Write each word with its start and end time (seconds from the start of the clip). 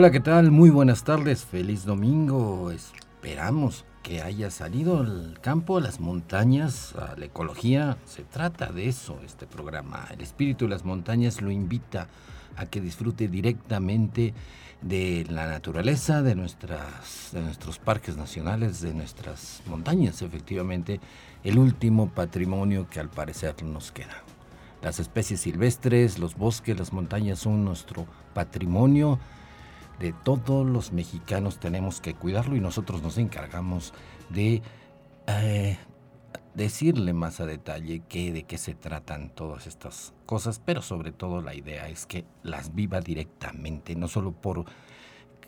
Hola, 0.00 0.10
¿qué 0.10 0.20
tal? 0.20 0.50
Muy 0.50 0.70
buenas 0.70 1.04
tardes, 1.04 1.44
feliz 1.44 1.84
domingo. 1.84 2.70
Esperamos 2.70 3.84
que 4.02 4.22
haya 4.22 4.50
salido 4.50 5.00
al 5.00 5.38
campo, 5.42 5.76
a 5.76 5.82
las 5.82 6.00
montañas, 6.00 6.94
a 6.94 7.16
la 7.18 7.26
ecología. 7.26 7.98
Se 8.06 8.22
trata 8.22 8.72
de 8.72 8.88
eso 8.88 9.20
este 9.26 9.46
programa. 9.46 10.08
El 10.10 10.22
espíritu 10.22 10.64
de 10.64 10.70
las 10.70 10.86
montañas 10.86 11.42
lo 11.42 11.50
invita 11.50 12.08
a 12.56 12.64
que 12.64 12.80
disfrute 12.80 13.28
directamente 13.28 14.32
de 14.80 15.26
la 15.28 15.46
naturaleza, 15.46 16.22
de, 16.22 16.34
nuestras, 16.34 17.28
de 17.32 17.42
nuestros 17.42 17.78
parques 17.78 18.16
nacionales, 18.16 18.80
de 18.80 18.94
nuestras 18.94 19.62
montañas, 19.66 20.22
efectivamente, 20.22 20.98
el 21.44 21.58
último 21.58 22.08
patrimonio 22.08 22.88
que 22.88 23.00
al 23.00 23.10
parecer 23.10 23.62
nos 23.64 23.92
queda. 23.92 24.24
Las 24.80 24.98
especies 24.98 25.42
silvestres, 25.42 26.18
los 26.18 26.36
bosques, 26.36 26.78
las 26.78 26.94
montañas 26.94 27.40
son 27.40 27.66
nuestro 27.66 28.06
patrimonio 28.32 29.18
de 30.00 30.14
todos 30.14 30.66
los 30.66 30.92
mexicanos 30.92 31.60
tenemos 31.60 32.00
que 32.00 32.14
cuidarlo 32.14 32.56
y 32.56 32.60
nosotros 32.60 33.02
nos 33.02 33.18
encargamos 33.18 33.92
de 34.30 34.62
eh, 35.26 35.76
decirle 36.54 37.12
más 37.12 37.38
a 37.40 37.46
detalle 37.46 38.02
qué, 38.08 38.32
de 38.32 38.44
qué 38.44 38.56
se 38.56 38.74
tratan 38.74 39.28
todas 39.28 39.66
estas 39.66 40.14
cosas, 40.24 40.58
pero 40.58 40.80
sobre 40.80 41.12
todo 41.12 41.42
la 41.42 41.54
idea 41.54 41.88
es 41.88 42.06
que 42.06 42.24
las 42.42 42.74
viva 42.74 43.00
directamente, 43.00 43.94
no 43.94 44.08
solo 44.08 44.32
por 44.32 44.64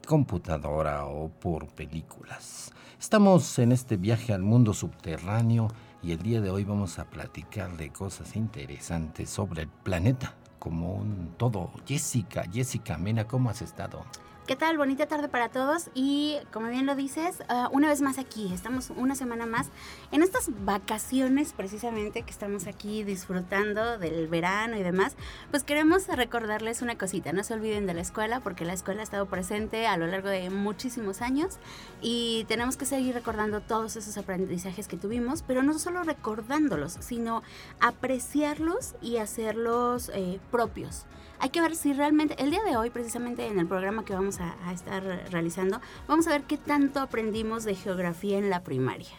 computadora 0.07 1.07
o 1.07 1.31
por 1.31 1.69
películas. 1.69 2.73
Estamos 3.01 3.59
en 3.59 3.73
este 3.73 3.97
viaje 3.97 4.35
al 4.35 4.43
mundo 4.43 4.75
subterráneo 4.75 5.69
y 6.03 6.13
el 6.13 6.19
día 6.19 6.43
de 6.43 6.51
hoy 6.51 6.65
vamos 6.65 6.99
a 6.99 7.09
platicar 7.09 7.77
de 7.79 7.91
cosas 7.91 8.37
interesantes 8.37 9.31
sobre 9.31 9.63
el 9.63 9.69
planeta 9.69 10.35
como 10.59 10.95
un 10.95 11.35
todo. 11.39 11.71
Jessica, 11.87 12.45
Jessica 12.53 12.99
Mena, 12.99 13.27
¿cómo 13.27 13.51
has 13.51 13.63
estado? 13.63 14.05
¿Qué 14.45 14.57
tal? 14.57 14.77
Bonita 14.77 15.07
tarde 15.07 15.29
para 15.29 15.51
todos. 15.51 15.89
Y 15.95 16.37
como 16.53 16.67
bien 16.67 16.85
lo 16.85 16.97
dices, 16.97 17.45
ah, 17.49 17.69
una 17.71 17.89
vez 17.89 18.01
más 18.01 18.19
aquí, 18.19 18.53
estamos 18.53 18.91
una 18.91 19.15
semana 19.15 19.47
más 19.47 19.69
en 20.11 20.21
estas 20.21 20.51
vacaciones 20.65 21.53
precisamente 21.53 22.23
que 22.23 22.31
estamos 22.33 22.67
aquí 22.67 23.05
disfrutando 23.05 23.99
del 23.99 24.27
verano 24.27 24.77
y 24.77 24.83
demás, 24.83 25.15
pues 25.53 25.63
queremos 25.63 26.09
recordarles 26.09 26.83
una 26.83 26.99
cosita, 26.99 27.33
no 27.33 27.45
se 27.45 27.55
olviden 27.55 27.87
de 27.87 27.95
la 27.95 28.01
escuela 28.01 28.41
porque 28.41 28.65
la 28.65 28.73
escuela 28.73 29.03
ha 29.03 29.05
estado 29.05 29.27
presente 29.27 29.87
a 29.87 29.97
lo 29.97 30.09
largo 30.09 30.29
de 30.29 30.51
muchísimos 30.51 31.23
años 31.23 31.59
y 32.01 32.45
tenemos 32.49 32.77
que 32.77 32.85
seguir 32.85 33.15
recordando 33.15 33.61
todos 33.61 33.95
esos 33.95 34.19
aprendizajes 34.19 34.89
que 34.89 34.97
tuvimos, 34.97 35.43
pero 35.43 35.63
no 35.63 35.79
solo 35.79 36.03
recordándolos, 36.03 36.97
sino 36.99 37.45
apreciarlos 37.79 38.97
y 39.01 39.19
hacerlos 39.19 40.11
eh, 40.13 40.41
propios 40.51 41.07
hay 41.43 41.51
que 41.51 41.61
ver 41.61 41.75
si 41.75 41.93
realmente, 41.93 42.41
el 42.41 42.53
día 42.53 42.63
de 42.63 42.77
hoy, 42.77 42.91
precisamente 42.91 43.49
en 43.49 43.59
el 43.59 43.67
programa 43.67 44.05
que 44.05 44.15
vamos 44.15 44.39
a, 44.39 44.73
estar 44.73 45.03
realizando, 45.33 45.81
vamos 46.07 46.29
a 46.29 46.31
ver 46.31 46.45
qué 46.45 46.57
tanto 46.57 47.01
aprendimos 47.01 47.65
de 47.65 47.75
geografía 47.75 48.39
en 48.39 48.49
la 48.49 48.63
primaria. 48.63 49.11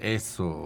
Eso, 0.00 0.64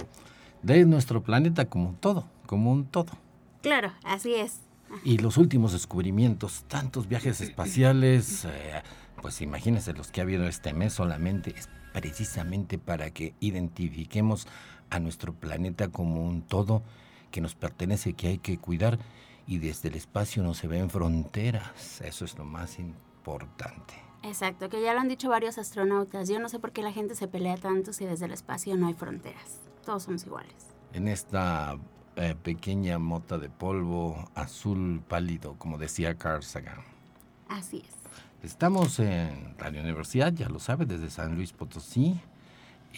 de 0.62 0.87
nuestro 0.87 1.23
planeta 1.23 1.67
como 1.67 1.93
todo, 2.00 2.31
como 2.47 2.73
un 2.73 2.87
todo. 2.87 3.12
Claro, 3.61 3.93
así 4.05 4.34
es. 4.34 4.61
Y 5.05 5.19
los 5.19 5.37
últimos 5.37 5.73
descubrimientos, 5.73 6.65
tantos 6.67 7.06
viajes 7.06 7.43
espaciales, 7.43 8.47
eh, 8.47 8.83
pues 9.21 9.43
imagínense 9.43 9.93
los 9.93 10.11
que 10.11 10.23
ha 10.23 10.25
habido 10.25 10.49
este 10.49 10.73
mes 10.73 10.94
solamente, 10.94 11.55
es 11.55 11.69
precisamente 11.93 12.79
para 12.79 13.11
que 13.11 13.34
identifiquemos 13.39 14.47
a 14.89 14.99
nuestro 14.99 15.34
planeta 15.34 15.89
como 15.89 16.27
un 16.27 16.41
todo 16.41 16.83
que 17.31 17.43
nos 17.43 17.55
pertenece, 17.55 18.15
que 18.15 18.29
hay 18.29 18.39
que 18.39 18.56
cuidar 18.56 18.99
y 19.47 19.58
desde 19.58 19.88
el 19.88 19.97
espacio 19.97 20.42
no 20.42 20.54
se 20.54 20.69
ven 20.69 20.91
fronteras. 20.91 22.00
Eso 22.00 22.25
es 22.25 22.36
lo 22.38 22.44
más 22.44 22.78
importante. 22.78 23.94
Exacto, 24.22 24.69
que 24.69 24.80
ya 24.80 24.94
lo 24.94 25.00
han 25.00 25.08
dicho 25.08 25.28
varios 25.28 25.58
astronautas. 25.58 26.28
Yo 26.28 26.38
no 26.38 26.48
sé 26.48 26.58
por 26.58 26.72
qué 26.72 26.82
la 26.82 26.92
gente 26.92 27.14
se 27.14 27.26
pelea 27.26 27.56
tanto 27.56 27.92
si 27.92 28.06
desde 28.06 28.26
el 28.26 28.32
espacio 28.32 28.76
no 28.76 28.86
hay 28.86 28.94
fronteras. 28.94 29.60
Todos 29.84 30.04
somos 30.04 30.25
iguales. 30.25 30.54
En 30.92 31.08
esta 31.08 31.76
eh, 32.16 32.36
pequeña 32.41 32.98
mota 32.98 33.38
de 33.38 33.50
polvo 33.50 34.31
azul 34.34 35.02
pálido, 35.08 35.56
como 35.58 35.78
decía 35.78 36.16
Carl 36.16 36.42
Sagan. 36.42 36.84
Así 37.48 37.78
es. 37.86 37.94
Estamos 38.44 38.98
en 38.98 39.56
Radio 39.58 39.81
Universidad, 39.81 40.32
ya 40.32 40.48
lo 40.48 40.58
sabe, 40.58 40.84
desde 40.84 41.10
San 41.10 41.36
Luis 41.36 41.52
Potosí 41.52 42.20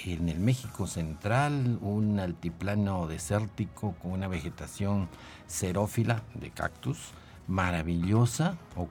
en 0.04 0.28
el 0.28 0.40
México 0.40 0.86
central, 0.86 1.78
un 1.80 2.18
altiplano 2.18 3.06
desértico 3.06 3.94
con 4.02 4.12
una 4.12 4.28
vegetación 4.28 5.08
xerófila 5.46 6.22
de 6.34 6.50
cactus 6.50 7.12
maravillosa. 7.46 8.56
O, 8.76 8.88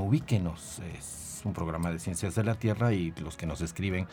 ubíquenos, 0.00 0.80
es 0.96 1.42
un 1.44 1.52
programa 1.52 1.90
de 1.90 1.98
ciencias 1.98 2.34
de 2.34 2.44
la 2.44 2.54
Tierra 2.54 2.92
y 2.92 3.12
los 3.20 3.36
que 3.36 3.46
nos 3.46 3.60
escriben 3.60 4.06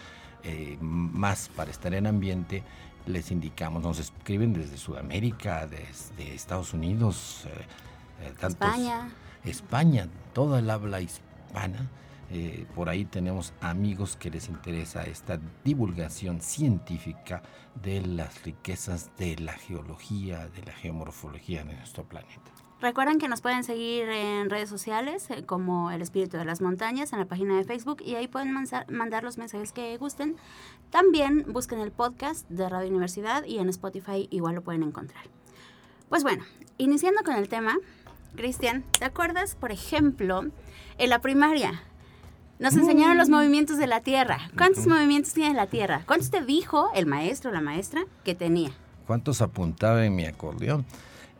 eh, 0.43 0.77
más 0.79 1.49
para 1.49 1.71
estar 1.71 1.93
en 1.93 2.07
ambiente, 2.07 2.63
les 3.07 3.31
indicamos, 3.31 3.81
nos 3.81 3.99
escriben 3.99 4.53
desde 4.53 4.77
Sudamérica, 4.77 5.67
desde 5.67 6.35
Estados 6.35 6.73
Unidos, 6.73 7.45
eh, 7.47 8.27
eh, 8.27 8.47
España. 8.47 9.09
España, 9.43 10.07
toda 10.33 10.59
el 10.59 10.69
habla 10.69 11.01
hispana 11.01 11.89
eh, 12.29 12.65
por 12.73 12.89
ahí 12.89 13.05
tenemos 13.05 13.53
amigos 13.61 14.15
que 14.15 14.29
les 14.29 14.49
interesa 14.49 15.03
esta 15.03 15.39
divulgación 15.63 16.41
científica 16.41 17.43
de 17.81 18.01
las 18.01 18.43
riquezas 18.43 19.11
de 19.17 19.37
la 19.37 19.53
geología, 19.53 20.47
de 20.47 20.63
la 20.63 20.73
geomorfología 20.73 21.63
de 21.63 21.75
nuestro 21.75 22.03
planeta. 22.03 22.51
Recuerden 22.81 23.19
que 23.19 23.29
nos 23.29 23.41
pueden 23.41 23.63
seguir 23.63 24.09
en 24.09 24.49
redes 24.49 24.69
sociales 24.69 25.29
eh, 25.29 25.45
como 25.45 25.91
El 25.91 26.01
Espíritu 26.01 26.37
de 26.37 26.45
las 26.45 26.61
Montañas 26.61 27.13
en 27.13 27.19
la 27.19 27.25
página 27.25 27.55
de 27.57 27.63
Facebook 27.63 28.01
y 28.03 28.15
ahí 28.15 28.27
pueden 28.27 28.53
mandar 28.53 29.23
los 29.23 29.37
mensajes 29.37 29.71
que 29.71 29.97
gusten. 29.97 30.35
También 30.89 31.45
busquen 31.51 31.79
el 31.79 31.91
podcast 31.91 32.47
de 32.49 32.67
Radio 32.67 32.89
Universidad 32.89 33.43
y 33.45 33.59
en 33.59 33.69
Spotify 33.69 34.27
igual 34.29 34.55
lo 34.55 34.61
pueden 34.61 34.83
encontrar. 34.83 35.23
Pues 36.09 36.23
bueno, 36.23 36.43
iniciando 36.77 37.23
con 37.23 37.35
el 37.35 37.49
tema, 37.49 37.77
Cristian, 38.35 38.83
¿te 38.99 39.05
acuerdas, 39.05 39.55
por 39.55 39.71
ejemplo, 39.71 40.43
en 40.97 41.09
la 41.09 41.19
primaria 41.19 41.81
nos 42.59 42.75
enseñaron 42.75 43.17
los 43.17 43.29
mm. 43.29 43.33
movimientos 43.33 43.77
de 43.77 43.88
la 43.88 44.01
Tierra. 44.01 44.49
¿Cuántos 44.57 44.88
movimientos 44.88 45.33
tiene 45.33 45.53
la 45.53 45.67
Tierra? 45.67 46.03
¿Cuántos 46.05 46.31
te 46.31 46.41
dijo 46.41 46.89
el 46.95 47.05
maestro 47.05 47.51
o 47.51 47.53
la 47.53 47.61
maestra 47.61 48.05
que 48.23 48.35
tenía? 48.35 48.71
¿Cuántos 49.05 49.41
apuntaba 49.41 50.05
en 50.05 50.16
mi 50.16 50.25
acordeón? 50.25 50.85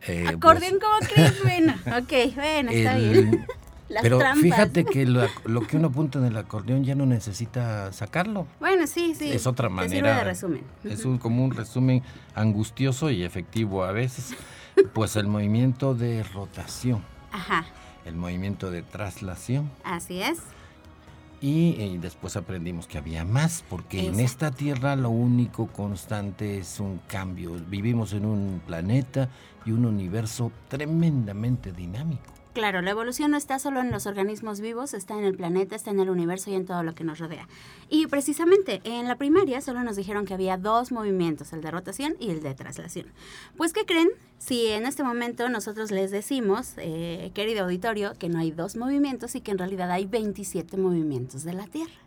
Eh, 0.06 0.26
¿Acordeón 0.28 0.78
como 0.78 0.98
crees? 1.12 1.42
Bueno, 1.42 1.74
ok, 1.86 2.34
bueno, 2.34 2.70
está 2.70 2.96
bien. 2.96 3.46
pero 4.02 4.20
fíjate 4.40 4.84
que 4.84 5.06
lo, 5.06 5.26
que 5.66 5.76
uno 5.76 5.88
apunta 5.88 6.18
en 6.18 6.26
el 6.26 6.36
acordeón 6.36 6.84
ya 6.84 6.94
no 6.94 7.06
necesita 7.06 7.92
sacarlo. 7.92 8.46
Bueno, 8.60 8.86
sí, 8.86 9.14
sí. 9.14 9.32
Es 9.32 9.46
otra 9.46 9.68
manera. 9.68 10.18
de 10.18 10.24
resumen. 10.24 10.62
Es 10.84 11.04
un, 11.04 11.18
como 11.18 11.44
un 11.44 11.50
resumen 11.52 12.02
angustioso 12.34 13.10
y 13.10 13.24
efectivo 13.24 13.84
a 13.84 13.92
veces. 13.92 14.34
Pues 14.92 15.16
el 15.16 15.26
movimiento 15.26 15.94
de 15.94 16.22
rotación. 16.22 17.02
Ajá. 17.32 17.64
El 18.04 18.14
movimiento 18.14 18.70
de 18.70 18.82
traslación. 18.82 19.70
Así 19.82 20.20
es. 20.20 20.38
Y, 21.40 21.98
después 21.98 22.36
aprendimos 22.36 22.86
que 22.86 22.98
había 22.98 23.24
más, 23.24 23.62
porque 23.68 24.06
en 24.06 24.20
esta 24.20 24.50
tierra 24.50 24.96
lo 24.96 25.10
único 25.10 25.66
constante 25.66 26.58
es 26.58 26.80
un 26.80 26.98
cambio. 27.06 27.52
Vivimos 27.68 28.14
en 28.14 28.24
un 28.24 28.62
planeta 28.66 29.28
y 29.66 29.72
un 29.72 29.84
universo 29.84 30.50
tremendamente 30.68 31.72
dinámico. 31.72 32.32
Claro, 32.56 32.80
la 32.80 32.92
evolución 32.92 33.32
no 33.32 33.36
está 33.36 33.58
solo 33.58 33.80
en 33.82 33.90
los 33.90 34.06
organismos 34.06 34.62
vivos, 34.62 34.94
está 34.94 35.12
en 35.12 35.24
el 35.24 35.36
planeta, 35.36 35.76
está 35.76 35.90
en 35.90 36.00
el 36.00 36.08
universo 36.08 36.50
y 36.50 36.54
en 36.54 36.64
todo 36.64 36.82
lo 36.82 36.94
que 36.94 37.04
nos 37.04 37.18
rodea. 37.18 37.46
Y 37.90 38.06
precisamente 38.06 38.80
en 38.84 39.06
la 39.06 39.16
primaria 39.16 39.60
solo 39.60 39.82
nos 39.82 39.94
dijeron 39.94 40.24
que 40.24 40.32
había 40.32 40.56
dos 40.56 40.90
movimientos, 40.90 41.52
el 41.52 41.60
de 41.60 41.70
rotación 41.70 42.16
y 42.18 42.30
el 42.30 42.42
de 42.42 42.54
traslación. 42.54 43.08
Pues, 43.58 43.74
¿qué 43.74 43.84
creen? 43.84 44.08
Si 44.38 44.68
en 44.68 44.86
este 44.86 45.02
momento 45.02 45.50
nosotros 45.50 45.90
les 45.90 46.10
decimos, 46.10 46.72
eh, 46.78 47.30
querido 47.34 47.64
auditorio, 47.64 48.14
que 48.18 48.30
no 48.30 48.38
hay 48.38 48.52
dos 48.52 48.76
movimientos 48.76 49.34
y 49.34 49.42
que 49.42 49.50
en 49.50 49.58
realidad 49.58 49.90
hay 49.90 50.06
27 50.06 50.78
movimientos 50.78 51.44
de 51.44 51.52
la 51.52 51.66
Tierra. 51.66 52.05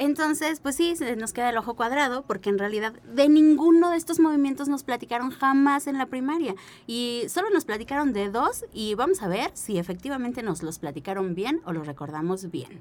Entonces, 0.00 0.60
pues 0.60 0.76
sí, 0.76 0.96
se 0.96 1.14
nos 1.14 1.34
queda 1.34 1.50
el 1.50 1.58
ojo 1.58 1.74
cuadrado 1.74 2.22
porque 2.22 2.48
en 2.48 2.58
realidad 2.58 2.94
de 3.02 3.28
ninguno 3.28 3.90
de 3.90 3.98
estos 3.98 4.18
movimientos 4.18 4.66
nos 4.66 4.82
platicaron 4.82 5.28
jamás 5.28 5.86
en 5.86 5.98
la 5.98 6.06
primaria 6.06 6.54
y 6.86 7.24
solo 7.28 7.50
nos 7.50 7.66
platicaron 7.66 8.14
de 8.14 8.30
dos 8.30 8.64
y 8.72 8.94
vamos 8.94 9.22
a 9.22 9.28
ver 9.28 9.50
si 9.52 9.76
efectivamente 9.76 10.42
nos 10.42 10.62
los 10.62 10.78
platicaron 10.78 11.34
bien 11.34 11.60
o 11.66 11.74
los 11.74 11.86
recordamos 11.86 12.50
bien. 12.50 12.80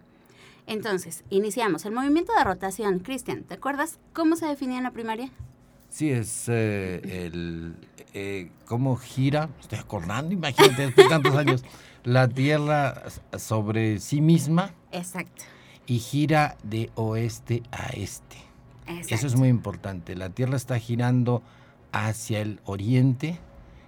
Entonces, 0.66 1.26
iniciamos 1.30 1.84
el 1.84 1.92
movimiento 1.92 2.32
de 2.38 2.42
rotación. 2.46 3.00
Cristian, 3.00 3.44
¿te 3.44 3.56
acuerdas 3.56 4.00
cómo 4.14 4.38
se 4.38 4.46
definía 4.46 4.78
en 4.78 4.86
la 4.86 4.92
primaria? 4.92 5.30
Sí, 5.90 6.12
es 6.12 6.46
eh, 6.48 7.02
el 7.04 7.76
eh, 8.14 8.50
cómo 8.64 8.96
gira, 8.96 9.50
estoy 9.60 9.80
acordando, 9.80 10.34
imagínate, 10.34 10.84
después 10.84 11.08
de 11.08 11.10
tantos 11.10 11.36
años, 11.36 11.66
la 12.06 12.30
Tierra 12.30 13.04
sobre 13.38 14.00
sí 14.00 14.22
misma. 14.22 14.74
Exacto. 14.94 15.44
Y 15.90 16.00
gira 16.00 16.56
de 16.62 16.92
oeste 16.94 17.64
a 17.72 17.88
este. 17.88 18.38
Eso 19.10 19.26
es 19.28 19.36
muy 19.36 19.50
importante. 19.50 20.16
La 20.16 20.30
Tierra 20.30 20.56
está 20.56 20.78
girando 20.80 21.42
hacia 21.92 22.42
el 22.42 22.60
oriente 22.66 23.40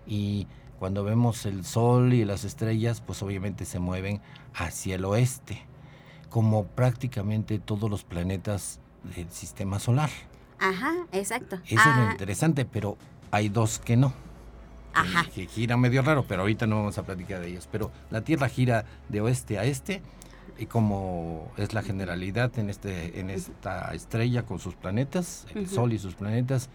y 0.07 0.48
cuando 0.80 1.03
vemos 1.03 1.45
el 1.45 1.63
Sol 1.63 2.13
y 2.13 2.25
las 2.25 2.44
estrellas, 2.44 3.01
pues 3.01 3.21
obviamente 3.21 3.65
se 3.65 3.77
mueven 3.77 4.19
hacia 4.56 4.95
el 4.95 5.06
oeste, 5.06 5.62
como 6.31 6.65
prácticamente 6.65 7.59
todos 7.59 7.88
los 7.88 8.03
planetas 8.03 8.80
del 9.15 9.30
sistema 9.30 9.77
solar. 9.77 10.09
Ajá, 10.57 11.06
exacto. 11.12 11.57
Eso 11.65 11.80
es 11.80 11.95
lo 11.98 12.07
ah. 12.07 12.09
interesante, 12.13 12.65
pero 12.65 12.98
hay 13.30 13.50
dos 13.50 13.77
que 13.77 13.95
no. 13.95 14.12
Ajá. 14.94 15.25
Que, 15.33 15.45
gira 15.45 15.77
medio 15.77 16.01
raro, 16.01 16.25
pero 16.27 16.42
ahorita 16.42 16.65
no 16.65 16.77
vamos 16.77 16.98
a 16.98 17.03
platicar 17.03 17.42
de 17.42 17.50
ellos. 17.50 17.69
Pero 17.71 17.92
la 18.09 18.21
Tierra 18.21 18.50
gira 18.50 18.86
de 19.07 19.21
oeste 19.21 19.59
a 19.59 19.65
este, 19.65 20.01
y 20.57 20.65
como 20.65 21.51
es 21.57 21.74
la 21.74 21.81
generalidad 21.81 22.57
en, 22.59 22.69
este, 22.69 23.19
en 23.19 23.30
esta 23.30 23.94
estrella 23.94 24.44
con 24.44 24.59
sus 24.59 24.75
planetas, 24.75 25.48
el 25.56 25.68
Sol 25.68 25.94
y 25.94 26.00
sus 26.00 26.15
planetas. 26.15 26.69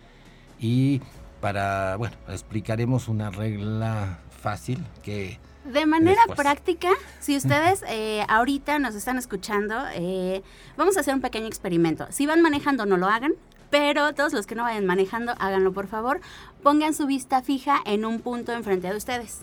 Y 0.58 1.00
para, 1.40 1.96
bueno, 1.96 2.16
explicaremos 2.28 3.08
una 3.08 3.30
regla 3.30 4.18
fácil 4.30 4.84
que 5.02 5.38
de 5.64 5.84
manera 5.84 6.22
práctica, 6.36 6.90
si 7.18 7.36
ustedes 7.36 7.82
eh, 7.88 8.24
ahorita 8.28 8.78
nos 8.78 8.94
están 8.94 9.18
escuchando, 9.18 9.74
eh, 9.94 10.42
vamos 10.76 10.96
a 10.96 11.00
hacer 11.00 11.12
un 11.12 11.20
pequeño 11.20 11.46
experimento. 11.46 12.06
Si 12.10 12.24
van 12.24 12.40
manejando, 12.40 12.86
no 12.86 12.96
lo 12.96 13.08
hagan. 13.08 13.32
Pero 13.68 14.14
todos 14.14 14.32
los 14.32 14.46
que 14.46 14.54
no 14.54 14.62
vayan 14.62 14.86
manejando, 14.86 15.34
háganlo 15.40 15.72
por 15.72 15.88
favor. 15.88 16.20
Pongan 16.62 16.94
su 16.94 17.06
vista 17.06 17.42
fija 17.42 17.80
en 17.84 18.04
un 18.04 18.20
punto 18.20 18.52
enfrente 18.52 18.88
de 18.88 18.96
ustedes. 18.96 19.40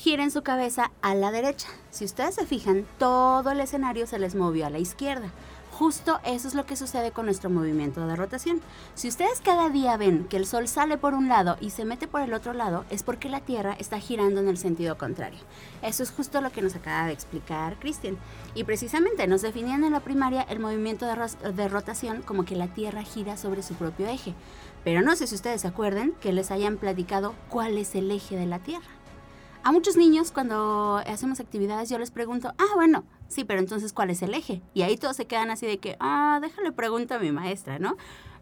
Giren 0.00 0.30
su 0.30 0.42
cabeza 0.42 0.92
a 1.02 1.16
la 1.16 1.32
derecha. 1.32 1.66
Si 1.90 2.04
ustedes 2.04 2.36
se 2.36 2.46
fijan, 2.46 2.86
todo 3.00 3.50
el 3.50 3.58
escenario 3.58 4.06
se 4.06 4.20
les 4.20 4.36
movió 4.36 4.64
a 4.64 4.70
la 4.70 4.78
izquierda. 4.78 5.32
Justo 5.72 6.20
eso 6.24 6.46
es 6.46 6.54
lo 6.54 6.66
que 6.66 6.76
sucede 6.76 7.10
con 7.10 7.24
nuestro 7.24 7.50
movimiento 7.50 8.06
de 8.06 8.14
rotación. 8.14 8.60
Si 8.94 9.08
ustedes 9.08 9.40
cada 9.40 9.70
día 9.70 9.96
ven 9.96 10.28
que 10.28 10.36
el 10.36 10.46
Sol 10.46 10.68
sale 10.68 10.98
por 10.98 11.14
un 11.14 11.28
lado 11.28 11.56
y 11.60 11.70
se 11.70 11.84
mete 11.84 12.06
por 12.06 12.20
el 12.20 12.32
otro 12.32 12.52
lado, 12.52 12.84
es 12.90 13.02
porque 13.02 13.28
la 13.28 13.40
Tierra 13.40 13.74
está 13.76 13.98
girando 13.98 14.40
en 14.40 14.46
el 14.46 14.56
sentido 14.56 14.96
contrario. 14.96 15.40
Eso 15.82 16.04
es 16.04 16.12
justo 16.12 16.40
lo 16.40 16.52
que 16.52 16.62
nos 16.62 16.76
acaba 16.76 17.08
de 17.08 17.12
explicar 17.12 17.76
Christian. 17.80 18.18
Y 18.54 18.62
precisamente 18.62 19.26
nos 19.26 19.42
definían 19.42 19.82
en 19.82 19.92
la 19.92 20.00
primaria 20.00 20.42
el 20.42 20.60
movimiento 20.60 21.06
de, 21.06 21.68
rotación 21.68 22.22
como 22.22 22.44
que 22.44 22.54
la 22.54 22.68
Tierra 22.68 23.02
gira 23.02 23.36
sobre 23.36 23.64
su 23.64 23.74
propio 23.74 24.06
eje. 24.06 24.34
Pero 24.84 25.02
no 25.02 25.16
sé 25.16 25.26
si 25.26 25.34
ustedes 25.34 25.62
se 25.62 25.68
acuerden 25.68 26.14
que 26.20 26.32
les 26.32 26.52
hayan 26.52 26.76
platicado 26.76 27.34
cuál 27.48 27.78
es 27.78 27.96
el 27.96 28.08
eje 28.12 28.36
de 28.36 28.46
la 28.46 28.60
Tierra. 28.60 28.97
A 29.64 29.72
muchos 29.72 29.96
niños 29.96 30.30
cuando 30.32 30.96
hacemos 31.06 31.40
actividades 31.40 31.90
yo 31.90 31.98
les 31.98 32.10
pregunto, 32.10 32.54
ah, 32.58 32.74
bueno, 32.74 33.04
sí, 33.28 33.44
pero 33.44 33.60
entonces 33.60 33.92
¿cuál 33.92 34.10
es 34.10 34.22
el 34.22 34.32
eje? 34.32 34.62
Y 34.72 34.82
ahí 34.82 34.96
todos 34.96 35.16
se 35.16 35.26
quedan 35.26 35.50
así 35.50 35.66
de 35.66 35.78
que, 35.78 35.96
ah, 36.00 36.38
déjale 36.40 36.72
pregunto 36.72 37.14
a 37.14 37.18
mi 37.18 37.32
maestra, 37.32 37.78
¿no? 37.78 37.96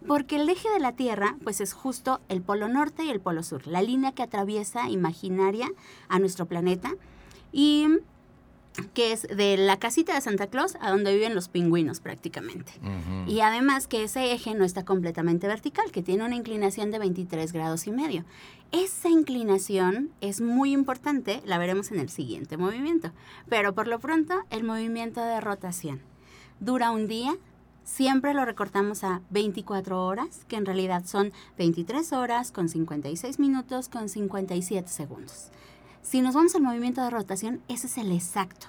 Porque 0.06 0.36
el 0.36 0.48
eje 0.48 0.70
de 0.70 0.78
la 0.78 0.92
Tierra, 0.92 1.36
pues 1.42 1.60
es 1.60 1.72
justo 1.72 2.20
el 2.28 2.42
polo 2.42 2.68
norte 2.68 3.04
y 3.04 3.10
el 3.10 3.20
polo 3.20 3.42
sur, 3.42 3.66
la 3.66 3.82
línea 3.82 4.12
que 4.12 4.22
atraviesa 4.22 4.88
imaginaria 4.88 5.68
a 6.08 6.18
nuestro 6.20 6.46
planeta. 6.46 6.94
Y 7.50 7.88
que 8.94 9.12
es 9.12 9.22
de 9.22 9.56
la 9.56 9.78
casita 9.78 10.14
de 10.14 10.20
Santa 10.20 10.46
Claus 10.48 10.76
a 10.80 10.90
donde 10.90 11.14
viven 11.14 11.34
los 11.34 11.48
pingüinos 11.48 12.00
prácticamente. 12.00 12.72
Y 13.26 13.40
además 13.40 13.86
que 13.86 14.04
ese 14.04 14.32
eje 14.32 14.54
no 14.54 14.64
está 14.64 14.84
completamente 14.84 15.46
vertical, 15.46 15.90
que 15.90 16.02
tiene 16.02 16.24
una 16.24 16.36
inclinación 16.36 16.90
de 16.90 16.98
23 16.98 17.52
grados 17.52 17.86
y 17.86 17.92
medio. 17.92 18.24
Esa 18.72 19.08
inclinación 19.08 20.10
es 20.20 20.40
muy 20.40 20.72
importante, 20.72 21.40
la 21.44 21.58
veremos 21.58 21.92
en 21.92 22.00
el 22.00 22.08
siguiente 22.08 22.56
movimiento. 22.56 23.12
Pero 23.48 23.74
por 23.74 23.86
lo 23.86 24.00
pronto, 24.00 24.34
el 24.50 24.64
movimiento 24.64 25.20
de 25.20 25.40
rotación 25.40 26.00
dura 26.60 26.90
un 26.90 27.06
día, 27.06 27.36
siempre 27.84 28.34
lo 28.34 28.44
recortamos 28.44 29.04
a 29.04 29.22
24 29.30 30.04
horas, 30.04 30.44
que 30.48 30.56
en 30.56 30.66
realidad 30.66 31.04
son 31.06 31.32
23 31.58 32.12
horas 32.12 32.50
con 32.50 32.68
56 32.68 33.38
minutos 33.38 33.88
con 33.88 34.08
57 34.08 34.88
segundos. 34.88 35.50
Si 36.08 36.20
nos 36.20 36.36
vamos 36.36 36.54
al 36.54 36.62
movimiento 36.62 37.02
de 37.02 37.10
rotación, 37.10 37.62
ese 37.66 37.88
es 37.88 37.98
el 37.98 38.12
exacto. 38.12 38.68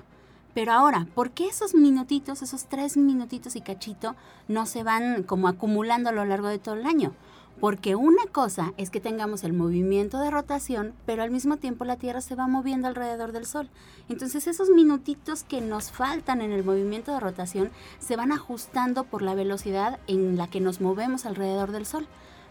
Pero 0.56 0.72
ahora, 0.72 1.06
¿por 1.14 1.30
qué 1.30 1.46
esos 1.46 1.76
minutitos, 1.76 2.42
esos 2.42 2.66
tres 2.66 2.98
minutitos 2.98 3.56
y 3.56 3.62
cachito, 3.62 4.16
no 4.48 4.66
se 4.66 4.82
van 4.82 5.22
como 5.22 5.48
acumulando 5.48 6.10
a 6.10 6.14
lo 6.14 6.26
largo 6.26 6.48
de 6.48 6.58
todo 6.58 6.74
el 6.74 6.88
año? 6.88 7.14
Porque 7.60 7.96
una 7.96 8.26
cosa 8.32 8.74
es 8.78 8.90
que 8.90 9.00
tengamos 9.00 9.44
el 9.44 9.54
movimiento 9.54 10.18
de 10.20 10.32
rotación, 10.32 10.96
pero 11.06 11.22
al 11.22 11.30
mismo 11.30 11.58
tiempo 11.58 11.86
la 11.86 11.98
Tierra 11.98 12.22
se 12.22 12.34
va 12.34 12.48
moviendo 12.48 12.88
alrededor 12.88 13.34
del 13.34 13.46
Sol. 13.46 13.70
Entonces 14.10 14.48
esos 14.48 14.72
minutitos 14.72 15.44
que 15.44 15.62
nos 15.62 15.92
faltan 15.92 16.42
en 16.42 16.52
el 16.52 16.64
movimiento 16.64 17.14
de 17.14 17.20
rotación 17.20 17.70
se 18.00 18.16
van 18.16 18.32
ajustando 18.32 19.04
por 19.04 19.22
la 19.22 19.36
velocidad 19.36 20.00
en 20.08 20.38
la 20.38 20.48
que 20.48 20.60
nos 20.60 20.82
movemos 20.82 21.28
alrededor 21.28 21.72
del 21.72 21.86
Sol. 21.86 22.08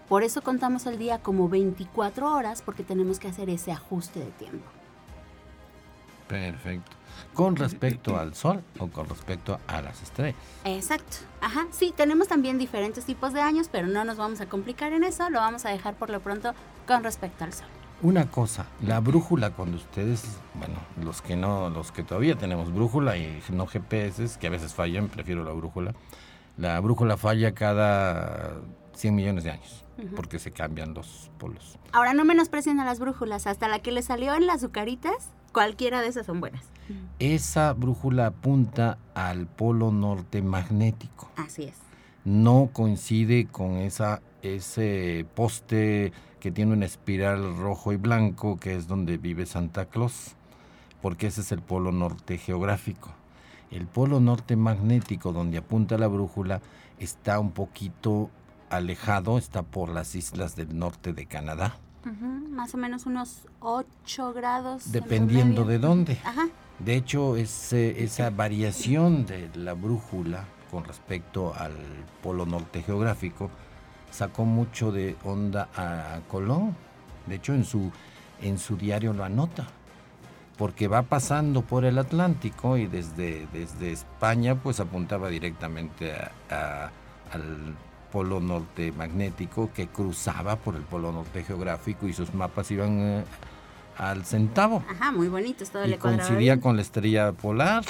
Por 0.09 0.23
eso 0.23 0.41
contamos 0.41 0.87
el 0.87 0.99
día 0.99 1.19
como 1.19 1.49
24 1.49 2.33
horas 2.33 2.63
porque 2.63 2.85
tenemos 2.85 3.19
que 3.19 3.29
hacer 3.29 3.51
ese 3.51 3.73
ajuste 3.73 4.21
de 4.21 4.31
tiempo. 4.33 4.65
Perfecto. 6.29 6.93
¿Con 7.35 7.57
respecto 7.57 8.17
al 8.17 8.35
Sol 8.35 8.63
o 8.79 8.89
con 8.89 9.09
respecto 9.09 9.59
a 9.67 9.83
las 9.83 10.03
estrellas? 10.03 10.39
Exacto. 10.65 11.19
Ajá. 11.41 11.67
Sí, 11.71 11.93
tenemos 11.97 12.29
también 12.29 12.59
diferentes 12.59 13.05
tipos 13.05 13.33
de 13.33 13.41
años, 13.41 13.69
pero 13.71 13.87
no 13.89 14.05
nos 14.05 14.17
vamos 14.17 14.41
a 14.41 14.47
complicar 14.47 14.93
en 14.93 15.03
eso. 15.03 15.29
Lo 15.31 15.41
vamos 15.41 15.65
a 15.67 15.71
dejar 15.71 15.95
por 15.95 16.11
lo 16.11 16.21
pronto 16.21 16.53
con 16.87 17.03
respecto 17.03 17.45
al 17.45 17.53
Sol. 17.53 17.67
Una 18.03 18.31
cosa, 18.31 18.67
la 18.83 19.01
brújula 19.01 19.51
cuando 19.51 19.79
ustedes, 19.79 20.39
bueno, 20.55 20.75
los 21.03 21.23
que 21.23 21.35
no, 21.35 21.71
los 21.71 21.93
que 21.93 22.03
todavía 22.03 22.37
tenemos 22.37 22.73
brújula 22.73 23.17
y 23.17 23.43
no 23.51 23.67
GPS, 23.67 24.39
que 24.39 24.49
a 24.49 24.51
veces 24.51 24.75
fallan, 24.75 25.09
prefiero 25.09 25.43
la 25.43 25.53
brújula. 25.53 25.95
La 26.59 26.79
brújula 26.81 27.17
falla 27.17 27.55
cada 27.55 28.61
100 28.95 29.15
millones 29.15 29.45
de 29.45 29.51
años 29.51 29.86
porque 30.15 30.39
se 30.39 30.53
cambian 30.53 30.95
los 30.95 31.31
polos. 31.39 31.79
Ahora 31.93 32.15
no 32.15 32.25
menosprecien 32.25 32.81
a 32.81 32.85
las 32.85 32.99
brújulas, 32.99 33.47
hasta 33.47 33.69
la 33.69 33.81
que 33.81 33.93
le 33.93 34.03
salió 34.03 34.35
en 34.35 34.47
las 34.47 34.57
azucaritas, 34.57 35.33
cualquiera 35.53 36.03
de 36.03 36.09
esas 36.09 36.27
son 36.27 36.41
buenas. 36.41 36.65
Esa 37.19 37.73
brújula 37.73 38.27
apunta 38.27 38.99
al 39.15 39.47
polo 39.47 39.91
norte 39.91 40.43
magnético. 40.43 41.31
Así 41.37 41.65
es. 41.65 41.77
No 42.25 42.71
coincide 42.73 43.47
con 43.47 43.77
esa, 43.77 44.21
ese 44.43 45.27
poste 45.35 46.13
que 46.41 46.51
tiene 46.51 46.75
una 46.75 46.87
espiral 46.87 47.57
rojo 47.57 47.93
y 47.93 47.97
blanco, 47.97 48.59
que 48.59 48.75
es 48.77 48.87
donde 48.87 49.17
vive 49.17 49.47
Santa 49.47 49.87
Claus, 49.87 50.37
porque 51.01 51.29
ese 51.29 51.41
es 51.41 51.53
el 51.53 51.63
polo 51.63 51.93
norte 51.93 52.39
geográfico. 52.39 53.11
El 53.71 53.87
polo 53.87 54.21
norte 54.21 54.57
magnético, 54.57 55.33
donde 55.33 55.59
apunta 55.59 55.99
la 55.99 56.07
brújula, 56.07 56.61
está 56.99 57.41
un 57.41 57.53
poquito 57.53 58.31
alejado, 58.71 59.39
está 59.39 59.63
por 59.63 59.89
las 59.89 60.15
islas 60.15 60.57
del 60.57 60.79
norte 60.79 61.13
de 61.13 61.27
Canadá. 61.27 61.77
más 62.51 62.75
o 62.75 62.79
menos 62.79 63.07
unos 63.07 63.43
8 63.61 64.33
grados. 64.33 64.93
Dependiendo 64.93 65.65
de 65.65 65.79
dónde. 65.79 66.19
De 66.79 66.95
hecho, 66.95 67.37
esa 67.37 68.31
variación 68.31 69.27
de 69.27 69.51
la 69.55 69.73
brújula 69.75 70.45
con 70.71 70.85
respecto 70.85 71.55
al 71.55 71.73
polo 72.23 72.45
norte 72.45 72.83
geográfico 72.83 73.51
sacó 74.11 74.45
mucho 74.45 74.93
de 74.93 75.17
onda 75.25 75.69
a 75.75 76.21
Colón. 76.29 76.77
De 77.27 77.37
hecho, 77.37 77.55
en 77.55 77.65
su, 77.65 77.91
en 78.41 78.59
su 78.59 78.77
diario 78.77 79.13
lo 79.13 79.25
anota. 79.25 79.67
Porque 80.57 80.89
va 80.89 81.03
pasando 81.03 81.63
por 81.63 81.85
el 81.85 81.99
Atlántico 81.99 82.79
y 82.79 82.87
desde, 82.87 83.47
desde 83.53 83.93
España 83.93 84.55
pues 84.55 84.81
apuntaba 84.81 85.29
directamente 85.29 86.15
a, 86.51 86.91
al 87.31 87.77
polo 88.17 88.41
norte 88.41 88.93
magnético 88.93 89.69
que 89.75 89.89
cruzaba 89.89 90.57
por 90.57 90.75
el 90.75 90.81
polo 90.81 91.13
norte 91.13 91.45
geográfico 91.45 92.09
y 92.09 92.15
sus 92.15 92.33
mapas 92.33 92.71
iban 92.71 92.99
eh, 92.99 93.25
al 93.99 94.25
centavo. 94.25 94.83
Ajá, 94.89 95.13
muy 95.13 95.29
bonito, 95.29 95.67
todo 95.71 95.87
y 95.87 95.93
coincidía 95.99 96.59
con 96.59 96.77
la 96.77 96.83
estrella 96.83 97.33
polar 97.33 97.85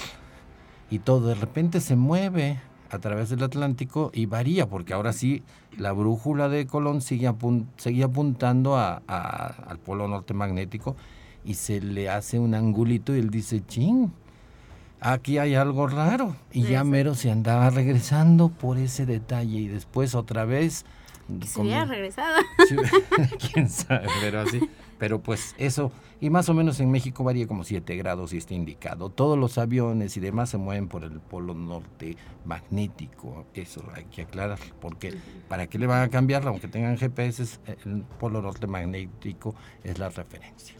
y 0.91 0.99
todo 0.99 1.29
de 1.29 1.37
repente 1.37 1.81
se 1.81 1.95
mueve 1.95 2.59
a 2.91 2.99
través 2.99 3.31
del 3.31 3.45
Atlántico 3.45 4.11
y 4.13 4.27
varía, 4.27 4.69
porque 4.69 4.95
ahora 4.95 5.13
sí 5.13 5.45
la 5.79 5.93
brújula 5.93 6.49
de 6.49 6.67
Colón 6.67 7.03
sigue 7.03 7.33
seguía 7.77 8.07
apuntando 8.07 8.75
a, 8.77 8.97
al 9.07 9.79
polo 9.79 10.09
norte 10.09 10.35
magnético 10.35 10.97
y 11.45 11.55
se 11.55 11.81
le 11.81 12.11
hace 12.11 12.41
un 12.41 12.57
angulito 12.57 13.15
y 13.15 13.21
él 13.21 13.31
dice, 13.31 13.65
ching, 13.65 14.11
aquí 15.01 15.39
hay 15.39 15.55
algo 15.55 15.87
raro. 15.87 16.37
Y 16.53 16.63
ya 16.65 16.85
mero 16.85 17.15
se 17.15 17.31
andaba 17.31 17.71
regresando 17.71 18.49
por 18.49 18.79
ese 18.79 19.07
detalle 19.07 19.59
y 19.59 19.69
después 19.69 20.15
otra 20.15 20.45
vez... 20.45 20.85
Que 21.41 21.47
se 21.47 21.61
hubiera 21.61 21.85
regresado. 21.85 22.37
quién 23.53 23.69
sabe, 23.69 24.07
pero 24.21 24.41
así. 24.41 24.61
Pero 24.99 25.21
pues 25.21 25.55
eso, 25.59 25.93
y 26.21 26.31
más 26.31 26.49
o 26.49 26.55
menos 26.55 26.81
en 26.81 26.91
México 26.91 27.23
varía 27.23 27.47
como 27.47 27.65
7 27.65 27.97
grados 27.97 28.33
y 28.33 28.39
está 28.39 28.55
indicado. 28.55 29.11
Todos 29.11 29.39
los 29.39 29.59
aviones 29.59 30.17
y 30.17 30.21
demás 30.21 30.51
se 30.51 30.57
mueven 30.57 30.89
por 30.89 31.05
el 31.05 31.21
polo 31.21 31.53
norte 31.53 32.17
magnético, 32.45 33.47
eso 33.53 33.85
hay 33.95 34.05
que 34.05 34.23
aclarar, 34.23 34.59
porque 34.81 35.15
para 35.49 35.67
qué 35.67 35.79
le 35.79 35.87
van 35.87 36.03
a 36.03 36.09
cambiar, 36.09 36.47
aunque 36.47 36.69
tengan 36.69 36.97
GPS, 36.97 37.59
el 37.85 38.03
polo 38.19 38.41
norte 38.41 38.67
magnético 38.67 39.55
es 39.85 39.99
la 39.99 40.09
referencia. 40.09 40.77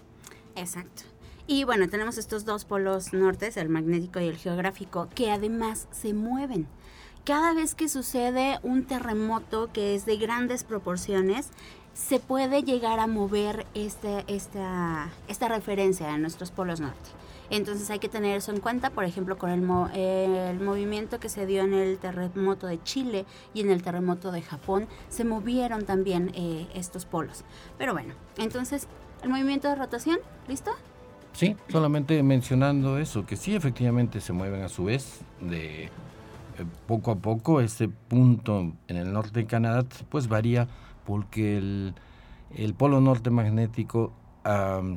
Exacto. 0.55 1.03
Y 1.49 1.63
bueno, 1.63 1.89
tenemos 1.89 2.19
estos 2.19 2.45
dos 2.45 2.65
polos 2.65 3.13
nortes, 3.13 3.57
el 3.57 3.69
magnético 3.69 4.19
y 4.19 4.27
el 4.27 4.37
geográfico, 4.37 5.09
que 5.15 5.31
además 5.31 5.87
se 5.93 6.13
mueven. 6.13 6.67
Cada 7.25 7.55
vez 7.55 7.75
que 7.75 7.89
sucede 7.89 8.59
un 8.63 8.85
terremoto 8.85 9.71
que 9.73 9.95
es 9.95 10.07
de 10.07 10.17
grandes 10.17 10.65
proporciones, 10.65 11.51
se 11.95 12.19
puede 12.19 12.63
llegar 12.63 12.99
a 12.99 13.07
mover 13.07 13.67
este, 13.75 14.25
esta, 14.27 15.09
esta 15.29 15.49
referencia 15.49 16.13
a 16.13 16.19
nuestros 16.19 16.51
polos 16.51 16.81
norte. 16.81 17.11
Entonces 17.49 17.91
hay 17.91 18.01
que 18.01 18.09
tener 18.09 18.37
eso 18.37 18.51
en 18.51 18.61
cuenta, 18.61 18.91
por 18.91 19.05
ejemplo, 19.05 19.39
con 19.39 19.51
el, 19.51 19.63
el, 19.97 20.61
movimiento 20.61 21.21
que 21.21 21.29
se 21.29 21.47
dio 21.47 21.63
en 21.63 21.75
el 21.75 21.99
terremoto 21.99 22.67
de 22.67 22.83
Chile 22.83 23.25
y 23.55 23.61
en 23.61 23.71
el 23.71 23.83
terremoto 23.83 24.33
de 24.33 24.43
Japón, 24.43 24.89
se 25.09 25.25
movieron 25.25 25.85
también 25.85 26.33
eh, 26.35 26.67
estos 26.75 27.05
polos. 27.07 27.45
Pero 27.79 27.93
bueno, 27.93 28.15
entonces, 28.37 28.89
el 29.23 29.31
movimiento 29.31 29.69
de 29.69 29.77
rotación, 29.77 30.19
¿listo? 30.49 30.73
Sí, 31.37 31.55
solamente 31.69 32.23
mencionando 32.23 32.97
eso, 32.97 33.27
que 33.27 33.37
sí 33.37 33.55
efectivamente 33.55 34.23
se 34.23 34.33
mueven 34.33 34.63
a 34.63 34.71
su 34.71 34.85
vez 34.85 35.21
de 35.39 35.85
eh, 35.85 35.91
poco 36.87 37.11
a 37.11 37.17
poco. 37.17 37.61
Ese 37.61 37.89
punto 37.89 38.73
en 38.89 38.97
el 38.97 39.13
norte 39.13 39.41
de 39.41 39.47
Canadá 39.47 39.85
pues 40.09 40.29
varía 40.29 40.67
porque 41.05 41.59
el, 41.59 42.75
polo 42.79 43.03
norte 43.03 43.29
magnético 43.29 44.15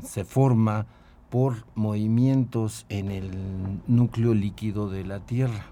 se 0.03 0.23
forma 0.23 0.85
por 1.29 1.65
movimientos 1.75 2.85
en 2.87 3.11
el 3.11 3.31
núcleo 3.87 4.33
líquido 4.33 4.89
de 4.89 5.03
la 5.03 5.19
Tierra. 5.19 5.65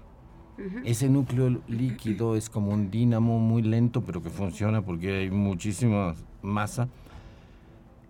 Ese 0.84 1.08
núcleo 1.08 1.62
líquido 1.66 2.36
es 2.36 2.50
como 2.50 2.72
un 2.72 2.90
dínamo 2.90 3.38
muy 3.38 3.62
lento, 3.62 4.02
pero 4.02 4.22
que 4.22 4.28
funciona 4.28 4.82
porque 4.82 5.20
hay 5.20 5.30
muchísima 5.30 6.14
masa. 6.42 6.88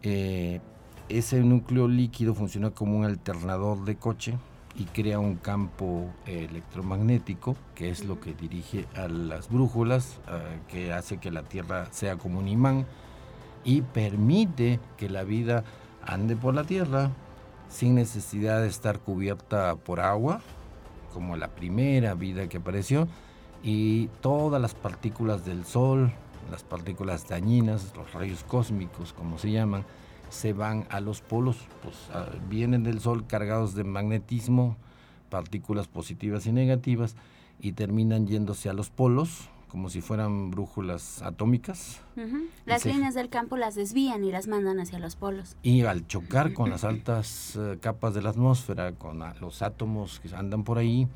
Eh, 0.03 0.61
ese 1.09 1.41
núcleo 1.41 1.88
líquido 1.88 2.35
funciona 2.35 2.71
como 2.71 2.99
un 2.99 3.05
alternador 3.05 3.85
de 3.85 3.97
coche 3.97 4.38
y 4.77 4.85
crea 4.85 5.19
un 5.19 5.37
campo 5.37 6.07
electromagnético 6.27 7.57
que 7.75 7.91
es 7.91 8.05
lo 8.05 8.21
que 8.21 8.35
dirige 8.35 8.87
a 8.95 9.09
las 9.09 9.49
brújulas, 9.49 10.21
eh, 10.29 10.61
que 10.69 10.93
hace 10.93 11.19
que 11.19 11.31
la 11.31 11.43
Tierra 11.43 11.88
sea 11.91 12.17
como 12.17 12.38
un 12.38 12.49
imán 12.49 12.87
y 13.65 13.83
permite 13.83 14.79
que 14.97 15.09
la 15.09 15.25
vida 15.25 15.65
ande 16.03 16.37
por 16.37 16.55
la 16.55 16.65
Tierra 16.65 17.11
sin 17.69 17.95
necesidad 17.95 18.62
de 18.62 18.69
estar 18.69 18.99
cubierta 19.00 19.77
por 19.77 20.00
agua, 20.00 20.41
como 21.12 21.37
la 21.37 21.49
primera 21.49 22.15
vida 22.15 22.49
que 22.49 22.59
apareció, 22.59 23.09
y 23.62 24.07
todas 24.21 24.61
las 24.61 24.75
partículas 24.75 25.45
del 25.45 25.65
Sol, 25.65 26.12
las 26.50 26.62
partículas 26.62 27.29
dañinas, 27.29 27.93
los 27.97 28.12
rayos 28.12 28.45
cósmicos, 28.45 29.12
como 29.12 29.38
se 29.38 29.50
llaman, 29.50 29.85
se 30.30 30.52
van 30.52 30.87
a 30.90 31.00
los 31.00 31.20
polos, 31.20 31.56
pues 31.82 31.97
vienen 32.49 32.82
del 32.85 33.00
Sol 33.00 33.26
cargados 33.26 33.75
de 33.75 33.85
magnetismo, 33.85 34.76
partículas 35.30 35.88
positivas 35.88 36.47
y 36.47 36.52
negativas, 36.52 37.16
y 37.61 37.73
terminan 37.73 38.26
yéndose 38.26 38.68
a 38.68 38.73
los 38.73 38.90
polos, 38.90 39.49
como 39.68 39.90
si 39.90 40.00
fueran 40.00 40.50
brújulas 40.50 41.23
atómicas. 41.23 42.00
Las 42.64 42.85
líneas 42.87 43.14
del 43.14 43.28
campo 43.28 43.56
las 43.56 43.75
desvían 43.75 44.25
y 44.25 44.32
las 44.32 44.49
mandan 44.49 44.80
hacia 44.80 44.99
los 44.99 45.16
polos. 45.16 45.56
Y 45.62 45.82
al 45.82 46.06
chocar 46.06 46.54
con 46.54 46.70
las 46.70 46.85
altas 46.85 47.56
eh, 47.56 47.78
capas 47.80 48.14
de 48.14 48.23
la 48.23 48.30
atmósfera, 48.30 48.92
con 48.92 49.23
los 49.40 49.62
átomos 49.62 50.20
que 50.20 50.35
andan 50.35 50.64
por 50.64 50.78
ahí, 50.78 51.06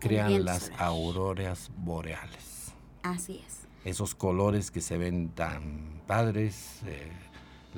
crean 0.00 0.44
las 0.44 0.70
auroras 0.78 1.70
boreales. 1.78 2.74
Así 3.02 3.40
es. 3.46 3.66
Esos 3.84 4.14
colores 4.14 4.70
que 4.70 4.80
se 4.80 4.98
ven 4.98 5.30
tan 5.30 6.02
padres. 6.06 6.82
Eh, 6.84 7.10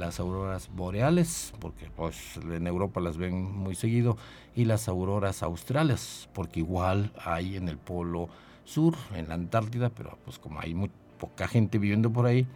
las 0.00 0.18
auroras 0.18 0.70
boreales, 0.74 1.52
porque 1.60 1.88
pues 1.94 2.36
en 2.38 2.66
Europa 2.66 3.00
las 3.00 3.16
ven 3.16 3.44
muy 3.44 3.76
seguido, 3.76 4.16
y 4.56 4.64
las 4.64 4.88
auroras 4.88 5.42
australes, 5.44 6.28
porque 6.32 6.60
igual 6.60 7.12
hay 7.24 7.56
en 7.56 7.68
el 7.68 7.76
polo 7.76 8.28
sur, 8.64 8.94
en 9.14 9.28
la 9.28 9.34
Antártida, 9.34 9.90
pero 9.90 10.18
pues 10.24 10.38
como 10.38 10.58
hay 10.58 10.74
muy 10.74 10.90
poca 11.18 11.46
gente 11.46 11.78
viviendo 11.78 12.10
por 12.10 12.26
ahí, 12.26 12.46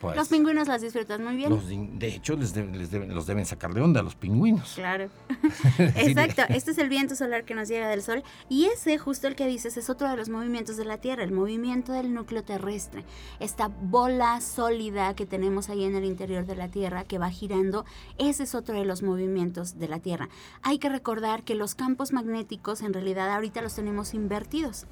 pues, 0.00 0.16
los 0.16 0.28
pingüinos 0.28 0.68
las 0.68 0.82
disfrutan 0.82 1.24
muy 1.24 1.36
bien. 1.36 1.98
de 1.98 2.08
hecho, 2.08 2.36
les, 2.36 2.54
los 2.54 3.26
deben 3.26 3.46
sacar 3.46 3.72
de 3.72 3.80
onda 3.80 4.02
los 4.02 4.14
pingüinos. 4.14 4.74
Claro. 4.74 5.08
Exacto. 5.78 6.42
Este 6.48 6.70
es 6.72 6.78
el 6.78 6.88
viento 6.88 7.16
solar 7.16 7.44
que 7.44 7.54
nos 7.54 7.68
llega 7.68 7.88
del 7.88 8.02
Sol. 8.02 8.22
Y 8.48 8.66
ese, 8.66 8.98
justo 8.98 9.26
el 9.26 9.36
que 9.36 9.46
dices, 9.46 9.76
es 9.76 9.90
otro 9.90 10.08
de 10.08 10.16
los 10.16 10.28
movimientos 10.28 10.76
de 10.76 10.84
la 10.84 10.98
Tierra, 10.98 11.22
el 11.22 11.32
movimiento 11.32 11.92
del 11.92 12.12
núcleo 12.12 12.44
terrestre. 12.44 13.04
Esta 13.40 13.68
bola 13.68 14.40
sólida 14.40 15.14
que 15.14 15.26
tenemos 15.26 15.68
ahí 15.68 15.84
en 15.84 15.94
el 15.94 16.04
interior 16.04 16.46
de 16.46 16.56
la 16.56 16.68
Tierra 16.68 17.04
que 17.04 17.18
va 17.18 17.30
girando, 17.30 17.84
ese 18.18 18.44
es 18.44 18.54
otro 18.54 18.74
de 18.78 18.84
los 18.84 19.02
movimientos 19.02 19.78
de 19.78 19.88
la 19.88 19.98
Tierra. 20.00 20.28
Hay 20.62 20.78
que 20.78 20.88
recordar 20.88 21.42
que 21.42 21.54
los 21.54 21.74
campos 21.74 22.12
magnéticos 22.12 22.82
en 22.82 22.92
realidad 22.92 23.30
ahorita 23.32 23.62
los 23.62 23.74
tenemos 23.74 24.14
invertidos 24.14 24.86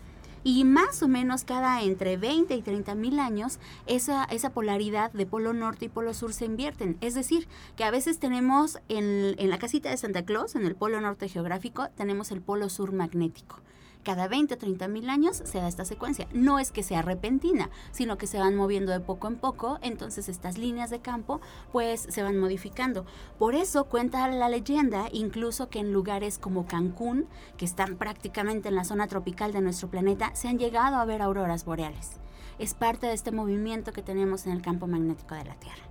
y 0.44 0.64
más 0.64 1.02
o 1.02 1.08
menos 1.08 1.42
cada 1.44 1.82
entre 1.82 2.16
20 2.16 2.54
y 2.54 2.62
30 2.62 2.94
mil 2.94 3.18
años 3.18 3.58
esa, 3.86 4.24
esa 4.24 4.50
polaridad 4.50 5.10
de 5.12 5.26
polo 5.26 5.52
norte 5.52 5.86
y 5.86 5.88
polo 5.88 6.14
sur 6.14 6.32
se 6.32 6.44
invierten. 6.44 6.96
Es 7.00 7.14
decir, 7.14 7.48
que 7.76 7.84
a 7.84 7.90
veces 7.90 8.18
tenemos 8.18 8.78
en, 8.88 9.34
en 9.38 9.50
la 9.50 9.58
casita 9.58 9.90
de 9.90 9.96
Santa 9.96 10.24
Claus, 10.24 10.54
en 10.54 10.66
el 10.66 10.76
polo 10.76 11.00
norte 11.00 11.28
geográfico, 11.28 11.88
tenemos 11.96 12.30
el 12.30 12.42
polo 12.42 12.68
sur 12.68 12.92
magnético 12.92 13.60
cada 14.04 14.28
20 14.28 14.54
o 14.54 14.58
30 14.58 14.86
mil 14.86 15.10
años 15.10 15.42
se 15.44 15.58
da 15.58 15.66
esta 15.66 15.84
secuencia. 15.84 16.28
No 16.32 16.60
es 16.60 16.70
que 16.70 16.84
sea 16.84 17.02
repentina, 17.02 17.70
sino 17.90 18.16
que 18.16 18.28
se 18.28 18.38
van 18.38 18.54
moviendo 18.54 18.92
de 18.92 19.00
poco 19.00 19.26
en 19.26 19.36
poco, 19.36 19.78
entonces 19.82 20.28
estas 20.28 20.58
líneas 20.58 20.90
de 20.90 21.00
campo 21.00 21.40
pues 21.72 22.06
se 22.08 22.22
van 22.22 22.38
modificando. 22.38 23.04
Por 23.38 23.56
eso 23.56 23.86
cuenta 23.86 24.28
la 24.28 24.48
leyenda 24.48 25.08
incluso 25.12 25.68
que 25.68 25.80
en 25.80 25.92
lugares 25.92 26.38
como 26.38 26.66
Cancún, 26.66 27.26
que 27.56 27.64
están 27.64 27.96
prácticamente 27.96 28.68
en 28.68 28.76
la 28.76 28.84
zona 28.84 29.08
tropical 29.08 29.52
de 29.52 29.60
nuestro 29.60 29.88
planeta, 29.88 30.34
se 30.34 30.48
han 30.48 30.58
llegado 30.58 30.96
a 30.96 31.04
ver 31.04 31.22
auroras 31.22 31.64
boreales. 31.64 32.12
Es 32.58 32.74
parte 32.74 33.06
de 33.06 33.14
este 33.14 33.32
movimiento 33.32 33.92
que 33.92 34.02
tenemos 34.02 34.46
en 34.46 34.52
el 34.52 34.62
campo 34.62 34.86
magnético 34.86 35.34
de 35.34 35.44
la 35.44 35.54
Tierra. 35.56 35.82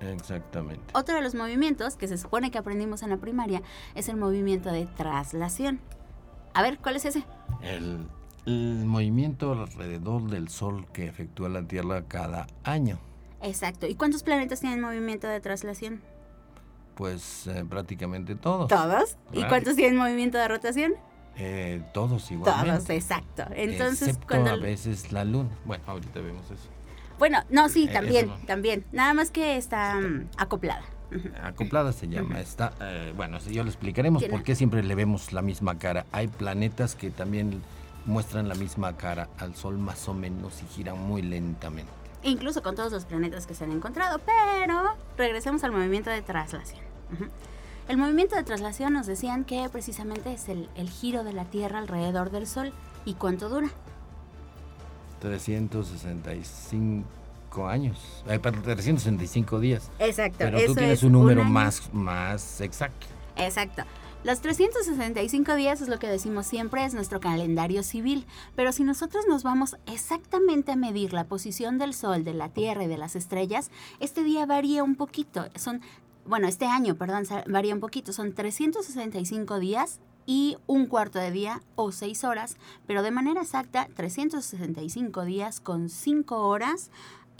Exactamente. 0.00 0.82
Otro 0.94 1.14
de 1.14 1.22
los 1.22 1.34
movimientos 1.34 1.96
que 1.96 2.08
se 2.08 2.18
supone 2.18 2.50
que 2.50 2.58
aprendimos 2.58 3.02
en 3.02 3.10
la 3.10 3.18
primaria 3.18 3.62
es 3.94 4.08
el 4.08 4.16
movimiento 4.16 4.70
de 4.70 4.86
traslación. 4.86 5.80
A 6.54 6.62
ver, 6.62 6.78
¿cuál 6.78 6.96
es 6.96 7.04
ese? 7.04 7.24
El, 7.62 8.06
movimiento 8.86 9.52
alrededor 9.52 10.28
del 10.28 10.48
Sol 10.48 10.86
que 10.92 11.06
efectúa 11.06 11.48
la 11.48 11.62
Tierra 11.62 12.02
cada 12.08 12.46
año. 12.64 12.98
Exacto. 13.42 13.86
¿Y 13.86 13.94
cuántos 13.94 14.22
planetas 14.22 14.60
tienen 14.60 14.80
movimiento 14.80 15.28
de 15.28 15.40
traslación? 15.40 16.00
Pues 16.96 17.46
eh, 17.46 17.64
prácticamente 17.68 18.34
todos. 18.34 18.68
¿Todos? 18.68 19.16
¿Y 19.32 19.44
cuántos 19.44 19.76
tienen 19.76 19.96
movimiento 19.96 20.36
de 20.38 20.48
rotación? 20.48 20.94
Eh, 21.36 21.82
todos 21.94 22.30
igualmente. 22.30 22.70
Todos, 22.70 22.90
exacto. 22.90 23.44
Entonces, 23.54 24.08
Excepto 24.08 24.26
cuando... 24.28 24.50
a 24.50 24.56
veces 24.56 25.12
la 25.12 25.24
luna. 25.24 25.50
Bueno, 25.64 25.84
ahorita 25.86 26.20
vemos 26.20 26.44
eso. 26.50 26.68
Bueno, 27.18 27.38
no, 27.50 27.68
sí, 27.68 27.84
eh, 27.84 27.92
también, 27.92 28.30
también. 28.46 28.84
Nada 28.92 29.14
más 29.14 29.30
que 29.30 29.56
está 29.56 29.94
mm, 29.94 30.28
acoplada. 30.36 30.82
Acoplada 31.42 31.92
se 31.92 32.08
llama. 32.08 32.40
Está, 32.40 32.72
eh, 32.80 33.12
bueno, 33.16 33.38
yo 33.38 33.64
le 33.64 33.70
explicaremos 33.70 34.24
por 34.24 34.42
qué 34.42 34.54
siempre 34.54 34.82
le 34.82 34.94
vemos 34.94 35.32
la 35.32 35.42
misma 35.42 35.78
cara. 35.78 36.06
Hay 36.12 36.28
planetas 36.28 36.94
que 36.94 37.10
también 37.10 37.62
muestran 38.06 38.48
la 38.48 38.54
misma 38.54 38.96
cara 38.96 39.28
al 39.38 39.54
Sol 39.54 39.78
más 39.78 40.08
o 40.08 40.14
menos 40.14 40.62
y 40.62 40.66
giran 40.74 40.98
muy 40.98 41.22
lentamente. 41.22 41.90
Incluso 42.22 42.62
con 42.62 42.74
todos 42.74 42.92
los 42.92 43.04
planetas 43.04 43.46
que 43.46 43.54
se 43.54 43.64
han 43.64 43.72
encontrado, 43.72 44.20
pero 44.26 44.94
regresemos 45.16 45.64
al 45.64 45.72
movimiento 45.72 46.10
de 46.10 46.22
traslación. 46.22 46.80
El 47.88 47.96
movimiento 47.96 48.36
de 48.36 48.44
traslación 48.44 48.92
nos 48.92 49.06
decían 49.06 49.44
que 49.44 49.68
precisamente 49.70 50.32
es 50.32 50.48
el, 50.48 50.68
el 50.76 50.90
giro 50.90 51.24
de 51.24 51.32
la 51.32 51.44
Tierra 51.44 51.78
alrededor 51.78 52.30
del 52.30 52.46
Sol. 52.46 52.72
¿Y 53.04 53.14
cuánto 53.14 53.48
dura? 53.48 53.68
365 55.20 57.06
años, 57.58 57.98
eh, 58.28 58.38
365 58.38 59.60
días. 59.60 59.90
Exacto. 59.98 60.38
Pero 60.38 60.64
tú 60.66 60.74
tienes 60.74 61.02
un 61.02 61.12
número 61.12 61.44
más, 61.44 61.92
más 61.92 62.60
exacto. 62.60 63.06
Exacto. 63.36 63.84
Los 64.22 64.42
365 64.42 65.54
días 65.54 65.80
es 65.80 65.88
lo 65.88 65.98
que 65.98 66.06
decimos 66.06 66.46
siempre, 66.46 66.84
es 66.84 66.92
nuestro 66.92 67.20
calendario 67.20 67.82
civil, 67.82 68.26
pero 68.54 68.70
si 68.70 68.84
nosotros 68.84 69.24
nos 69.26 69.42
vamos 69.42 69.76
exactamente 69.86 70.72
a 70.72 70.76
medir 70.76 71.14
la 71.14 71.24
posición 71.24 71.78
del 71.78 71.94
Sol, 71.94 72.22
de 72.22 72.34
la 72.34 72.50
Tierra 72.50 72.84
y 72.84 72.86
de 72.86 72.98
las 72.98 73.16
estrellas, 73.16 73.70
este 73.98 74.22
día 74.22 74.44
varía 74.44 74.84
un 74.84 74.94
poquito. 74.94 75.46
Son, 75.56 75.80
bueno, 76.26 76.48
este 76.48 76.66
año, 76.66 76.96
perdón, 76.96 77.24
varía 77.48 77.72
un 77.72 77.80
poquito. 77.80 78.12
Son 78.12 78.34
365 78.34 79.58
días 79.58 80.00
y 80.26 80.58
un 80.66 80.86
cuarto 80.86 81.18
de 81.18 81.30
día 81.30 81.62
o 81.74 81.90
seis 81.90 82.22
horas, 82.22 82.56
pero 82.86 83.02
de 83.02 83.10
manera 83.10 83.40
exacta 83.40 83.88
365 83.96 85.24
días 85.24 85.60
con 85.60 85.88
5 85.88 86.46
horas 86.46 86.90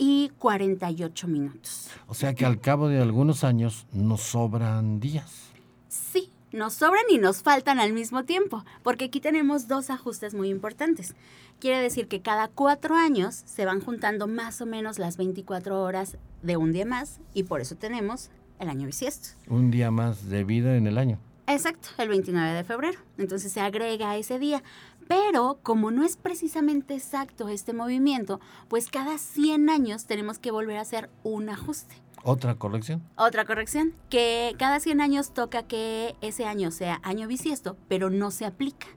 y 0.03 0.31
48 0.39 1.27
minutos. 1.27 1.91
O 2.07 2.15
sea 2.15 2.33
que 2.33 2.43
al 2.43 2.59
cabo 2.59 2.87
de 2.87 2.99
algunos 2.99 3.43
años 3.43 3.85
nos 3.93 4.21
sobran 4.21 4.99
días. 4.99 5.51
Sí, 5.89 6.31
nos 6.51 6.73
sobran 6.73 7.03
y 7.11 7.19
nos 7.19 7.43
faltan 7.43 7.79
al 7.79 7.93
mismo 7.93 8.25
tiempo, 8.25 8.65
porque 8.81 9.05
aquí 9.05 9.19
tenemos 9.19 9.67
dos 9.67 9.91
ajustes 9.91 10.33
muy 10.33 10.49
importantes. 10.49 11.13
Quiere 11.59 11.79
decir 11.79 12.07
que 12.07 12.19
cada 12.19 12.47
cuatro 12.47 12.95
años 12.95 13.43
se 13.45 13.63
van 13.65 13.79
juntando 13.79 14.25
más 14.27 14.59
o 14.59 14.65
menos 14.65 14.97
las 14.97 15.17
24 15.17 15.79
horas 15.79 16.17
de 16.41 16.57
un 16.57 16.71
día 16.71 16.87
más 16.87 17.19
y 17.35 17.43
por 17.43 17.61
eso 17.61 17.75
tenemos 17.75 18.31
el 18.57 18.69
año 18.69 18.87
bisiesto. 18.87 19.37
Un 19.49 19.69
día 19.69 19.91
más 19.91 20.27
de 20.29 20.43
vida 20.43 20.77
en 20.77 20.87
el 20.87 20.97
año. 20.97 21.19
Exacto, 21.45 21.89
el 21.97 22.09
29 22.09 22.53
de 22.53 22.63
febrero. 22.63 22.99
Entonces 23.17 23.51
se 23.51 23.59
agrega 23.61 24.15
ese 24.15 24.39
día. 24.39 24.63
Pero 25.11 25.59
como 25.61 25.91
no 25.91 26.05
es 26.05 26.15
precisamente 26.15 26.95
exacto 26.95 27.49
este 27.49 27.73
movimiento, 27.73 28.39
pues 28.69 28.89
cada 28.89 29.17
100 29.17 29.69
años 29.69 30.05
tenemos 30.05 30.39
que 30.39 30.51
volver 30.51 30.77
a 30.77 30.81
hacer 30.83 31.09
un 31.23 31.49
ajuste. 31.49 31.95
¿Otra 32.23 32.55
corrección? 32.55 33.03
Otra 33.17 33.43
corrección, 33.43 33.93
que 34.09 34.55
cada 34.57 34.79
100 34.79 35.01
años 35.01 35.33
toca 35.33 35.63
que 35.63 36.15
ese 36.21 36.45
año 36.45 36.71
sea 36.71 37.01
año 37.03 37.27
bisiesto, 37.27 37.75
pero 37.89 38.09
no 38.09 38.31
se 38.31 38.45
aplica 38.45 38.87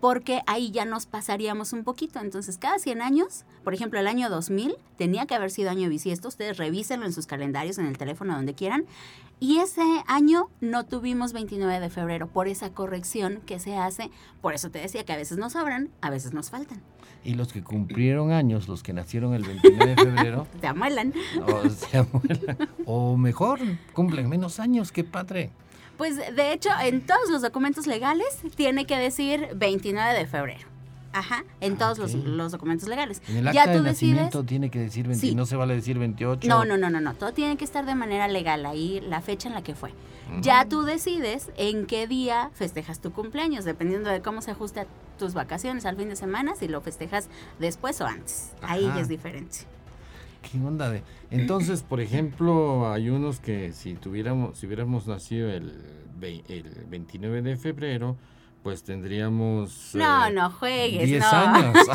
porque 0.00 0.40
ahí 0.46 0.70
ya 0.70 0.84
nos 0.84 1.06
pasaríamos 1.06 1.72
un 1.72 1.84
poquito. 1.84 2.20
Entonces, 2.20 2.58
cada 2.58 2.78
100 2.78 3.02
años, 3.02 3.44
por 3.62 3.74
ejemplo, 3.74 4.00
el 4.00 4.06
año 4.06 4.30
2000 4.30 4.76
tenía 4.96 5.26
que 5.26 5.34
haber 5.34 5.50
sido 5.50 5.70
año 5.70 5.88
bisiesto, 5.88 6.28
ustedes 6.28 6.56
revísenlo 6.56 7.06
en 7.06 7.12
sus 7.12 7.26
calendarios, 7.26 7.78
en 7.78 7.86
el 7.86 7.98
teléfono, 7.98 8.34
donde 8.34 8.54
quieran. 8.54 8.86
Y 9.38 9.58
ese 9.58 9.82
año 10.06 10.48
no 10.60 10.84
tuvimos 10.84 11.32
29 11.32 11.80
de 11.80 11.90
febrero 11.90 12.28
por 12.28 12.48
esa 12.48 12.70
corrección 12.70 13.40
que 13.46 13.58
se 13.58 13.76
hace. 13.76 14.10
Por 14.42 14.54
eso 14.54 14.70
te 14.70 14.78
decía 14.78 15.04
que 15.04 15.12
a 15.12 15.16
veces 15.16 15.38
nos 15.38 15.52
sobran, 15.52 15.90
a 16.00 16.10
veces 16.10 16.32
nos 16.34 16.50
faltan. 16.50 16.82
Y 17.22 17.34
los 17.34 17.52
que 17.52 17.62
cumplieron 17.62 18.32
años, 18.32 18.68
los 18.68 18.82
que 18.82 18.92
nacieron 18.92 19.34
el 19.34 19.44
29 19.44 19.94
de 19.94 19.96
febrero... 19.96 20.46
se 20.60 20.66
amuelan. 20.66 21.12
O, 21.46 21.68
se 21.68 21.98
amuelan. 21.98 22.68
o 22.86 23.16
mejor, 23.16 23.60
cumplen 23.92 24.28
menos 24.28 24.60
años, 24.60 24.92
qué 24.92 25.04
padre. 25.04 25.50
Pues 26.00 26.16
de 26.16 26.54
hecho, 26.54 26.70
en 26.82 27.04
todos 27.04 27.28
los 27.28 27.42
documentos 27.42 27.86
legales 27.86 28.38
tiene 28.56 28.86
que 28.86 28.96
decir 28.96 29.50
29 29.54 30.18
de 30.18 30.26
febrero. 30.26 30.66
Ajá, 31.12 31.44
en 31.60 31.76
todos 31.76 31.98
los, 31.98 32.52
documentos 32.52 32.88
legales. 32.88 33.20
En 33.28 33.36
el 33.36 33.48
acta 33.48 33.66
ya 33.66 33.70
tú 33.70 33.82
de 33.82 33.90
nacimiento 33.90 34.42
tiene 34.44 34.70
que 34.70 34.78
decir 34.78 35.06
20, 35.06 35.34
no 35.34 35.44
se 35.44 35.56
vale 35.56 35.74
decir 35.74 35.98
28. 35.98 36.48
No, 36.48 36.64
no, 36.64 36.78
no, 36.78 36.88
no, 36.88 37.02
no, 37.02 37.12
todo 37.12 37.34
tiene 37.34 37.58
que 37.58 37.66
estar 37.66 37.84
de 37.84 37.94
manera 37.94 38.28
legal, 38.28 38.64
ahí 38.64 39.02
la 39.02 39.20
fecha 39.20 39.48
en 39.48 39.54
la 39.54 39.62
que 39.62 39.74
fue. 39.74 39.92
Ya 40.40 40.64
tú 40.66 40.84
decides 40.84 41.50
en 41.58 41.84
qué 41.84 42.06
día 42.06 42.50
festejas 42.54 43.00
tu 43.00 43.12
cumpleaños, 43.12 43.66
dependiendo 43.66 44.08
de 44.08 44.22
cómo 44.22 44.40
se 44.40 44.52
ajusta 44.52 44.86
tus 45.18 45.34
vacaciones 45.34 45.84
al 45.84 45.96
fin 45.96 46.08
de 46.08 46.16
semana, 46.16 46.54
si 46.56 46.66
lo 46.66 46.80
festejas 46.80 47.28
después 47.58 48.00
o 48.00 48.06
antes. 48.06 48.52
Ahí 48.62 48.84
ya 48.86 49.00
es 49.00 49.08
diferente. 49.08 49.66
¿Qué 50.42 50.58
onda 50.58 50.90
de? 50.90 51.02
Entonces, 51.30 51.82
por 51.82 52.00
ejemplo, 52.00 52.90
hay 52.92 53.10
unos 53.10 53.40
que 53.40 53.72
si 53.72 53.94
tuviéramos, 53.94 54.58
si 54.58 54.66
hubiéramos 54.66 55.06
nacido 55.06 55.50
el, 55.50 55.72
el 56.48 56.86
29 56.88 57.42
de 57.42 57.56
febrero, 57.56 58.16
pues 58.62 58.82
tendríamos... 58.82 59.90
No, 59.94 60.26
eh, 60.26 60.32
no 60.32 60.50
juegues, 60.50 61.06
10 61.06 61.24
años. 61.24 61.76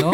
¿No? 0.00 0.12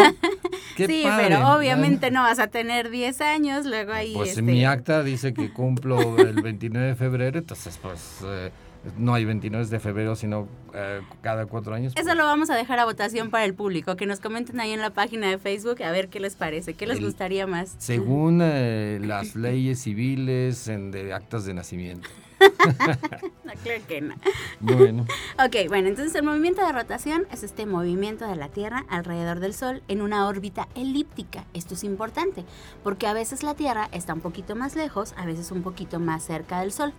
sí, 0.76 1.05
pero 1.17 1.55
obviamente 1.55 2.11
no 2.11 2.23
vas 2.23 2.38
a 2.38 2.49
tener 2.49 2.90
10 2.90 3.21
años, 3.21 3.67
luego 3.67 3.93
ahí... 3.93 4.14
Pues 4.14 4.37
en 4.38 4.45
mi 4.47 4.59
este 4.59 4.67
acta 4.67 5.02
dice 5.02 5.33
que 5.33 5.52
cumplo 5.52 6.19
el 6.19 6.43
29 6.43 6.88
de 6.88 6.95
febrero, 6.95 7.38
entonces 7.38 7.79
pues... 7.81 8.21
Eh, 8.25 8.50
no 8.97 9.15
hay 9.15 9.25
29 9.25 9.67
de 9.67 9.81
febrero, 9.81 10.17
sino 10.17 10.49
eh, 10.75 11.01
cada 11.21 11.47
cuatro 11.47 11.75
años. 11.75 11.93
Eso 11.97 12.15
lo 12.15 12.25
vamos 12.25 12.51
a 12.51 12.57
dejar 12.57 12.79
a 12.79 12.85
votación 12.85 13.31
para 13.31 13.45
el 13.45 13.54
público, 13.54 13.97
que 13.97 14.07
nos 14.07 14.21
comenten 14.21 14.61
ahí 14.61 14.73
en 14.73 14.81
la 14.81 14.91
página 14.91 15.28
de 15.28 15.39
Facebook 15.39 15.83
a 15.83 15.91
ver 15.91 16.09
qué 16.09 16.21
les 16.21 16.35
parece, 16.35 16.75
qué 16.75 16.87
les 16.87 17.00
gustaría 17.00 17.47
más. 17.47 17.75
Según 17.78 18.41
eh, 18.43 18.99
las 19.02 19.37
leyes 19.37 19.81
civiles 19.81 20.69
en, 20.69 20.91
de 20.91 21.13
actas 21.13 21.45
de 21.45 21.54
nacimiento. 21.54 22.09
no, 22.41 23.52
claro 23.63 23.83
que 23.87 24.00
no. 24.00 24.15
Bueno. 24.61 25.04
ok, 25.45 25.69
bueno, 25.69 25.89
entonces 25.89 26.15
el 26.15 26.23
movimiento 26.23 26.65
de 26.65 26.73
rotación 26.73 27.26
es 27.31 27.43
este 27.43 27.67
movimiento 27.67 28.26
de 28.26 28.37
la 28.37 28.49
Tierra 28.49 28.87
alrededor 28.89 29.41
del 29.41 29.52
Sol 29.52 29.83
en 29.89 30.00
una 30.00 30.26
órbita 30.26 30.69
elíptica. 30.75 31.45
Esto 31.52 31.75
es 31.75 31.85
importante, 31.85 32.45
porque 32.83 33.07
a 33.07 33.13
veces 33.13 33.43
la 33.43 33.54
Tierra 33.54 33.89
está 33.93 34.15
un 34.15 34.21
poquito 34.21 34.57
más 34.57 34.75
lejos, 34.75 35.13
a 35.19 35.26
veces 35.26 35.50
un 35.50 35.63
poquito 35.63 36.00
más 36.00 36.25
cerca 36.25 36.61
del 36.61 36.73
Sol. 36.73 36.95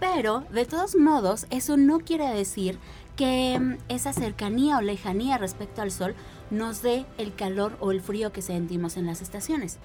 Pero, 0.00 0.44
de 0.52 0.64
todos 0.64 0.96
modos, 0.96 1.46
eso 1.50 1.76
no 1.76 1.98
quiere 2.00 2.28
decir 2.28 2.78
que 3.16 3.58
mm, 3.58 3.78
esa 3.88 4.12
cercanía 4.12 4.78
o 4.78 4.80
lejanía 4.80 5.38
respecto 5.38 5.82
al 5.82 5.90
Sol 5.90 6.14
nos 6.50 6.82
dé 6.82 7.04
el 7.18 7.34
calor 7.34 7.76
o 7.80 7.90
el 7.90 8.00
frío 8.00 8.32
que 8.32 8.42
sentimos 8.42 8.96
en 8.96 9.06
las 9.06 9.20
estaciones. 9.20 9.78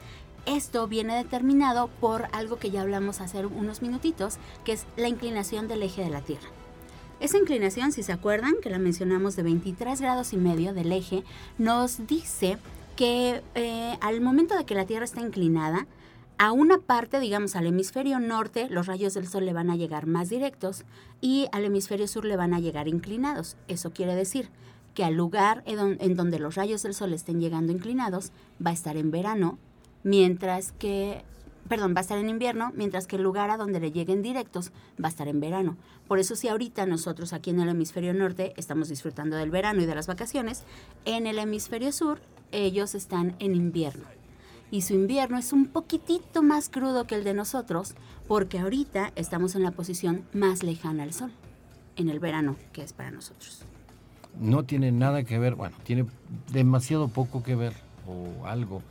Esto 0.45 0.87
viene 0.87 1.15
determinado 1.15 1.87
por 1.99 2.27
algo 2.31 2.57
que 2.57 2.69
ya 2.69 2.81
hablamos 2.81 3.21
hace 3.21 3.45
unos 3.45 3.81
minutitos, 3.81 4.37
que 4.63 4.73
es 4.73 4.85
la 4.97 5.07
inclinación 5.07 5.67
del 5.67 5.83
eje 5.83 6.03
de 6.03 6.09
la 6.09 6.21
Tierra. 6.21 6.47
Esa 7.19 7.37
inclinación, 7.37 7.91
si 7.93 8.03
se 8.03 8.11
acuerdan, 8.11 8.55
que 8.61 8.69
la 8.69 8.79
mencionamos 8.79 9.35
de 9.35 9.43
23 9.43 10.01
grados 10.01 10.33
y 10.33 10.37
medio 10.37 10.73
del 10.73 10.91
eje, 10.91 11.23
nos 11.57 12.05
dice 12.05 12.57
que 12.97 13.41
eh, 13.55 13.97
al 14.01 14.19
momento 14.19 14.57
de 14.57 14.65
que 14.65 14.75
la 14.75 14.85
Tierra 14.85 15.05
está 15.05 15.21
inclinada, 15.21 15.87
a 16.37 16.51
una 16.51 16.79
parte, 16.79 17.19
digamos 17.19 17.55
al 17.55 17.67
hemisferio 17.67 18.19
norte, 18.19 18.67
los 18.69 18.87
rayos 18.87 19.13
del 19.13 19.27
sol 19.27 19.45
le 19.45 19.53
van 19.53 19.69
a 19.69 19.75
llegar 19.75 20.07
más 20.07 20.29
directos 20.29 20.83
y 21.21 21.47
al 21.51 21.65
hemisferio 21.65 22.07
sur 22.07 22.25
le 22.25 22.35
van 22.35 22.53
a 22.53 22.59
llegar 22.59 22.87
inclinados. 22.87 23.55
Eso 23.67 23.91
quiere 23.91 24.15
decir 24.15 24.49
que 24.93 25.03
al 25.03 25.15
lugar 25.15 25.63
en 25.65 26.15
donde 26.15 26.39
los 26.39 26.55
rayos 26.55 26.83
del 26.83 26.93
sol 26.93 27.13
estén 27.13 27.39
llegando 27.39 27.71
inclinados 27.71 28.31
va 28.65 28.71
a 28.71 28.73
estar 28.73 28.97
en 28.97 29.11
verano, 29.11 29.57
mientras 30.03 30.71
que, 30.73 31.23
perdón, 31.67 31.93
va 31.95 31.99
a 31.99 32.01
estar 32.01 32.17
en 32.17 32.29
invierno, 32.29 32.71
mientras 32.75 33.07
que 33.07 33.15
el 33.15 33.23
lugar 33.23 33.49
a 33.49 33.57
donde 33.57 33.79
le 33.79 33.91
lleguen 33.91 34.21
directos 34.21 34.71
va 35.01 35.07
a 35.07 35.09
estar 35.09 35.27
en 35.27 35.39
verano. 35.39 35.77
Por 36.07 36.19
eso 36.19 36.35
si 36.35 36.47
ahorita 36.47 36.85
nosotros 36.85 37.33
aquí 37.33 37.49
en 37.49 37.59
el 37.59 37.69
hemisferio 37.69 38.13
norte 38.13 38.53
estamos 38.57 38.89
disfrutando 38.89 39.35
del 39.35 39.51
verano 39.51 39.81
y 39.81 39.85
de 39.85 39.95
las 39.95 40.07
vacaciones, 40.07 40.63
en 41.05 41.25
el 41.25 41.39
hemisferio 41.39 41.91
sur 41.91 42.19
ellos 42.51 42.93
están 42.95 43.35
en 43.39 43.55
invierno 43.55 44.22
y 44.71 44.81
su 44.81 44.93
invierno 44.93 45.37
es 45.37 45.53
un 45.53 45.67
poquitito 45.67 46.41
más 46.41 46.69
crudo 46.69 47.05
que 47.05 47.15
el 47.15 47.23
de 47.23 47.33
nosotros 47.33 47.95
porque 48.27 48.59
ahorita 48.59 49.11
estamos 49.15 49.55
en 49.55 49.63
la 49.63 49.71
posición 49.71 50.23
más 50.33 50.63
lejana 50.63 51.03
al 51.03 51.13
sol, 51.13 51.31
en 51.95 52.09
el 52.09 52.19
verano 52.19 52.55
que 52.71 52.81
es 52.81 52.93
para 52.93 53.11
nosotros. 53.11 53.63
No 54.39 54.63
tiene 54.63 54.91
nada 54.91 55.23
que 55.23 55.37
ver, 55.37 55.55
bueno, 55.55 55.75
tiene 55.83 56.05
demasiado 56.51 57.07
poco 57.07 57.43
que 57.43 57.55
ver 57.55 57.73
o 58.07 58.47
algo 58.47 58.81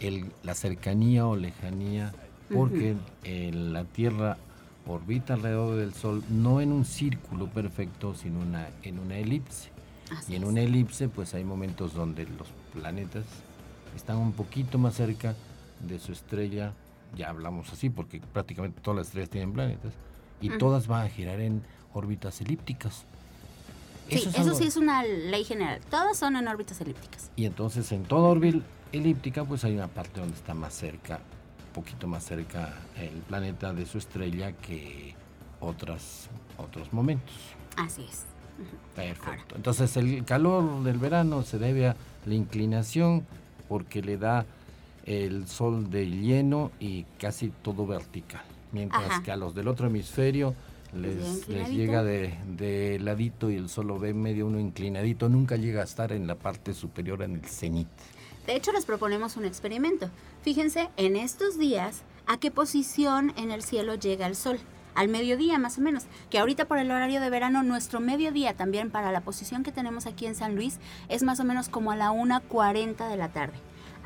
el, 0.00 0.30
la 0.42 0.54
cercanía 0.54 1.26
o 1.26 1.36
lejanía 1.36 2.12
porque 2.52 2.94
la 3.52 3.84
Tierra 3.84 4.36
orbita 4.86 5.34
alrededor 5.34 5.76
del 5.76 5.94
Sol 5.94 6.22
no 6.28 6.60
en 6.60 6.72
un 6.72 6.84
círculo 6.84 7.48
perfecto, 7.48 8.14
sino 8.14 8.40
una, 8.40 8.68
en 8.82 8.98
una 8.98 9.18
elipse. 9.18 9.70
y 10.28 10.36
en 10.36 10.44
una 10.44 10.60
elipse 10.60 11.08
pues 11.08 11.34
hay 11.34 11.44
momentos 11.44 11.94
donde 11.94 12.26
los 12.26 12.48
planetas 12.74 13.24
están 13.96 14.16
un 14.16 14.32
poquito 14.32 14.78
más 14.78 14.94
cerca 14.94 15.34
de 15.80 15.98
su 15.98 16.12
estrella, 16.12 16.72
ya 17.16 17.28
hablamos 17.28 17.72
así 17.72 17.90
porque 17.90 18.20
prácticamente 18.32 18.80
todas 18.80 18.98
las 18.98 19.06
estrellas 19.08 19.30
tienen 19.30 19.52
planetas, 19.52 19.92
y 20.40 20.50
todas 20.58 20.86
van 20.86 21.06
a 21.06 21.08
girar 21.08 21.40
en 21.40 21.62
órbitas 21.92 22.40
elípticas. 22.40 23.04
Sí, 24.08 24.16
eso, 24.16 24.54
sí 24.54 24.66
es 24.66 24.76
una 24.76 25.02
ley 25.02 25.44
general, 25.44 25.80
todas 25.90 26.18
son 26.18 26.36
en 26.36 26.46
órbitas 26.46 26.80
elípticas. 26.80 27.30
Y 27.36 27.46
entonces 27.46 27.90
en 27.92 28.02
toda 28.04 28.28
órbita 28.28 28.64
elíptica 28.92 29.44
pues 29.44 29.64
hay 29.64 29.74
una 29.74 29.88
parte 29.88 30.20
donde 30.20 30.36
está 30.36 30.54
más 30.54 30.74
cerca, 30.74 31.16
un 31.68 31.72
poquito 31.72 32.06
más 32.06 32.24
cerca 32.24 32.74
el 32.96 33.20
planeta 33.22 33.72
de 33.72 33.86
su 33.86 33.98
estrella 33.98 34.52
que 34.52 35.14
otras, 35.60 36.28
otros 36.58 36.92
momentos. 36.92 37.34
Así 37.76 38.02
es. 38.02 38.24
Perfecto. 38.94 39.56
Entonces 39.56 39.96
el 39.96 40.24
calor 40.24 40.82
del 40.84 40.98
verano 40.98 41.42
se 41.42 41.58
debe 41.58 41.88
a 41.88 41.96
la 42.26 42.34
inclinación 42.34 43.26
porque 43.68 44.02
le 44.02 44.16
da 44.16 44.46
el 45.04 45.46
sol 45.48 45.90
de 45.90 46.06
lleno 46.06 46.70
y 46.80 47.04
casi 47.18 47.50
todo 47.62 47.86
vertical. 47.86 48.42
Mientras 48.72 49.20
que 49.20 49.30
a 49.30 49.36
los 49.36 49.54
del 49.54 49.68
otro 49.68 49.86
hemisferio 49.86 50.54
les, 50.94 51.46
llega 51.46 52.02
de, 52.02 52.98
ladito 53.00 53.50
y 53.50 53.56
el 53.56 53.68
sol 53.68 53.88
lo 53.88 53.98
ve 53.98 54.14
medio 54.14 54.46
uno 54.46 54.58
inclinadito, 54.58 55.28
nunca 55.28 55.56
llega 55.56 55.80
a 55.80 55.84
estar 55.84 56.12
en 56.12 56.26
la 56.26 56.34
parte 56.34 56.74
superior 56.74 57.22
en 57.22 57.34
el 57.34 57.44
cenit. 57.44 57.88
De 58.46 58.56
hecho, 58.56 58.72
les 58.72 58.84
proponemos 58.84 59.36
un 59.36 59.44
experimento. 59.44 60.10
Fíjense 60.42 60.90
en 60.96 61.16
estos 61.16 61.58
días 61.58 62.02
a 62.26 62.38
qué 62.38 62.50
posición 62.50 63.32
en 63.36 63.50
el 63.50 63.62
cielo 63.62 63.94
llega 63.94 64.26
el 64.26 64.36
sol. 64.36 64.58
Al 64.94 65.08
mediodía 65.08 65.58
más 65.58 65.78
o 65.78 65.80
menos, 65.80 66.04
que 66.30 66.38
ahorita 66.38 66.66
por 66.66 66.78
el 66.78 66.90
horario 66.90 67.20
de 67.20 67.30
verano, 67.30 67.62
nuestro 67.62 68.00
mediodía 68.00 68.54
también 68.54 68.90
para 68.90 69.10
la 69.10 69.22
posición 69.22 69.64
que 69.64 69.72
tenemos 69.72 70.06
aquí 70.06 70.26
en 70.26 70.34
San 70.36 70.54
Luis 70.54 70.78
es 71.08 71.22
más 71.22 71.40
o 71.40 71.44
menos 71.44 71.68
como 71.68 71.90
a 71.90 71.96
la 71.96 72.12
1.40 72.12 73.08
de 73.08 73.16
la 73.16 73.28
tarde. 73.28 73.54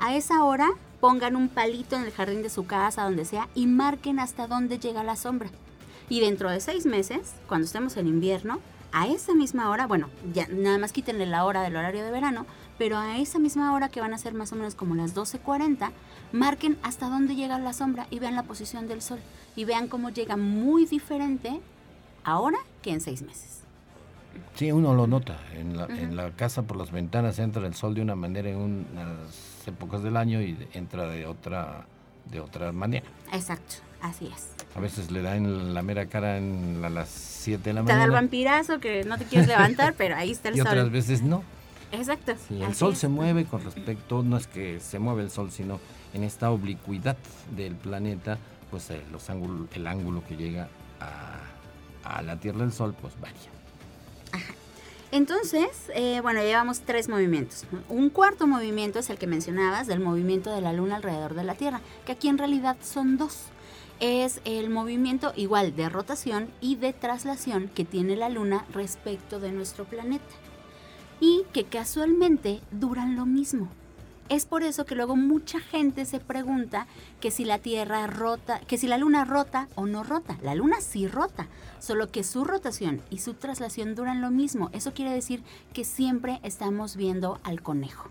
A 0.00 0.14
esa 0.14 0.42
hora 0.44 0.70
pongan 1.00 1.36
un 1.36 1.48
palito 1.48 1.96
en 1.96 2.04
el 2.04 2.12
jardín 2.12 2.42
de 2.42 2.50
su 2.50 2.66
casa, 2.66 3.02
donde 3.02 3.24
sea, 3.24 3.48
y 3.54 3.66
marquen 3.66 4.18
hasta 4.18 4.46
dónde 4.46 4.78
llega 4.78 5.02
la 5.02 5.16
sombra. 5.16 5.50
Y 6.08 6.20
dentro 6.20 6.50
de 6.50 6.60
seis 6.60 6.86
meses, 6.86 7.34
cuando 7.48 7.66
estemos 7.66 7.96
en 7.96 8.06
invierno, 8.06 8.60
a 8.90 9.06
esa 9.06 9.34
misma 9.34 9.68
hora, 9.68 9.86
bueno, 9.86 10.08
ya 10.32 10.48
nada 10.48 10.78
más 10.78 10.92
quítenle 10.92 11.26
la 11.26 11.44
hora 11.44 11.62
del 11.62 11.76
horario 11.76 12.02
de 12.02 12.10
verano, 12.10 12.46
pero 12.78 12.96
a 12.96 13.18
esa 13.18 13.38
misma 13.38 13.74
hora 13.74 13.90
que 13.90 14.00
van 14.00 14.14
a 14.14 14.18
ser 14.18 14.32
más 14.32 14.52
o 14.52 14.56
menos 14.56 14.74
como 14.74 14.94
las 14.94 15.14
12.40, 15.14 15.90
marquen 16.32 16.78
hasta 16.82 17.10
dónde 17.10 17.34
llega 17.34 17.58
la 17.58 17.74
sombra 17.74 18.06
y 18.10 18.18
vean 18.18 18.34
la 18.34 18.44
posición 18.44 18.88
del 18.88 19.02
sol 19.02 19.18
y 19.58 19.64
vean 19.64 19.88
cómo 19.88 20.10
llega 20.10 20.36
muy 20.36 20.86
diferente 20.86 21.60
ahora 22.22 22.58
que 22.80 22.92
en 22.92 23.00
seis 23.00 23.22
meses. 23.22 23.62
Sí, 24.54 24.70
uno 24.70 24.94
lo 24.94 25.08
nota. 25.08 25.36
En 25.56 25.76
la, 25.76 25.86
en 25.86 26.14
la 26.14 26.30
casa 26.30 26.62
por 26.62 26.76
las 26.76 26.92
ventanas 26.92 27.40
entra 27.40 27.66
el 27.66 27.74
sol 27.74 27.92
de 27.94 28.02
una 28.02 28.14
manera 28.14 28.48
en 28.50 28.56
unas 28.56 29.66
épocas 29.66 30.04
del 30.04 30.16
año 30.16 30.40
y 30.40 30.56
entra 30.74 31.08
de 31.08 31.26
otra, 31.26 31.86
de 32.30 32.38
otra 32.40 32.70
manera. 32.70 33.06
Exacto, 33.32 33.74
así 34.00 34.26
es. 34.32 34.50
A 34.76 34.80
veces 34.80 35.10
le 35.10 35.22
da 35.22 35.34
en 35.34 35.74
la 35.74 35.82
mera 35.82 36.06
cara 36.06 36.38
en 36.38 36.80
a 36.84 36.88
las 36.88 37.08
7 37.08 37.64
de 37.64 37.72
la 37.72 37.80
Te 37.80 37.82
mañana. 37.84 37.98
da 37.98 38.04
el 38.04 38.10
vampirazo 38.12 38.78
que 38.78 39.02
no 39.02 39.18
te 39.18 39.24
quieres 39.24 39.48
levantar, 39.48 39.94
pero 39.98 40.14
ahí 40.14 40.30
está 40.30 40.50
el 40.50 40.54
y 40.56 40.58
sol. 40.58 40.68
otras 40.68 40.90
veces 40.92 41.22
no. 41.22 41.42
Exacto. 41.90 42.34
Sí, 42.48 42.62
el 42.62 42.76
sol 42.76 42.92
es. 42.92 42.98
se 43.00 43.08
mueve 43.08 43.44
con 43.44 43.64
respecto, 43.64 44.22
no 44.22 44.36
es 44.36 44.46
que 44.46 44.78
se 44.78 45.00
mueve 45.00 45.22
el 45.24 45.30
sol, 45.30 45.50
sino 45.50 45.80
en 46.14 46.22
esta 46.22 46.52
oblicuidad 46.52 47.16
del 47.56 47.74
planeta, 47.74 48.38
pues 48.70 48.90
eh, 48.90 49.02
los 49.10 49.28
ángulos, 49.30 49.68
el 49.74 49.86
ángulo 49.86 50.22
que 50.26 50.36
llega 50.36 50.68
a, 51.00 52.16
a 52.16 52.22
la 52.22 52.38
Tierra 52.38 52.60
del 52.60 52.72
Sol, 52.72 52.94
pues 53.00 53.18
varía. 53.20 53.50
Entonces, 55.10 55.90
eh, 55.94 56.20
bueno, 56.20 56.40
llevamos 56.42 56.80
tres 56.80 57.08
movimientos. 57.08 57.64
Un 57.88 58.10
cuarto 58.10 58.46
movimiento 58.46 58.98
es 58.98 59.08
el 59.08 59.16
que 59.16 59.26
mencionabas, 59.26 59.86
del 59.86 60.00
movimiento 60.00 60.54
de 60.54 60.60
la 60.60 60.74
Luna 60.74 60.96
alrededor 60.96 61.34
de 61.34 61.44
la 61.44 61.54
Tierra, 61.54 61.80
que 62.04 62.12
aquí 62.12 62.28
en 62.28 62.36
realidad 62.36 62.76
son 62.82 63.16
dos. 63.16 63.46
Es 64.00 64.42
el 64.44 64.68
movimiento 64.68 65.32
igual 65.34 65.74
de 65.74 65.88
rotación 65.88 66.50
y 66.60 66.76
de 66.76 66.92
traslación 66.92 67.68
que 67.74 67.86
tiene 67.86 68.16
la 68.16 68.28
Luna 68.28 68.66
respecto 68.72 69.40
de 69.40 69.50
nuestro 69.50 69.86
planeta. 69.86 70.24
Y 71.20 71.44
que 71.54 71.64
casualmente 71.64 72.60
duran 72.70 73.16
lo 73.16 73.24
mismo. 73.24 73.70
Es 74.28 74.44
por 74.44 74.62
eso 74.62 74.84
que 74.84 74.94
luego 74.94 75.16
mucha 75.16 75.58
gente 75.58 76.04
se 76.04 76.20
pregunta 76.20 76.86
que 77.18 77.30
si 77.30 77.46
la 77.46 77.60
Tierra 77.60 78.06
rota, 78.06 78.60
que 78.60 78.76
si 78.76 78.86
la 78.86 78.98
Luna 78.98 79.24
rota 79.24 79.68
o 79.74 79.86
no 79.86 80.04
rota. 80.04 80.36
La 80.42 80.54
Luna 80.54 80.82
sí 80.82 81.08
rota, 81.08 81.46
solo 81.78 82.10
que 82.10 82.22
su 82.24 82.44
rotación 82.44 83.00
y 83.08 83.18
su 83.18 83.32
traslación 83.32 83.94
duran 83.94 84.20
lo 84.20 84.30
mismo. 84.30 84.68
Eso 84.74 84.92
quiere 84.92 85.12
decir 85.12 85.42
que 85.72 85.84
siempre 85.84 86.40
estamos 86.42 86.94
viendo 86.94 87.40
al 87.42 87.62
conejo. 87.62 88.10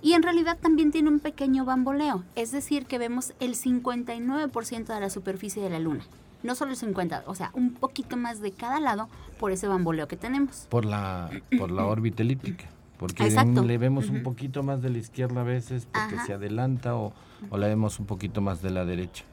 Y 0.00 0.12
en 0.12 0.22
realidad 0.22 0.58
también 0.60 0.92
tiene 0.92 1.08
un 1.08 1.18
pequeño 1.18 1.64
bamboleo, 1.64 2.22
es 2.36 2.52
decir, 2.52 2.86
que 2.86 2.98
vemos 2.98 3.34
el 3.40 3.56
59% 3.56 4.94
de 4.94 5.00
la 5.00 5.10
superficie 5.10 5.62
de 5.62 5.70
la 5.70 5.78
Luna. 5.80 6.04
No 6.44 6.54
solo 6.54 6.72
el 6.72 6.76
50, 6.76 7.24
o 7.26 7.34
sea, 7.34 7.50
un 7.54 7.74
poquito 7.74 8.16
más 8.16 8.40
de 8.40 8.52
cada 8.52 8.80
lado 8.80 9.08
por 9.38 9.52
ese 9.52 9.66
bamboleo 9.68 10.08
que 10.08 10.16
tenemos. 10.16 10.66
Por 10.68 10.84
la, 10.84 11.30
por 11.58 11.70
la 11.70 11.84
órbita 11.86 12.22
elíptica. 12.22 12.68
Porque 13.02 13.24
Exacto. 13.24 13.64
le 13.64 13.78
vemos 13.78 14.08
un 14.10 14.22
poquito 14.22 14.62
más 14.62 14.80
de 14.80 14.88
la 14.90 14.98
izquierda 14.98 15.40
a 15.40 15.44
veces 15.44 15.86
porque 15.92 16.14
Ajá. 16.14 16.24
se 16.26 16.32
adelanta 16.34 16.94
o, 16.94 17.12
o 17.50 17.58
la 17.58 17.66
vemos 17.66 17.98
un 17.98 18.06
poquito 18.06 18.40
más 18.40 18.62
de 18.62 18.70
la 18.70 18.84
derecha. 18.84 19.24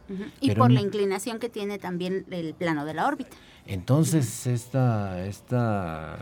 Y 0.42 0.48
Pero 0.48 0.64
por 0.64 0.72
la 0.72 0.82
inclinación 0.82 1.38
que 1.38 1.50
tiene 1.50 1.78
también 1.78 2.26
el 2.32 2.56
plano 2.56 2.84
de 2.84 2.96
la 2.96 3.06
órbita. 3.08 3.30
Entonces, 3.68 4.48
esta, 4.48 5.24
esta 5.28 6.18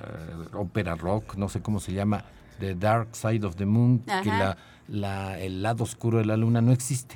ópera 0.53 0.95
rock, 0.95 1.35
no 1.37 1.47
sé 1.47 1.61
cómo 1.61 1.79
se 1.79 1.93
llama, 1.93 2.25
The 2.59 2.75
Dark 2.75 3.15
Side 3.15 3.45
of 3.45 3.55
the 3.55 3.65
Moon, 3.65 3.99
que 3.99 4.27
la, 4.29 4.57
la- 4.89 5.39
el 5.39 5.61
lado 5.61 5.85
oscuro 5.85 6.17
de 6.17 6.25
la 6.25 6.35
luna 6.35 6.59
no 6.59 6.73
existe. 6.73 7.15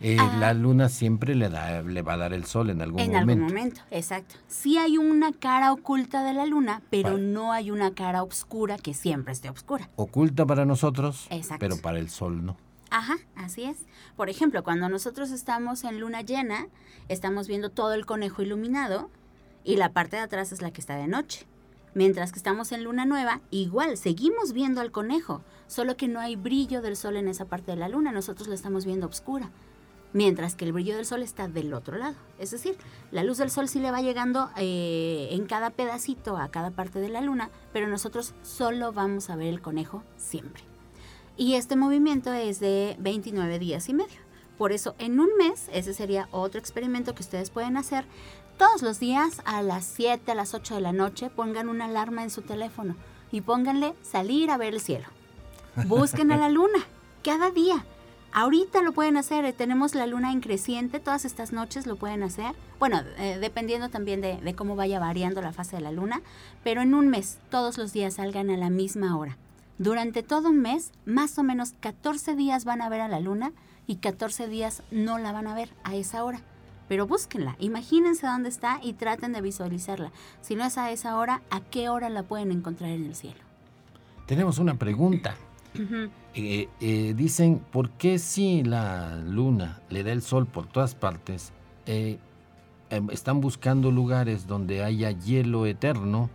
Eh, 0.00 0.16
Ah. 0.20 0.36
La 0.38 0.54
luna 0.54 0.88
siempre 0.88 1.34
le, 1.34 1.48
da, 1.48 1.82
le 1.82 2.02
va 2.02 2.12
a 2.14 2.16
dar 2.16 2.32
el 2.32 2.44
sol 2.44 2.70
en 2.70 2.80
algún 2.82 3.00
en 3.00 3.10
momento. 3.12 3.32
algún 3.32 3.46
momento, 3.48 3.80
exacto. 3.90 4.36
Sí 4.46 4.78
hay 4.78 4.96
una 4.96 5.32
cara 5.32 5.72
oculta 5.72 6.22
de 6.22 6.34
la 6.34 6.46
luna, 6.46 6.82
pero 6.90 7.10
Vale. 7.12 7.22
no 7.22 7.52
hay 7.52 7.70
una 7.72 7.92
cara 7.94 8.22
oscura 8.22 8.76
que 8.78 8.94
siempre 8.94 9.32
esté 9.32 9.50
oscura. 9.50 9.90
Oculta 9.96 10.46
para 10.46 10.64
nosotros, 10.64 11.26
Exacto. 11.30 11.58
pero 11.60 11.76
para 11.82 11.98
el 11.98 12.10
sol 12.10 12.44
no. 12.44 12.56
Ajá, 12.90 13.16
así 13.36 13.64
es. 13.64 13.78
Por 14.16 14.30
ejemplo, 14.30 14.62
cuando 14.64 14.88
nosotros 14.88 15.30
estamos 15.30 15.84
en 15.84 16.00
luna 16.00 16.22
llena, 16.22 16.68
estamos 17.08 17.48
viendo 17.48 17.70
todo 17.70 17.92
el 17.92 18.06
conejo 18.06 18.40
iluminado 18.42 19.10
y 19.64 19.76
la 19.76 19.92
parte 19.92 20.16
de 20.16 20.22
atrás 20.22 20.52
es 20.52 20.62
la 20.62 20.70
que 20.70 20.80
está 20.80 20.96
de 20.96 21.08
noche. 21.08 21.44
Mientras 21.94 22.30
que 22.32 22.38
estamos 22.38 22.70
en 22.72 22.84
luna 22.84 23.04
nueva, 23.04 23.40
igual 23.50 23.96
seguimos 23.96 24.52
viendo 24.52 24.80
al 24.80 24.92
conejo, 24.92 25.42
solo 25.66 25.96
que 25.96 26.06
no 26.06 26.20
hay 26.20 26.36
brillo 26.36 26.80
del 26.82 26.96
sol 26.96 27.16
en 27.16 27.26
esa 27.28 27.46
parte 27.46 27.72
de 27.72 27.76
la 27.76 27.88
luna, 27.88 28.12
nosotros 28.12 28.46
la 28.48 28.54
estamos 28.54 28.84
viendo 28.86 29.06
oscura. 29.06 29.50
Mientras 30.12 30.56
que 30.56 30.64
el 30.64 30.72
brillo 30.72 30.96
del 30.96 31.04
sol 31.04 31.22
está 31.22 31.48
del 31.48 31.74
otro 31.74 31.98
lado. 31.98 32.16
Es 32.38 32.50
decir, 32.50 32.76
la 33.10 33.24
luz 33.24 33.38
del 33.38 33.50
sol 33.50 33.68
sí 33.68 33.78
le 33.78 33.90
va 33.90 34.00
llegando 34.00 34.50
eh, 34.56 35.28
en 35.32 35.46
cada 35.46 35.70
pedacito 35.70 36.38
a 36.38 36.50
cada 36.50 36.70
parte 36.70 36.98
de 36.98 37.08
la 37.08 37.20
luna, 37.20 37.50
pero 37.72 37.88
nosotros 37.88 38.34
solo 38.42 38.92
vamos 38.92 39.28
a 39.28 39.36
ver 39.36 39.48
el 39.48 39.60
conejo 39.60 40.02
siempre. 40.16 40.62
Y 41.36 41.54
este 41.54 41.76
movimiento 41.76 42.32
es 42.32 42.58
de 42.58 42.96
29 42.98 43.58
días 43.58 43.88
y 43.88 43.94
medio. 43.94 44.18
Por 44.58 44.72
eso, 44.72 44.96
en 44.98 45.20
un 45.20 45.28
mes, 45.38 45.70
ese 45.72 45.94
sería 45.94 46.28
otro 46.32 46.58
experimento 46.58 47.14
que 47.14 47.22
ustedes 47.22 47.50
pueden 47.50 47.76
hacer. 47.76 48.04
Todos 48.58 48.82
los 48.82 48.98
días 48.98 49.40
a 49.44 49.62
las 49.62 49.84
7, 49.84 50.32
a 50.32 50.34
las 50.34 50.52
8 50.52 50.74
de 50.74 50.80
la 50.80 50.92
noche, 50.92 51.30
pongan 51.30 51.68
una 51.68 51.84
alarma 51.84 52.24
en 52.24 52.30
su 52.30 52.42
teléfono 52.42 52.96
y 53.30 53.40
pónganle 53.40 53.94
salir 54.02 54.50
a 54.50 54.56
ver 54.56 54.74
el 54.74 54.80
cielo. 54.80 55.06
Busquen 55.86 56.32
a 56.32 56.36
la 56.36 56.48
luna, 56.48 56.80
cada 57.22 57.52
día. 57.52 57.84
Ahorita 58.32 58.82
lo 58.82 58.92
pueden 58.92 59.16
hacer, 59.16 59.44
eh, 59.44 59.52
tenemos 59.52 59.94
la 59.94 60.06
luna 60.06 60.32
en 60.32 60.40
creciente, 60.40 61.00
todas 61.00 61.24
estas 61.24 61.52
noches 61.52 61.86
lo 61.86 61.96
pueden 61.96 62.22
hacer. 62.22 62.54
Bueno, 62.78 63.00
eh, 63.18 63.38
dependiendo 63.40 63.88
también 63.88 64.20
de, 64.20 64.36
de 64.36 64.54
cómo 64.54 64.76
vaya 64.76 64.98
variando 64.98 65.40
la 65.40 65.52
fase 65.52 65.76
de 65.76 65.82
la 65.82 65.92
luna, 65.92 66.20
pero 66.62 66.82
en 66.82 66.94
un 66.94 67.08
mes, 67.08 67.38
todos 67.50 67.78
los 67.78 67.92
días 67.92 68.14
salgan 68.14 68.50
a 68.50 68.56
la 68.56 68.70
misma 68.70 69.16
hora. 69.16 69.36
Durante 69.78 70.22
todo 70.22 70.50
un 70.50 70.60
mes, 70.60 70.90
más 71.06 71.38
o 71.38 71.42
menos 71.42 71.72
14 71.80 72.34
días 72.34 72.64
van 72.64 72.82
a 72.82 72.88
ver 72.88 73.00
a 73.00 73.08
la 73.08 73.20
luna 73.20 73.52
y 73.86 73.96
14 73.96 74.48
días 74.48 74.82
no 74.90 75.18
la 75.18 75.32
van 75.32 75.46
a 75.46 75.54
ver 75.54 75.70
a 75.84 75.94
esa 75.94 76.24
hora. 76.24 76.40
Pero 76.88 77.06
búsquenla, 77.06 77.56
imagínense 77.58 78.26
dónde 78.26 78.48
está 78.48 78.80
y 78.82 78.94
traten 78.94 79.32
de 79.32 79.40
visualizarla. 79.40 80.10
Si 80.40 80.56
no 80.56 80.64
es 80.64 80.78
a 80.78 80.90
esa 80.90 81.16
hora, 81.16 81.42
¿a 81.50 81.60
qué 81.60 81.88
hora 81.88 82.08
la 82.08 82.22
pueden 82.22 82.50
encontrar 82.50 82.90
en 82.90 83.04
el 83.04 83.14
cielo? 83.14 83.40
Tenemos 84.26 84.58
una 84.58 84.74
pregunta. 84.74 85.36
Eh, 86.40 86.68
eh, 86.80 87.14
dicen, 87.16 87.60
¿por 87.72 87.90
qué 87.90 88.20
si 88.20 88.62
la 88.62 89.16
luna 89.16 89.80
le 89.90 90.04
da 90.04 90.12
el 90.12 90.22
sol 90.22 90.46
por 90.46 90.68
todas 90.68 90.94
partes, 90.94 91.52
eh, 91.86 92.18
em, 92.90 93.10
están 93.10 93.40
buscando 93.40 93.90
lugares 93.90 94.46
donde 94.46 94.84
haya 94.84 95.10
hielo 95.10 95.66
eterno, 95.66 96.30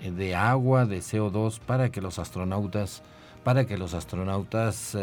de 0.00 0.36
agua, 0.36 0.86
de 0.86 0.98
CO2, 0.98 1.58
para 1.58 1.90
que 1.90 2.00
los 2.00 2.20
astronautas, 2.20 3.02
para 3.42 3.66
que 3.66 3.76
los 3.78 3.94
astronautas 3.94 4.96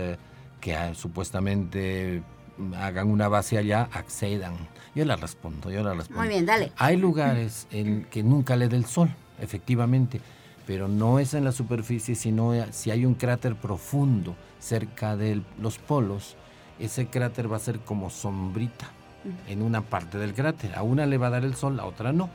que 0.61 0.75
ah, 0.75 0.93
supuestamente 0.93 2.21
mm, 2.57 2.73
hagan 2.75 3.09
una 3.09 3.27
base 3.27 3.57
allá 3.57 3.89
accedan? 3.91 4.55
Yo 4.95 5.03
la 5.03 5.17
respondo, 5.17 5.69
yo 5.69 5.83
la 5.83 5.95
respondo. 5.95 6.21
Muy 6.21 6.29
bien, 6.29 6.45
dale. 6.45 6.71
Hay 6.77 6.95
lugares 6.95 7.67
en 7.71 8.05
que 8.05 8.23
nunca 8.23 8.55
le 8.55 8.69
da 8.69 8.77
el 8.77 8.85
sol, 8.85 9.09
efectivamente, 9.39 10.21
pero 10.69 10.87
no 10.87 11.17
es 11.17 11.33
en 11.33 11.45
la 11.45 11.51
superficie, 11.51 12.13
sino 12.13 12.53
si 12.69 12.91
hay 12.91 13.03
un 13.03 13.15
cráter 13.15 13.55
profundo 13.55 14.35
cerca 14.59 15.17
de 15.17 15.41
los 15.59 15.79
polos, 15.79 16.35
ese 16.77 17.07
cráter 17.07 17.51
va 17.51 17.55
a 17.55 17.59
ser 17.59 17.79
como 17.79 18.11
sombrita 18.11 18.85
en 19.47 19.63
una 19.63 19.81
parte 19.81 20.19
del 20.19 20.35
cráter. 20.35 20.75
A 20.75 20.83
una 20.83 21.07
le 21.07 21.17
va 21.17 21.25
a 21.25 21.31
dar 21.31 21.43
el 21.43 21.55
sol, 21.55 21.79
a 21.79 21.87
otra 21.87 22.13
no. 22.13 22.29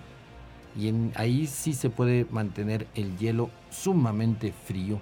Y 0.76 0.88
en- 0.88 1.12
ahí 1.14 1.46
sí 1.46 1.74
se 1.74 1.90
puede 1.90 2.26
mantener 2.32 2.88
el 2.96 3.16
hielo 3.18 3.50
sumamente 3.70 4.52
frío, 4.52 5.00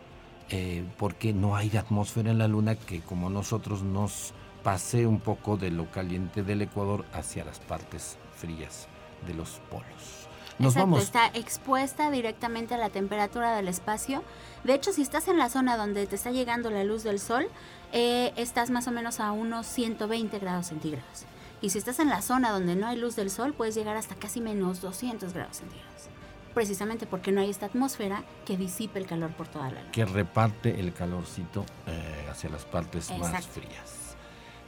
eh, 0.50 0.84
porque 0.98 1.32
no 1.32 1.56
hay 1.56 1.74
atmósfera 1.74 2.32
en 2.32 2.38
la 2.38 2.48
luna 2.48 2.74
que 2.74 3.00
como 3.00 3.30
nosotros 3.30 3.82
nos 3.82 4.34
pase 4.62 5.06
un 5.06 5.20
poco 5.20 5.56
de 5.56 5.70
lo 5.70 5.90
caliente 5.90 6.42
del 6.42 6.60
Ecuador 6.60 7.06
hacia 7.14 7.46
las 7.46 7.60
partes 7.60 8.18
frías 8.36 8.88
de 9.26 9.32
los 9.32 9.58
polos. 9.70 10.21
Nos 10.62 10.72
Exacto, 10.74 10.90
vamos. 10.90 11.02
está 11.02 11.26
expuesta 11.34 12.10
directamente 12.10 12.74
a 12.74 12.78
la 12.78 12.88
temperatura 12.90 13.54
del 13.56 13.68
espacio. 13.68 14.22
De 14.64 14.74
hecho, 14.74 14.92
si 14.92 15.02
estás 15.02 15.28
en 15.28 15.38
la 15.38 15.48
zona 15.50 15.76
donde 15.76 16.06
te 16.06 16.14
está 16.16 16.30
llegando 16.30 16.70
la 16.70 16.84
luz 16.84 17.02
del 17.02 17.18
sol, 17.20 17.46
eh, 17.92 18.32
estás 18.36 18.70
más 18.70 18.86
o 18.88 18.90
menos 18.92 19.20
a 19.20 19.32
unos 19.32 19.66
120 19.66 20.38
grados 20.38 20.66
centígrados. 20.68 21.24
Y 21.60 21.70
si 21.70 21.78
estás 21.78 21.98
en 22.00 22.08
la 22.08 22.22
zona 22.22 22.50
donde 22.50 22.74
no 22.76 22.86
hay 22.86 22.96
luz 22.96 23.14
del 23.16 23.30
sol, 23.30 23.54
puedes 23.54 23.74
llegar 23.74 23.96
hasta 23.96 24.14
casi 24.14 24.40
menos 24.40 24.80
200 24.80 25.32
grados 25.32 25.58
centígrados. 25.58 26.08
Precisamente 26.54 27.06
porque 27.06 27.32
no 27.32 27.40
hay 27.40 27.50
esta 27.50 27.66
atmósfera 27.66 28.24
que 28.44 28.56
disipe 28.56 28.98
el 28.98 29.06
calor 29.06 29.30
por 29.30 29.48
toda 29.48 29.70
la 29.70 29.80
luna. 29.80 29.90
que 29.92 30.04
reparte 30.04 30.78
el 30.80 30.92
calorcito 30.92 31.64
eh, 31.86 32.26
hacia 32.30 32.50
las 32.50 32.64
partes 32.64 33.10
más 33.10 33.28
Exacto. 33.30 33.48
frías. 33.60 34.16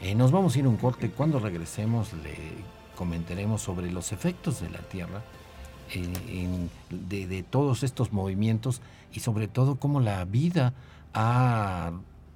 Eh, 0.01 0.15
nos 0.15 0.33
vamos 0.33 0.57
a 0.57 0.59
ir 0.61 0.65
a 0.65 0.69
un 0.69 0.77
corte. 0.77 1.11
Cuando 1.11 1.39
regresemos 1.39 2.13
le 2.15 2.37
comentaremos 2.97 3.61
sobre 3.61 3.91
los 3.91 4.13
efectos 4.13 4.61
de 4.61 4.71
la 4.71 4.79
Tierra, 4.81 5.21
de, 6.91 7.43
todos 7.49 7.83
estos 7.83 8.13
movimientos 8.13 8.81
y 9.13 9.21
sobre 9.21 9.49
todo 9.49 9.77
cómo 9.77 10.01
la 10.01 10.25
vida 10.25 10.73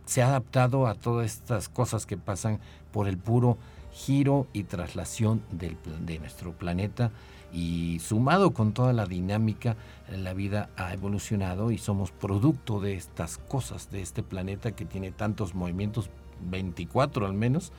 se 0.06 0.22
ha 0.22 0.28
adaptado 0.28 0.87
a 0.87 0.94
todas 0.94 1.26
estas 1.26 1.68
cosas 1.68 2.06
que 2.06 2.16
pasan 2.16 2.61
por 2.92 3.08
el 3.08 3.18
puro 3.18 3.58
giro 3.92 4.46
y 4.52 4.64
traslación 4.64 5.42
del, 5.50 5.76
de 6.04 6.18
nuestro 6.18 6.52
planeta. 6.52 7.11
Y 7.52 7.98
sumado 8.00 8.52
con 8.52 8.72
toda 8.72 8.92
la 8.92 9.06
dinámica, 9.06 9.76
la 10.11 10.34
vida 10.34 10.68
ha 10.76 10.92
evolucionado 10.92 11.70
y 11.70 11.78
somos 11.78 12.11
producto 12.11 12.78
de 12.80 12.94
estas 12.94 13.38
cosas, 13.38 13.90
de 13.90 14.02
este 14.02 14.22
planeta 14.22 14.72
que 14.72 14.84
tiene 14.84 15.11
tantos 15.12 15.54
movimientos, 15.54 16.11
24 16.50 17.26
al 17.26 17.32
menos, 17.32 17.72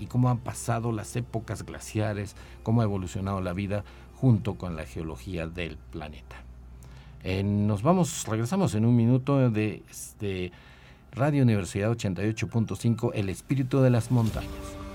y 0.00 0.06
cómo 0.06 0.30
han 0.30 0.38
pasado 0.38 0.92
las 0.92 1.16
épocas 1.16 1.64
glaciares, 1.64 2.36
cómo 2.62 2.80
ha 2.80 2.84
evolucionado 2.84 3.40
la 3.40 3.52
vida 3.52 3.84
junto 4.20 4.54
con 4.54 4.76
la 4.76 4.84
geología 4.84 5.46
del 5.46 5.76
planeta. 5.76 6.36
nos 7.44 7.82
vamos, 7.82 8.26
regresamos 8.26 8.74
en 8.74 8.84
un 8.84 8.96
minuto 8.96 9.50
de, 9.50 9.82
de 10.18 10.52
Radio 11.12 11.42
Universidad 11.42 11.90
88.5, 11.90 13.12
El 13.14 13.28
Espíritu 13.28 13.80
de 13.80 13.90
las 13.90 14.10
Montañas. 14.10 14.87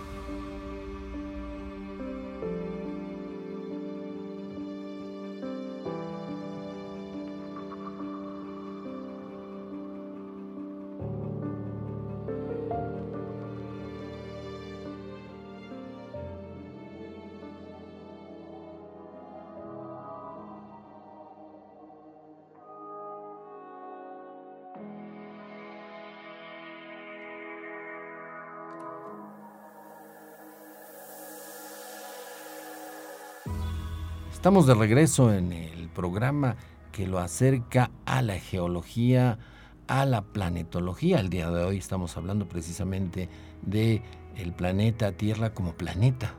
Estamos 34.43 34.67
de 34.67 34.73
regreso 34.75 35.33
en 35.33 35.53
el 35.53 35.87
programa 35.87 36.57
que 36.91 37.07
lo 37.07 37.19
acerca 37.19 37.91
a 38.05 38.21
la 38.21 38.39
geología, 38.39 39.39
a 39.87 40.05
la 40.05 40.21
planetología. 40.21 41.21
El 41.21 41.29
día 41.29 41.49
de 41.49 41.63
hoy 41.63 41.77
estamos 41.77 42.17
hablando 42.17 42.49
precisamente 42.49 43.29
de 43.61 44.01
el 44.35 44.51
planeta 44.51 45.13
Tierra 45.13 45.53
como 45.53 45.75
planeta, 45.75 46.33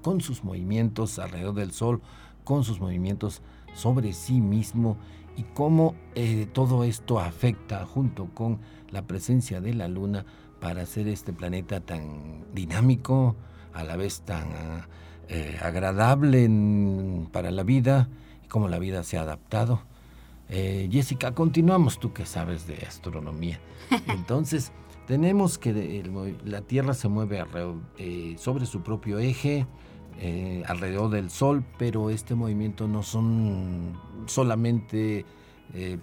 con 0.00 0.22
sus 0.22 0.44
movimientos 0.44 1.18
alrededor 1.18 1.56
del 1.56 1.72
Sol, 1.72 2.00
con 2.42 2.64
sus 2.64 2.80
movimientos 2.80 3.42
sobre 3.74 4.14
sí 4.14 4.40
mismo 4.40 4.96
y 5.36 5.42
cómo 5.42 5.96
eh, 6.14 6.48
todo 6.50 6.84
esto 6.84 7.20
afecta 7.20 7.84
junto 7.84 8.30
con 8.32 8.60
la 8.88 9.06
presencia 9.06 9.60
de 9.60 9.74
la 9.74 9.88
Luna 9.88 10.24
para 10.58 10.84
hacer 10.84 11.06
este 11.06 11.34
planeta 11.34 11.80
tan 11.80 12.46
dinámico, 12.54 13.36
a 13.74 13.84
la 13.84 13.96
vez 13.96 14.22
tan... 14.22 14.88
Eh, 15.32 15.56
agradable 15.62 16.50
para 17.30 17.52
la 17.52 17.62
vida 17.62 18.08
y 18.44 18.48
cómo 18.48 18.66
la 18.66 18.80
vida 18.80 19.04
se 19.04 19.16
ha 19.16 19.20
adaptado. 19.20 19.80
Eh, 20.48 20.88
Jessica, 20.90 21.32
continuamos, 21.36 22.00
tú 22.00 22.12
que 22.12 22.26
sabes 22.26 22.66
de 22.66 22.84
astronomía. 22.84 23.60
Entonces, 24.08 24.72
tenemos 25.06 25.56
que 25.56 26.02
la 26.44 26.62
Tierra 26.62 26.94
se 26.94 27.06
mueve 27.06 27.44
eh, 27.98 28.34
sobre 28.38 28.66
su 28.66 28.82
propio 28.82 29.20
eje, 29.20 29.66
alrededor 30.66 31.10
del 31.10 31.30
Sol, 31.30 31.64
pero 31.78 32.10
este 32.10 32.34
movimiento 32.34 32.86
no 32.86 33.02
son 33.02 33.98
solamente 34.26 35.24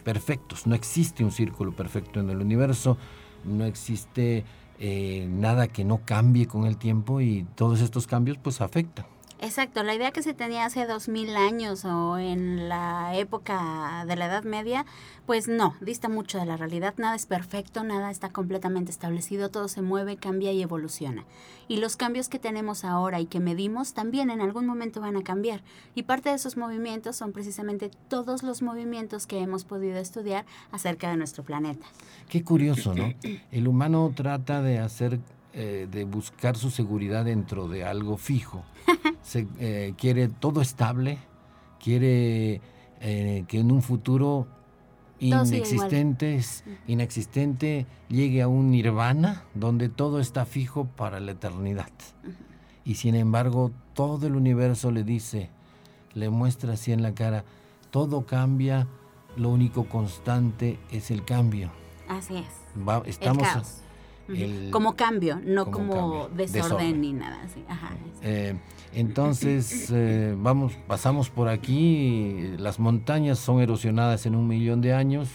perfectos, 0.04 0.66
no 0.66 0.74
existe 0.74 1.24
un 1.24 1.32
círculo 1.32 1.76
perfecto 1.76 2.20
en 2.20 2.32
el 2.32 2.38
universo, 2.38 2.98
no 3.46 3.66
existe 3.66 4.44
nada 4.80 5.68
que 5.68 5.86
no 5.86 6.02
cambie 6.04 6.48
con 6.48 6.66
el 6.66 6.78
tiempo 6.78 7.22
y 7.22 7.46
todos 7.54 7.82
estos 7.82 8.08
cambios 8.08 8.40
pues 8.40 8.60
afectan. 8.60 9.06
Exacto, 9.40 9.84
la 9.84 9.94
idea 9.94 10.12
que 10.12 10.24
se 10.24 10.34
tenía 10.34 10.66
hace 10.66 10.88
dos 10.88 11.10
mil 11.10 11.36
años 11.36 11.86
o 11.86 12.18
en 12.18 12.70
la 12.70 13.16
época 13.16 14.04
de 14.08 14.16
la 14.16 14.26
Edad 14.26 14.44
Media, 14.44 14.86
pues 15.28 15.48
no, 15.48 15.76
dista 15.80 16.10
mucho 16.10 16.40
de 16.40 16.46
la 16.48 16.58
realidad, 16.58 16.96
nada 16.98 17.16
es 17.16 17.28
perfecto, 17.28 17.84
nada 17.84 18.10
está 18.10 18.30
completamente 18.30 18.92
establecido, 18.92 19.50
todo 19.50 19.68
se 19.68 19.84
mueve, 19.84 20.18
cambia 20.18 20.52
y 20.54 20.64
evoluciona. 20.64 21.24
Y 21.68 21.78
los 21.78 21.98
cambios 21.98 22.30
que 22.30 22.40
tenemos 22.40 22.84
ahora 22.84 23.20
y 23.20 23.28
que 23.28 23.40
medimos 23.40 23.94
también 23.94 24.32
en 24.32 24.42
algún 24.42 24.66
momento 24.66 25.02
van 25.02 25.18
a 25.18 25.24
cambiar. 25.24 25.62
Y 25.94 26.04
parte 26.04 26.30
de 26.30 26.36
esos 26.36 26.58
movimientos 26.58 27.16
son 27.16 27.32
precisamente 27.32 27.92
todos 28.08 28.42
los 28.42 28.64
movimientos 28.64 29.28
que 29.28 29.40
hemos 29.40 29.66
podido 29.66 29.98
estudiar 29.98 30.46
acerca 30.72 31.12
de 31.12 31.18
nuestro 31.18 31.44
planeta. 31.44 31.86
Qué 32.28 32.44
curioso, 32.44 32.96
¿no? 32.96 33.14
El 33.52 33.68
humano 33.68 34.12
trata 34.16 34.64
de 34.64 34.80
hacer 34.80 35.20
eh, 35.60 35.88
de 35.90 36.04
buscar 36.04 36.56
su 36.56 36.70
seguridad 36.70 37.26
dentro 37.26 37.68
de 37.68 37.84
algo 37.84 38.18
fijo. 38.18 38.64
Se, 39.24 39.48
eh, 39.60 39.96
quiere 39.98 40.28
todo 40.28 40.62
estable, 40.62 41.18
quiere 41.84 42.62
eh, 43.02 43.44
que 43.48 43.60
en 43.60 43.72
un 43.72 43.82
futuro 43.82 44.46
inexistente, 45.18 46.40
inexistente 46.86 47.88
llegue 48.08 48.44
a 48.44 48.48
un 48.48 48.70
nirvana 48.70 49.46
donde 49.56 49.90
todo 49.90 50.20
está 50.20 50.46
fijo 50.46 50.86
para 50.86 51.20
la 51.20 51.32
eternidad. 51.32 51.90
Y 52.86 52.94
sin 52.94 53.16
embargo, 53.16 53.72
todo 53.96 54.28
el 54.28 54.36
universo 54.36 54.92
le 54.92 55.04
dice, 55.04 55.50
le 56.14 56.30
muestra 56.30 56.74
así 56.74 56.92
en 56.92 57.02
la 57.02 57.16
cara, 57.16 57.46
todo 57.90 58.28
cambia, 58.28 58.86
lo 59.36 59.50
único 59.50 59.86
constante 59.90 60.78
es 60.92 61.10
el 61.10 61.26
cambio. 61.26 61.72
Así 62.08 62.38
es. 62.38 62.46
estamos, 63.08 63.48
como 64.72 64.96
cambio, 64.96 65.40
no 65.44 65.72
como, 65.72 66.30
desorden, 66.36 67.02
ni 67.02 67.14
nada 67.14 67.42
así. 67.44 67.64
Eh, 68.22 68.56
entonces, 68.94 69.90
eh, 69.92 70.36
vamos, 70.38 70.74
pasamos 70.88 71.30
por 71.30 71.48
aquí, 71.48 72.56
las 72.58 72.80
montañas 72.80 73.40
son 73.40 73.62
erosionadas 73.62 74.26
en 74.26 74.36
un 74.36 74.48
millón 74.48 74.82
de 74.82 74.94
años, 74.94 75.30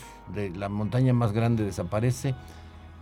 la 0.55 0.69
montaña 0.69 1.13
más 1.13 1.33
grande 1.33 1.65
desaparece, 1.65 2.35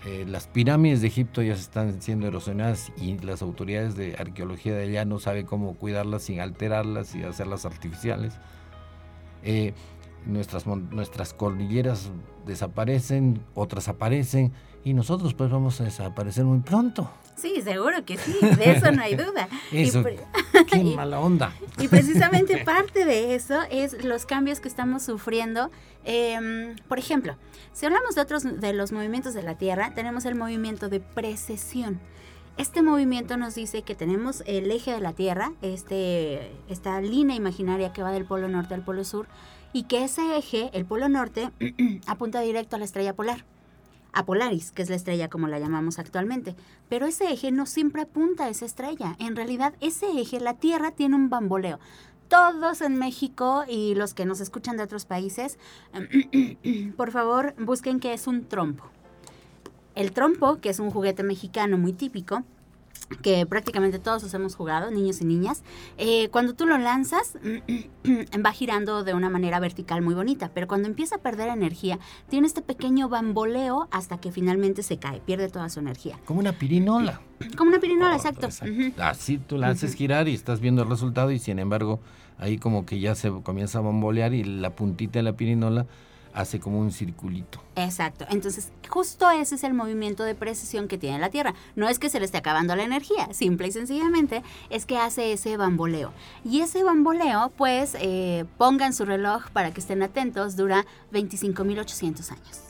eh, 0.07 0.25
las 0.27 0.47
pirámides 0.47 1.03
de 1.03 1.09
Egipto 1.09 1.43
ya 1.43 1.55
se 1.55 1.63
están 1.63 2.01
siendo 2.01 2.27
erosionadas 2.27 2.93
y 2.97 3.19
las 3.19 3.43
autoridades 3.43 3.97
de 3.97 4.17
arqueología 4.17 4.75
de 4.75 4.85
allá 4.85 5.05
no 5.05 5.19
saben 5.19 5.45
cómo 5.45 5.75
cuidarlas 5.75 6.23
sin 6.23 6.41
alterarlas 6.41 7.15
y 7.15 7.23
hacerlas 7.23 7.67
artificiales. 7.67 8.35
nuestras, 10.27 10.67
nuestras 10.67 11.33
cordilleras 11.33 12.11
desaparecen, 12.47 13.41
otras 13.55 13.89
aparecen, 13.89 14.53
y 14.85 14.95
nosotros 14.95 15.35
pues 15.35 15.51
vamos 15.51 15.81
a 15.81 15.85
desaparecer 15.85 16.45
muy 16.45 16.61
pronto. 16.61 17.11
Sí, 17.37 17.63
seguro 17.63 18.05
que 18.05 18.19
sí, 18.19 18.37
de 18.41 18.73
eso 18.73 18.93
no 18.93 19.03
hay 19.03 19.15
duda. 19.15 19.49
eso, 19.73 20.05
qué 20.71 20.85
mala 20.97 21.21
onda. 21.21 21.53
Y 21.79 21.89
precisamente 21.89 22.59
parte 22.65 23.05
de 23.05 23.35
eso 23.35 23.63
es 23.71 24.05
los 24.05 24.27
cambios 24.27 24.61
que 24.61 24.69
estamos 24.69 25.03
sufriendo. 25.03 25.71
Em, 26.05 26.77
por 26.89 26.99
ejemplo, 26.99 27.37
si 27.73 27.87
hablamos 27.87 28.15
de 28.15 28.21
otros 28.21 28.61
de 28.61 28.73
los 28.75 28.93
movimientos 28.93 29.33
de 29.33 29.43
la 29.43 29.57
Tierra, 29.57 29.93
tenemos 29.95 30.27
el 30.27 30.35
movimiento 30.35 30.89
de 30.91 31.01
precesión. 31.01 31.99
Este 32.59 32.83
movimiento 32.83 33.39
nos 33.39 33.55
dice 33.55 33.83
que 33.83 33.95
tenemos 33.95 34.43
el 34.47 34.71
eje 34.71 34.93
de 34.93 35.01
la 35.01 35.15
Tierra, 35.15 35.53
este, 35.63 36.53
esta 36.69 37.01
línea 37.01 37.37
imaginaria 37.37 37.93
que 37.95 38.03
va 38.03 38.13
del 38.13 38.27
polo 38.27 38.49
norte 38.49 38.75
al 38.75 38.85
polo 38.85 39.05
sur, 39.05 39.27
y 39.73 39.85
que 39.85 40.05
ese 40.05 40.37
eje, 40.37 40.69
el 40.75 40.85
polo 40.85 41.09
norte, 41.09 41.51
apunta 42.07 42.41
directo 42.41 42.77
a 42.77 42.79
la 42.79 42.85
estrella 42.85 43.15
polar 43.15 43.47
a 44.13 44.25
Polaris, 44.25 44.73
que 44.73 44.83
es 44.83 44.91
la 44.91 44.97
estrella 44.97 45.29
como 45.29 45.49
la 45.49 45.59
llamamos 45.59 45.99
actualmente. 45.99 46.55
Pero 46.89 47.07
ese 47.07 47.33
eje 47.33 47.51
no 47.51 47.67
siempre 47.67 48.03
apunta 48.03 48.45
a 48.45 48.49
esa 48.49 48.67
estrella. 48.67 49.17
En 49.19 49.37
realidad, 49.37 49.75
ese 49.81 50.07
eje, 50.21 50.41
la 50.41 50.55
Tierra, 50.55 50.91
tiene 50.91 51.17
un 51.17 51.31
bamboleo. 51.31 51.79
Todos 52.29 52.81
en 52.81 52.97
México 52.97 53.65
y 53.69 53.95
los 53.95 54.15
que 54.15 54.25
nos 54.25 54.41
escuchan 54.41 54.77
de 54.77 54.85
otros 54.85 55.05
países, 55.05 55.59
por 56.97 57.11
favor, 57.11 57.55
busquen 57.59 57.99
qué 57.99 58.13
es 58.13 58.27
un 58.27 58.45
trompo. 58.45 58.85
El 59.95 60.13
trompo, 60.13 60.61
que 60.61 60.71
es 60.71 60.79
un 60.79 60.91
juguete 60.91 61.23
mexicano 61.25 61.77
muy 61.77 61.93
típico, 61.93 62.45
que 63.23 63.45
prácticamente 63.47 63.99
todos 63.99 64.33
hemos 64.35 64.55
jugado, 64.55 64.91
niños 64.91 65.21
y 65.21 65.25
niñas, 65.25 65.63
eh, 65.99 66.29
cuando 66.31 66.55
tú 66.55 66.67
lo 66.67 66.79
lanzas 66.79 67.39
va 68.45 68.53
girando 68.53 69.05
de 69.05 69.15
una 69.15 69.31
manera 69.31 69.61
vertical 69.61 70.03
muy 70.03 70.15
bonita, 70.15 70.51
pero 70.55 70.67
cuando 70.67 70.89
empieza 70.89 71.17
a 71.17 71.19
perder 71.19 71.49
energía, 71.49 71.99
tiene 72.29 72.47
este 72.47 72.63
pequeño 72.63 73.09
bamboleo 73.09 73.89
hasta 73.91 74.19
que 74.19 74.33
finalmente 74.33 74.83
se 74.83 74.99
cae, 74.99 75.21
pierde 75.21 75.49
toda 75.49 75.69
su 75.69 75.81
energía. 75.81 76.19
Como 76.25 76.41
una 76.41 76.53
pirinola. 76.53 77.21
Como 77.57 77.71
una 77.71 77.81
pirinola, 77.81 78.13
oh, 78.13 78.17
exacto. 78.17 78.49
Así 78.99 79.39
tú 79.39 79.57
la 79.57 79.69
haces 79.69 79.95
girar 79.95 80.29
y 80.29 80.35
estás 80.35 80.61
viendo 80.61 80.83
el 80.83 80.89
resultado 80.89 81.31
y 81.31 81.39
sin 81.39 81.59
embargo 81.59 82.01
ahí 82.39 82.59
como 82.59 82.87
que 82.87 82.99
ya 82.99 83.15
se 83.15 83.31
comienza 83.43 83.79
a 83.79 83.83
bambolear 83.83 84.33
y 84.35 84.45
la 84.45 84.75
puntita 84.75 85.19
de 85.19 85.23
la 85.23 85.35
pirinola 85.35 85.87
hace 86.33 86.61
como 86.61 86.79
un 86.79 86.93
circulito. 86.93 87.63
Exacto. 87.77 88.27
Entonces, 88.31 88.73
justo 88.89 89.31
ese 89.31 89.55
es 89.55 89.65
el 89.65 89.75
movimiento 89.75 90.25
de 90.25 90.35
precesión 90.35 90.89
que 90.89 90.99
tiene 90.99 91.19
la 91.19 91.31
Tierra. 91.31 91.55
No 91.77 91.89
es 91.89 91.99
que 91.99 92.11
se 92.11 92.19
le 92.19 92.27
esté 92.27 92.39
acabando 92.39 92.77
la 92.77 92.83
energía, 92.83 93.29
simple 93.33 93.69
y 93.69 93.73
sencillamente 93.73 94.43
es 94.69 94.87
que 94.87 94.99
hace 94.99 95.33
ese 95.33 95.57
bamboleo. 95.57 96.13
Y 96.45 96.61
ese 96.61 96.83
bamboleo, 96.83 97.53
pues, 97.57 97.97
eh, 97.99 98.45
pongan 98.59 98.93
su 98.93 99.05
reloj 99.05 99.51
para 99.53 99.73
que 99.73 99.81
estén 99.81 100.03
atentos, 100.03 100.57
dura 100.57 100.85
25.800 101.13 102.33
años. 102.33 102.70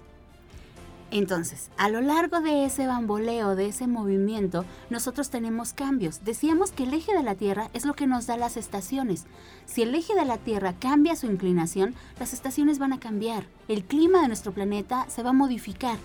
Entonces, 1.13 1.71
a 1.77 1.89
lo 1.89 2.01
largo 2.01 2.41
de 2.41 2.65
ese 2.65 2.87
bamboleo, 2.87 3.57
de 3.57 3.67
ese 3.67 3.89
movimiento, 3.89 4.65
nosotros 4.91 5.29
tenemos 5.29 5.73
cambios. 5.73 6.25
Decíamos 6.25 6.71
que 6.71 6.85
el 6.85 6.95
eje 6.95 7.13
de 7.13 7.25
la 7.25 7.35
Tierra 7.35 7.69
es 7.73 7.85
lo 7.85 7.95
que 7.95 8.07
nos 8.07 8.29
da 8.29 8.37
las 8.37 8.57
estaciones. 8.57 9.27
Si 9.67 9.83
el 9.83 9.93
eje 9.95 10.15
de 10.15 10.25
la 10.25 10.39
Tierra 10.39 10.75
cambia 10.79 11.17
su 11.17 11.27
inclinación, 11.27 11.97
las 12.21 12.33
estaciones 12.33 12.79
van 12.79 12.93
a 12.93 13.01
cambiar. 13.01 13.47
El 13.67 13.83
clima 13.83 14.23
de 14.23 14.29
nuestro 14.29 14.53
planeta 14.53 15.07
se 15.09 15.25
va 15.25 15.31
a 15.31 15.33
modificar. 15.33 15.99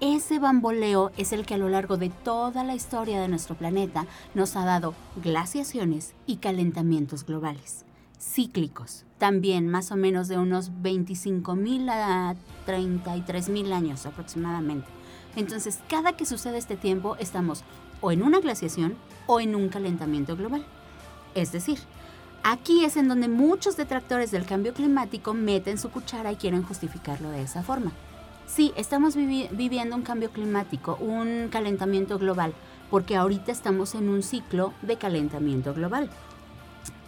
Ese 0.00 0.40
bamboleo 0.40 1.12
es 1.16 1.32
el 1.32 1.46
que 1.46 1.54
a 1.54 1.58
lo 1.58 1.68
largo 1.68 1.96
de 1.96 2.08
toda 2.08 2.64
la 2.64 2.74
historia 2.74 3.20
de 3.20 3.28
nuestro 3.28 3.54
planeta 3.54 4.06
nos 4.34 4.56
ha 4.56 4.64
dado 4.64 4.94
glaciaciones 5.22 6.14
y 6.26 6.38
calentamientos 6.38 7.24
globales 7.24 7.84
cíclicos, 8.22 9.04
también 9.22 9.68
más 9.68 9.92
o 9.92 9.96
menos 9.96 10.26
de 10.26 10.36
unos 10.36 10.72
25.000 10.82 11.88
a 11.92 12.34
33.000 12.66 13.72
años 13.72 14.04
aproximadamente. 14.04 14.88
Entonces, 15.36 15.78
cada 15.88 16.14
que 16.14 16.26
sucede 16.26 16.58
este 16.58 16.76
tiempo, 16.76 17.14
estamos 17.20 17.62
o 18.00 18.10
en 18.10 18.24
una 18.24 18.40
glaciación 18.40 18.96
o 19.28 19.38
en 19.38 19.54
un 19.54 19.68
calentamiento 19.68 20.36
global. 20.36 20.64
Es 21.36 21.52
decir, 21.52 21.78
aquí 22.42 22.84
es 22.84 22.96
en 22.96 23.06
donde 23.06 23.28
muchos 23.28 23.76
detractores 23.76 24.32
del 24.32 24.44
cambio 24.44 24.74
climático 24.74 25.34
meten 25.34 25.78
su 25.78 25.90
cuchara 25.90 26.32
y 26.32 26.36
quieren 26.36 26.64
justificarlo 26.64 27.30
de 27.30 27.42
esa 27.42 27.62
forma. 27.62 27.92
Sí, 28.48 28.72
estamos 28.76 29.14
viviendo 29.14 29.94
un 29.94 30.02
cambio 30.02 30.32
climático, 30.32 30.96
un 31.00 31.46
calentamiento 31.48 32.18
global, 32.18 32.54
porque 32.90 33.14
ahorita 33.14 33.52
estamos 33.52 33.94
en 33.94 34.08
un 34.08 34.24
ciclo 34.24 34.72
de 34.82 34.96
calentamiento 34.96 35.72
global. 35.74 36.10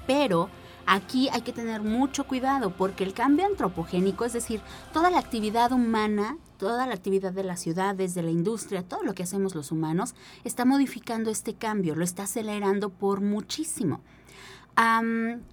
Pero 0.07 0.49
Aquí 0.87 1.29
hay 1.31 1.43
que 1.43 1.53
tener 1.53 1.83
mucho 1.83 2.25
cuidado 2.25 2.71
porque 2.71 3.05
el 3.05 3.15
cambio 3.15 3.47
antropogénico, 3.47 4.25
es 4.25 4.33
decir, 4.33 4.61
toda 4.93 5.11
la 5.11 5.19
actividad 5.19 5.73
humana, 5.73 6.37
toda 6.59 6.87
la 6.87 6.95
actividad 6.95 7.33
de 7.33 7.45
las 7.45 7.61
ciudades, 7.61 8.15
de 8.15 8.23
la 8.23 8.31
industria, 8.31 8.83
todo 8.83 9.03
lo 9.03 9.15
que 9.15 9.23
hacemos 9.23 9.55
los 9.55 9.73
humanos, 9.73 10.15
está 10.45 10.65
modificando 10.65 11.31
este 11.31 11.55
cambio, 11.55 11.95
lo 11.95 12.05
está 12.05 12.25
acelerando 12.25 12.91
por 12.91 13.21
muchísimo. 13.21 14.01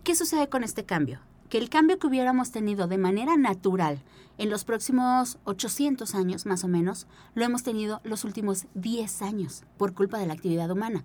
¿Qué 0.03 0.15
sucede 0.15 0.49
con 0.49 0.63
este 0.63 0.83
cambio? 0.85 1.19
Que 1.49 1.57
el 1.57 1.69
cambio 1.69 1.99
que 1.99 2.07
hubiéramos 2.07 2.51
tenido 2.51 2.87
de 2.87 2.97
manera 2.97 3.37
natural 3.37 4.01
en 4.41 4.49
los 4.49 4.63
próximos 4.63 5.37
800 5.43 6.15
años 6.15 6.47
más 6.47 6.63
o 6.63 6.67
menos, 6.67 7.05
lo 7.35 7.45
hemos 7.45 7.61
tenido 7.61 8.01
los 8.03 8.23
últimos 8.23 8.65
10 8.73 9.21
años 9.21 9.63
por 9.77 9.93
culpa 9.93 10.17
de 10.17 10.25
la 10.25 10.33
actividad 10.33 10.71
humana. 10.71 11.03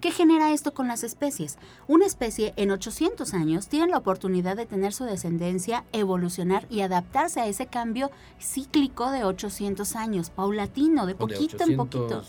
¿Qué 0.00 0.12
genera 0.12 0.52
esto 0.52 0.74
con 0.74 0.86
las 0.86 1.02
especies? 1.02 1.58
Una 1.88 2.06
especie 2.06 2.54
en 2.56 2.70
800 2.70 3.34
años 3.34 3.66
tiene 3.66 3.88
la 3.88 3.98
oportunidad 3.98 4.56
de 4.56 4.64
tener 4.64 4.92
su 4.92 5.04
descendencia, 5.04 5.84
evolucionar 5.92 6.66
y 6.70 6.82
adaptarse 6.82 7.40
a 7.40 7.48
ese 7.48 7.66
cambio 7.66 8.12
cíclico 8.40 9.10
de 9.10 9.24
800 9.24 9.96
años, 9.96 10.30
paulatino, 10.30 11.04
de 11.04 11.16
poquito 11.16 11.64
en 11.64 11.76
poquito. 11.76 12.22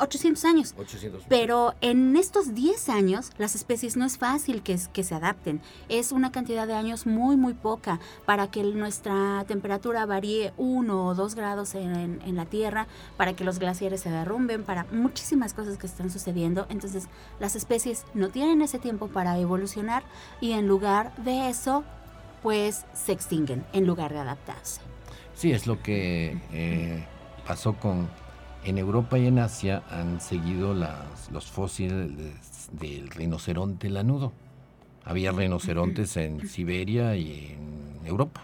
800 0.00 0.44
eh, 0.44 0.48
años. 0.48 0.74
Pero 1.28 1.74
en 1.80 2.16
estos 2.16 2.54
10 2.54 2.88
años, 2.88 3.30
las 3.38 3.54
especies 3.54 3.96
no 3.96 4.04
es 4.04 4.18
fácil 4.18 4.62
que, 4.62 4.76
que 4.92 5.04
se 5.04 5.14
adapten. 5.14 5.60
Es 5.88 6.10
una 6.10 6.32
cantidad 6.32 6.66
de 6.66 6.74
años 6.74 7.06
muy, 7.06 7.36
muy 7.36 7.54
poca 7.54 8.00
para 8.26 8.50
que 8.50 8.64
nuestra 8.64 9.37
temperatura 9.44 10.06
varíe 10.06 10.52
1 10.56 11.06
o 11.06 11.14
2 11.14 11.34
grados 11.34 11.74
en, 11.74 12.20
en 12.24 12.36
la 12.36 12.46
Tierra, 12.46 12.86
para 13.16 13.34
que 13.34 13.44
los 13.44 13.58
glaciares 13.58 14.00
se 14.00 14.10
derrumben, 14.10 14.64
para 14.64 14.86
muchísimas 14.92 15.54
cosas 15.54 15.78
que 15.78 15.86
están 15.86 16.10
sucediendo 16.10 16.28
entonces 16.68 17.08
las 17.40 17.56
especies 17.56 18.04
no 18.14 18.28
tienen 18.28 18.62
ese 18.62 18.78
tiempo 18.78 19.08
para 19.08 19.38
evolucionar 19.38 20.02
y 20.40 20.52
en 20.52 20.66
lugar 20.66 21.14
de 21.16 21.48
eso, 21.48 21.84
pues 22.42 22.84
se 22.94 23.12
extinguen 23.12 23.64
en 23.72 23.86
lugar 23.86 24.12
de 24.12 24.20
adaptarse. 24.20 24.80
Sí, 25.34 25.52
es 25.52 25.66
lo 25.66 25.82
que 25.82 26.38
eh, 26.52 27.04
pasó 27.46 27.74
con... 27.74 28.08
En 28.64 28.76
Europa 28.76 29.16
y 29.18 29.28
en 29.28 29.38
Asia 29.38 29.84
han 29.88 30.20
seguido 30.20 30.74
las, 30.74 31.30
los 31.30 31.46
fósiles 31.46 32.10
del 32.72 33.08
rinoceronte 33.08 33.88
lanudo. 33.88 34.32
Había 35.08 35.32
rinocerontes 35.32 36.16
en 36.16 36.48
Siberia 36.48 37.16
y 37.16 37.56
en 37.56 38.06
Europa. 38.06 38.42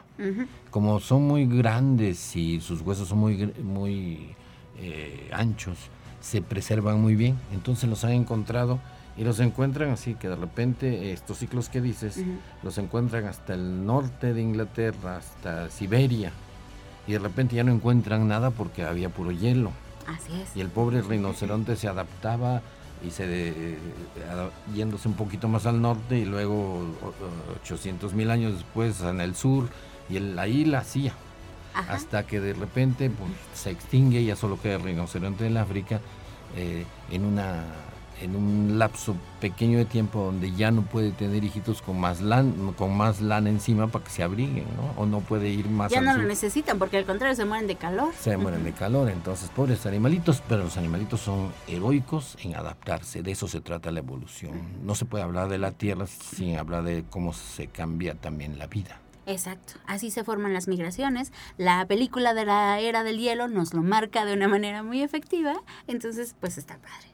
Como 0.71 0.99
son 0.99 1.29
muy 1.29 1.47
grandes 1.47 2.35
y 2.35 2.61
sus 2.61 2.81
huesos 2.81 3.09
son 3.09 3.19
muy, 3.19 3.53
muy 3.63 4.35
eh, 4.79 5.29
anchos, 5.33 5.77
se 6.21 6.41
preservan 6.41 7.01
muy 7.01 7.15
bien. 7.15 7.37
Entonces 7.53 7.89
los 7.89 8.03
han 8.05 8.13
encontrado 8.13 8.81
y 9.17 9.25
los 9.25 9.39
encuentran 9.41 9.91
así 9.91 10.15
que 10.15 10.29
de 10.29 10.37
repente 10.37 11.13
estos 11.13 11.39
ciclos 11.39 11.69
que 11.69 11.81
dices 11.81 12.25
los 12.63 12.79
encuentran 12.79 13.27
hasta 13.27 13.55
el 13.55 13.85
norte 13.87 14.33
de 14.33 14.43
Inglaterra, 14.43 15.19
hasta 15.19 15.71
Siberia 15.71 16.33
y 17.07 17.13
de 17.13 17.19
repente 17.19 17.57
ya 17.57 17.65
no 17.65 17.73
encuentran 17.73 18.27
nada 18.27 18.51
porque 18.51 18.85
había 18.85 19.09
puro 19.09 19.31
hielo. 19.31 19.71
Así 20.07 20.33
es. 20.41 20.57
Y 20.57 20.61
el 20.61 20.69
pobre 20.69 21.03
rinoceronte 21.03 21.77
se 21.77 21.89
adaptaba 21.89 22.63
y 23.07 23.11
se 23.11 23.77
yéndose 24.75 25.09
un 25.09 25.15
poquito 25.15 25.49
más 25.49 25.67
al 25.67 25.81
norte 25.81 26.19
y 26.19 26.25
luego 26.25 26.85
800 27.63 28.15
mil 28.15 28.31
años 28.31 28.55
después 28.55 29.01
en 29.03 29.21
el 29.21 29.35
sur 29.35 29.69
y 30.09 30.17
el, 30.17 30.39
ahí 30.39 30.65
la 30.65 30.79
hacía 30.79 31.13
hasta 31.89 32.25
que 32.27 32.41
de 32.41 32.55
repente 32.55 33.11
pues, 33.11 33.31
se 33.55 33.71
extingue 33.71 34.21
y 34.21 34.27
ya 34.27 34.37
solo 34.37 34.61
queda 34.61 34.77
el 34.77 34.83
rinoceronte 34.83 35.47
en 35.47 35.57
África 35.57 36.01
eh, 36.57 36.85
en 37.11 37.25
una 37.25 37.65
en 38.21 38.37
un 38.37 38.79
lapso 38.79 39.17
pequeño 39.41 39.79
de 39.79 39.85
tiempo 39.85 40.25
donde 40.25 40.53
ya 40.53 40.71
no 40.71 40.83
puede 40.83 41.11
tener 41.13 41.45
hijitos 41.45 41.83
con 41.83 41.99
más 41.99 42.21
lana, 42.21 42.53
con 42.77 42.97
más 42.97 43.21
lana 43.21 43.51
encima 43.51 43.89
para 43.89 44.05
que 44.05 44.11
se 44.11 44.23
abriguen, 44.23 44.67
¿no? 44.77 45.01
O 45.01 45.07
no 45.07 45.21
puede 45.21 45.49
ir 45.49 45.69
más 45.69 45.91
Ya 45.91 46.01
no 46.01 46.17
lo 46.17 46.23
necesitan 46.23 46.79
porque 46.79 46.99
al 46.99 47.05
contrario 47.05 47.35
se 47.37 47.45
mueren 47.45 47.67
de 47.67 47.77
calor. 47.77 48.13
Se 48.19 48.37
mueren 48.37 48.65
de 48.65 48.73
calor, 48.73 49.11
entonces 49.11 49.51
pobres 49.51 49.87
animalitos, 49.87 50.43
pero 50.49 50.65
los 50.65 50.77
animalitos 50.77 51.21
son 51.21 51.53
heroicos 51.69 52.37
en 52.43 52.57
adaptarse, 52.57 53.23
de 53.23 53.33
eso 53.33 53.49
se 53.49 53.61
trata 53.61 53.91
la 53.91 54.01
evolución. 54.01 54.53
No 54.85 54.95
se 54.95 55.05
puede 55.05 55.25
hablar 55.25 55.49
de 55.49 55.59
la 55.59 55.73
Tierra 55.73 56.07
sin 56.07 56.57
hablar 56.57 56.85
de 56.85 57.05
cómo 57.11 57.33
se 57.33 57.67
cambia 57.67 58.15
también 58.15 58.59
la 58.59 58.67
vida. 58.67 59.01
Exacto, 59.27 59.75
así 59.87 60.11
se 60.11 60.23
forman 60.23 60.53
las 60.53 60.69
migraciones. 60.69 61.33
La 61.57 61.87
película 61.87 62.35
de 62.35 62.45
la 62.45 62.79
era 62.81 63.03
del 63.05 63.19
hielo 63.19 63.49
nos 63.49 63.73
lo 63.73 63.83
marca 63.83 64.25
de 64.25 64.35
una 64.35 64.49
manera 64.49 64.83
muy 64.83 65.03
efectiva, 65.03 65.55
entonces 65.87 66.37
pues 66.39 66.59
está 66.59 66.77
padre. 66.77 67.14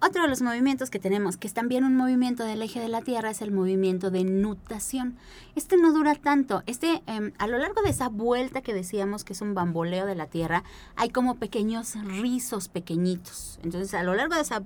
Otro 0.00 0.22
de 0.22 0.28
los 0.28 0.42
movimientos 0.42 0.90
que 0.90 0.98
tenemos, 0.98 1.36
que 1.36 1.46
es 1.46 1.54
también 1.54 1.84
un 1.84 1.96
movimiento 1.96 2.44
del 2.44 2.62
eje 2.62 2.80
de 2.80 2.88
la 2.88 3.02
Tierra, 3.02 3.30
es 3.30 3.42
el 3.42 3.52
movimiento 3.52 4.10
de 4.10 4.24
nutación. 4.24 5.16
Este 5.54 5.76
no 5.76 5.92
dura 5.92 6.14
tanto. 6.14 6.62
Este, 6.66 7.02
em, 7.06 7.32
a 7.38 7.46
lo 7.46 7.58
largo 7.58 7.82
de 7.82 7.90
esa 7.90 8.08
vuelta 8.08 8.60
que 8.62 8.74
decíamos 8.74 9.24
que 9.24 9.32
es 9.32 9.40
un 9.40 9.54
bamboleo 9.54 10.06
de 10.06 10.14
la 10.14 10.26
Tierra, 10.26 10.64
hay 10.96 11.10
como 11.10 11.36
pequeños 11.36 11.94
rizos 12.04 12.68
pequeñitos. 12.68 13.58
Entonces, 13.62 13.94
a 13.94 14.02
lo 14.02 14.14
largo 14.14 14.34
de 14.34 14.42
esa 14.42 14.62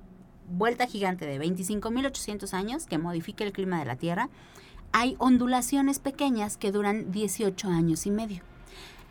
vuelta 0.51 0.87
gigante 0.87 1.27
de 1.27 1.39
25.800 1.41 2.53
años 2.55 2.87
que 2.87 2.99
modifica 2.99 3.45
el 3.45 3.53
clima 3.53 3.79
de 3.79 3.85
la 3.85 3.97
Tierra, 3.97 4.29
hay 4.93 5.17
ondulaciones 5.19 5.99
pequeñas 5.99 6.57
que 6.57 6.73
duran 6.73 7.13
18 7.13 7.69
años 7.69 8.07
y 8.07 8.11
medio. 8.11 8.43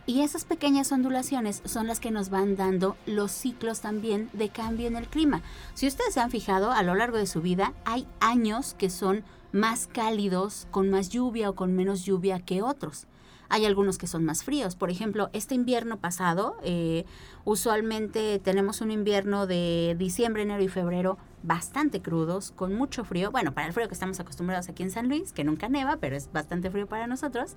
Y 0.08 0.22
esas 0.22 0.46
pequeñas 0.46 0.90
ondulaciones 0.90 1.60
son 1.66 1.86
las 1.86 2.00
que 2.00 2.10
nos 2.10 2.30
van 2.30 2.56
dando 2.56 2.96
los 3.04 3.30
ciclos 3.30 3.82
también 3.82 4.30
de 4.32 4.48
cambio 4.48 4.86
en 4.86 4.96
el 4.96 5.06
clima. 5.06 5.42
Si 5.74 5.86
ustedes 5.86 6.14
se 6.14 6.20
han 6.20 6.30
fijado, 6.30 6.72
a 6.72 6.82
lo 6.82 6.94
largo 6.94 7.18
de 7.18 7.26
su 7.26 7.42
vida 7.42 7.74
hay 7.84 8.06
años 8.18 8.74
que 8.78 8.88
son 8.88 9.22
más 9.52 9.86
cálidos, 9.86 10.66
con 10.70 10.88
más 10.88 11.10
lluvia 11.10 11.50
o 11.50 11.54
con 11.54 11.76
menos 11.76 12.06
lluvia 12.06 12.40
que 12.40 12.62
otros. 12.62 13.06
Hay 13.48 13.64
algunos 13.64 13.98
que 13.98 14.06
son 14.06 14.24
más 14.24 14.44
fríos. 14.44 14.76
Por 14.76 14.90
ejemplo, 14.90 15.30
este 15.32 15.54
invierno 15.54 15.98
pasado, 15.98 16.56
eh, 16.62 17.04
usualmente 17.44 18.38
tenemos 18.38 18.80
un 18.80 18.90
invierno 18.90 19.46
de 19.46 19.96
diciembre, 19.98 20.42
enero 20.42 20.62
y 20.62 20.68
febrero 20.68 21.18
bastante 21.42 22.02
crudos, 22.02 22.52
con 22.52 22.74
mucho 22.74 23.04
frío. 23.04 23.30
Bueno, 23.30 23.54
para 23.54 23.66
el 23.66 23.72
frío 23.72 23.88
que 23.88 23.94
estamos 23.94 24.20
acostumbrados 24.20 24.68
aquí 24.68 24.82
en 24.82 24.90
San 24.90 25.08
Luis, 25.08 25.32
que 25.32 25.44
nunca 25.44 25.68
neva, 25.68 25.96
pero 25.96 26.16
es 26.16 26.30
bastante 26.32 26.70
frío 26.70 26.86
para 26.86 27.06
nosotros. 27.06 27.54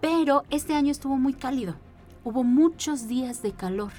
Pero 0.00 0.44
este 0.50 0.74
año 0.74 0.90
estuvo 0.90 1.16
muy 1.16 1.32
cálido. 1.32 1.74
Hubo 2.22 2.44
muchos 2.44 3.08
días 3.08 3.42
de 3.42 3.52
calor. 3.52 3.92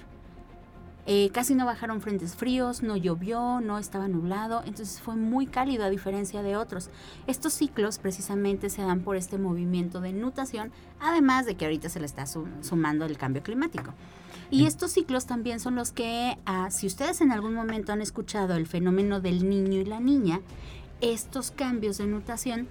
Eh, 1.07 1.29
casi 1.31 1.53
no 1.53 1.65
bajaron 1.67 2.01
frentes 2.01 2.35
fríos, 2.35 2.81
no 2.81 2.97
llovió, 2.97 3.62
no 3.62 3.77
estaba 3.77 4.08
nublado, 4.08 4.63
entonces 4.65 4.99
fue 4.99 5.15
muy 5.15 5.45
cálido 5.45 5.83
a 5.83 5.89
diferencia 5.89 6.41
de 6.41 6.58
otros. 6.58 6.89
Estos 7.27 7.53
ciclos 7.53 7.99
precisamente 7.99 8.71
se 8.71 8.81
dan 8.81 9.01
por 9.01 9.15
este 9.15 9.37
movimiento 9.37 10.01
de 10.01 10.13
nutación, 10.13 10.71
además 10.99 11.45
de 11.45 11.56
que 11.56 11.65
ahorita 11.65 11.89
se 11.89 11.99
le 11.99 12.08
está 12.08 12.25
sumando 12.25 13.06
el 13.06 13.17
cambio 13.17 13.43
climático. 13.43 13.93
Y 14.49 14.65
estos 14.65 14.91
ciclos 14.91 15.25
también 15.25 15.60
son 15.60 15.75
los 15.75 15.91
que, 15.91 16.37
ah, 16.45 16.69
si 16.71 16.87
ustedes 16.87 17.21
en 17.21 17.31
algún 17.31 17.53
momento 17.53 17.93
han 17.93 18.01
escuchado 18.01 18.56
el 18.56 18.65
fenómeno 18.65 19.19
del 19.19 19.47
niño 19.47 19.81
y 19.81 19.85
la 19.85 19.99
niña, 19.99 20.41
estos 21.01 21.51
cambios 21.51 21.97
de 21.97 22.08
nutación 22.08 22.67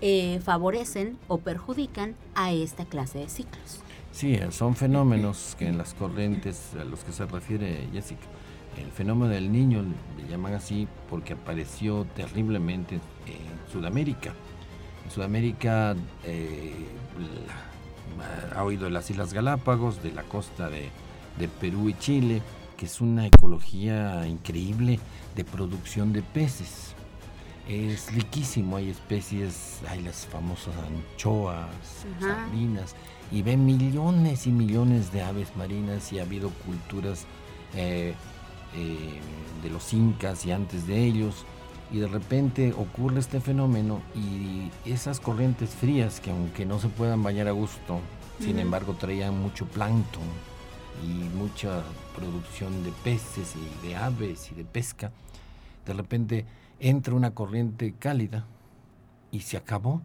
eh, 0.00 0.40
favorecen 0.44 1.18
o 1.28 1.38
perjudican 1.38 2.14
a 2.34 2.52
esta 2.52 2.84
clase 2.84 3.18
de 3.18 3.28
ciclos. 3.28 3.82
Sí, 4.18 4.36
son 4.50 4.74
fenómenos 4.74 5.54
que 5.56 5.68
en 5.68 5.78
las 5.78 5.94
corrientes 5.94 6.72
a 6.74 6.82
los 6.82 7.04
que 7.04 7.12
se 7.12 7.24
refiere 7.24 7.88
Jessica, 7.92 8.26
el 8.76 8.90
fenómeno 8.90 9.30
del 9.30 9.52
niño 9.52 9.84
le 10.16 10.28
llaman 10.28 10.54
así 10.54 10.88
porque 11.08 11.34
apareció 11.34 12.04
terriblemente 12.16 12.96
en 12.96 13.72
Sudamérica. 13.72 14.34
En 15.04 15.10
Sudamérica 15.12 15.94
eh, 16.24 16.74
ha 18.56 18.64
oído 18.64 18.86
de 18.86 18.90
las 18.90 19.08
Islas 19.08 19.32
Galápagos, 19.32 20.02
de 20.02 20.10
la 20.10 20.24
costa 20.24 20.68
de, 20.68 20.88
de 21.38 21.46
Perú 21.46 21.88
y 21.88 21.94
Chile, 21.94 22.42
que 22.76 22.86
es 22.86 23.00
una 23.00 23.24
ecología 23.24 24.26
increíble 24.26 24.98
de 25.36 25.44
producción 25.44 26.12
de 26.12 26.22
peces. 26.22 26.92
Es 27.68 28.12
riquísimo, 28.12 28.78
hay 28.78 28.90
especies, 28.90 29.78
hay 29.88 30.02
las 30.02 30.26
famosas 30.26 30.74
anchoas, 30.88 31.68
sardinas, 32.18 32.96
y 33.30 33.42
ven 33.42 33.64
millones 33.66 34.46
y 34.46 34.50
millones 34.50 35.12
de 35.12 35.22
aves 35.22 35.54
marinas 35.56 36.12
y 36.12 36.18
ha 36.18 36.22
habido 36.22 36.50
culturas 36.50 37.26
eh, 37.74 38.14
eh, 38.74 39.20
de 39.62 39.70
los 39.70 39.92
incas 39.92 40.46
y 40.46 40.52
antes 40.52 40.86
de 40.86 41.04
ellos 41.04 41.44
y 41.90 41.98
de 41.98 42.08
repente 42.08 42.72
ocurre 42.72 43.18
este 43.18 43.40
fenómeno 43.40 44.00
y 44.14 44.70
esas 44.90 45.20
corrientes 45.20 45.70
frías 45.70 46.20
que 46.20 46.30
aunque 46.30 46.66
no 46.66 46.78
se 46.78 46.88
puedan 46.88 47.22
bañar 47.22 47.48
a 47.48 47.52
gusto, 47.52 48.00
sin 48.40 48.58
embargo 48.58 48.94
traían 48.94 49.40
mucho 49.40 49.66
plancton 49.66 50.22
y 51.02 51.36
mucha 51.36 51.82
producción 52.14 52.84
de 52.84 52.92
peces 53.04 53.54
y 53.56 53.86
de 53.86 53.96
aves 53.96 54.50
y 54.52 54.54
de 54.54 54.64
pesca, 54.64 55.12
de 55.86 55.92
repente 55.94 56.44
entra 56.80 57.14
una 57.14 57.34
corriente 57.34 57.94
cálida 57.98 58.44
y 59.30 59.40
se 59.40 59.56
acabó. 59.56 60.02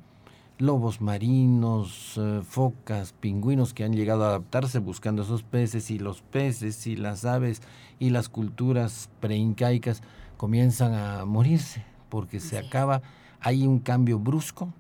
Lobos 0.60 1.01
marinos, 1.01 2.14
eh, 2.18 2.41
focas, 2.47 3.14
pingüinos 3.14 3.74
que 3.74 3.84
han 3.84 3.93
llegado 3.93 4.24
a 4.24 4.28
adaptarse 4.28 4.80
buscando 4.80 5.24
esos 5.24 5.43
peces 5.43 5.89
y 5.89 5.97
los 5.97 6.22
peces 6.22 6.86
y 6.86 6.95
las 6.95 7.26
aves 7.26 7.62
y 7.99 8.12
las 8.12 8.30
culturas 8.30 9.10
preincaicas 9.20 10.04
comienzan 10.38 10.93
a 10.93 11.26
morirse 11.26 11.84
porque 12.10 12.39
se 12.39 12.60
acaba, 12.60 13.01
hay 13.41 13.66
un 13.66 13.80
cambio 13.80 14.20
brusco 14.20 14.72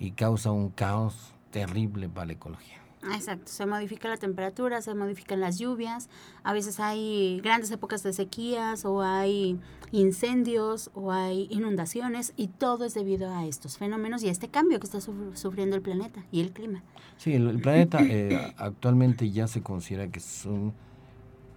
y 0.00 0.10
causa 0.10 0.50
un 0.50 0.70
caos 0.70 1.32
terrible 1.52 2.08
para 2.08 2.26
la 2.26 2.32
ecología. 2.32 2.83
Exacto, 3.12 3.50
se 3.50 3.66
modifica 3.66 4.08
la 4.08 4.16
temperatura, 4.16 4.80
se 4.82 4.94
modifican 4.94 5.40
las 5.40 5.58
lluvias, 5.58 6.08
a 6.42 6.52
veces 6.52 6.80
hay 6.80 7.40
grandes 7.42 7.70
épocas 7.70 8.02
de 8.02 8.12
sequías 8.12 8.84
o 8.84 9.02
hay 9.02 9.58
incendios 9.92 10.90
o 10.94 11.12
hay 11.12 11.46
inundaciones 11.50 12.32
y 12.36 12.48
todo 12.48 12.84
es 12.84 12.94
debido 12.94 13.34
a 13.34 13.46
estos 13.46 13.78
fenómenos 13.78 14.22
y 14.22 14.28
a 14.28 14.32
este 14.32 14.48
cambio 14.48 14.80
que 14.80 14.86
está 14.86 15.00
sufriendo 15.00 15.76
el 15.76 15.82
planeta 15.82 16.24
y 16.32 16.40
el 16.40 16.52
clima. 16.52 16.82
Sí, 17.16 17.34
el, 17.34 17.60
planeta 17.60 17.98
eh, 18.02 18.54
actualmente 18.56 19.30
ya 19.30 19.46
se 19.46 19.62
considera 19.62 20.08
que 20.08 20.18
es 20.18 20.44
un 20.46 20.72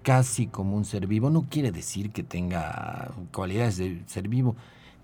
casi 0.08 0.48
como 0.48 0.78
un 0.78 0.86
ser 0.86 1.06
vivo. 1.06 1.30
No 1.30 1.48
quiere 1.50 1.72
decir 1.72 2.12
que 2.12 2.24
tenga 2.24 3.12
cualidades 3.34 3.76
de 3.76 4.04
ser 4.06 4.30
vivo, 4.30 4.56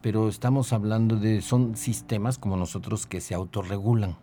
pero 0.02 0.30
estamos 0.30 0.72
hablando 0.72 1.18
de, 1.18 1.42
son 1.42 1.76
sistemas 1.76 2.38
como 2.38 2.56
nosotros 2.56 3.06
que 3.06 3.20
se 3.20 3.34
autorregulan. 3.34 4.16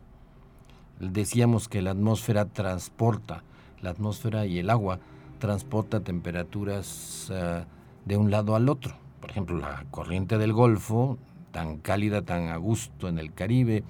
Decíamos 1.01 1.69
que 1.69 1.83
la 1.83 1.93
atmósfera 1.93 2.45
transporta, 2.45 3.43
la 3.83 3.91
atmósfera 3.91 4.47
y 4.47 4.59
el 4.59 4.71
agua 4.71 5.01
transporta 5.39 6.01
temperaturas 6.01 7.29
eh, 7.33 7.65
de 8.05 8.17
un 8.17 8.31
lado 8.31 8.55
al 8.55 8.69
otro. 8.69 8.95
Por 9.21 9.31
ejemplo, 9.31 9.59
la 9.59 9.85
corriente 9.91 10.39
del 10.39 10.53
Golfo, 10.53 11.19
tan 11.53 11.79
cálida, 11.79 12.23
tan 12.23 12.49
a 12.49 12.57
gusto 12.57 13.09
en 13.09 13.19
el 13.19 13.33
Caribe, 13.33 13.83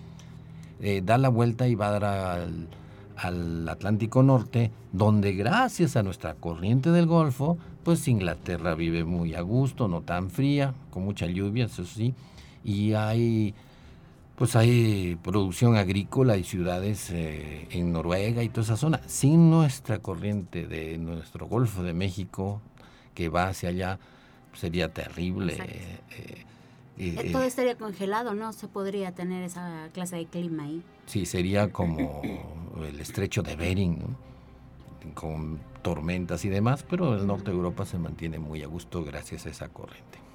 eh, 0.80 1.02
da 1.04 1.18
la 1.18 1.28
vuelta 1.28 1.68
y 1.68 1.74
va 1.74 1.88
a 1.88 1.90
dar 1.90 2.04
al 2.04 2.68
al 3.22 3.68
Atlántico 3.68 4.22
Norte, 4.22 4.70
donde 4.92 5.34
gracias 5.34 5.96
a 5.96 6.02
nuestra 6.02 6.34
corriente 6.34 6.90
del 6.90 7.06
Golfo, 7.06 7.58
pues 7.84 8.08
Inglaterra 8.08 8.74
vive 8.74 9.04
muy 9.04 9.34
a 9.34 9.42
gusto, 9.42 9.88
no 9.88 10.00
tan 10.00 10.30
fría, 10.30 10.74
con 10.90 11.04
mucha 11.04 11.26
lluvia, 11.26 11.66
eso 11.66 11.84
sí, 11.84 12.14
y 12.64 12.94
hay 12.94 13.54
pues 14.40 14.56
hay 14.56 15.18
producción 15.22 15.76
agrícola 15.76 16.38
y 16.38 16.44
ciudades 16.44 17.10
eh, 17.10 17.68
en 17.72 17.92
Noruega 17.92 18.42
y 18.42 18.48
toda 18.48 18.62
esa 18.62 18.78
zona. 18.78 19.02
Sin 19.06 19.50
nuestra 19.50 19.98
corriente 19.98 20.66
de 20.66 20.96
nuestro 20.96 21.46
Golfo 21.46 21.82
de 21.82 21.92
México, 21.92 22.62
que 23.12 23.28
va 23.28 23.48
hacia 23.48 23.68
allá, 23.68 23.98
sería 24.54 24.94
terrible. 24.94 25.58
Eh, 26.16 26.46
eh, 26.96 27.28
todo 27.30 27.42
estaría 27.42 27.76
congelado, 27.76 28.32
no 28.32 28.54
se 28.54 28.66
podría 28.66 29.12
tener 29.12 29.44
esa 29.44 29.90
clase 29.92 30.16
de 30.16 30.24
clima 30.24 30.62
ahí. 30.62 30.82
Sí, 31.04 31.26
sería 31.26 31.70
como 31.70 32.22
el 32.88 32.98
estrecho 32.98 33.42
de 33.42 33.56
Bering, 33.56 33.98
con 35.12 35.60
tormentas 35.82 36.46
y 36.46 36.48
demás, 36.48 36.82
pero 36.88 37.14
el 37.14 37.26
norte 37.26 37.50
de 37.50 37.58
Europa 37.58 37.84
se 37.84 37.98
mantiene 37.98 38.38
muy 38.38 38.62
a 38.62 38.68
gusto 38.68 39.04
gracias 39.04 39.44
a 39.44 39.50
esa 39.50 39.68
corriente. 39.68 40.29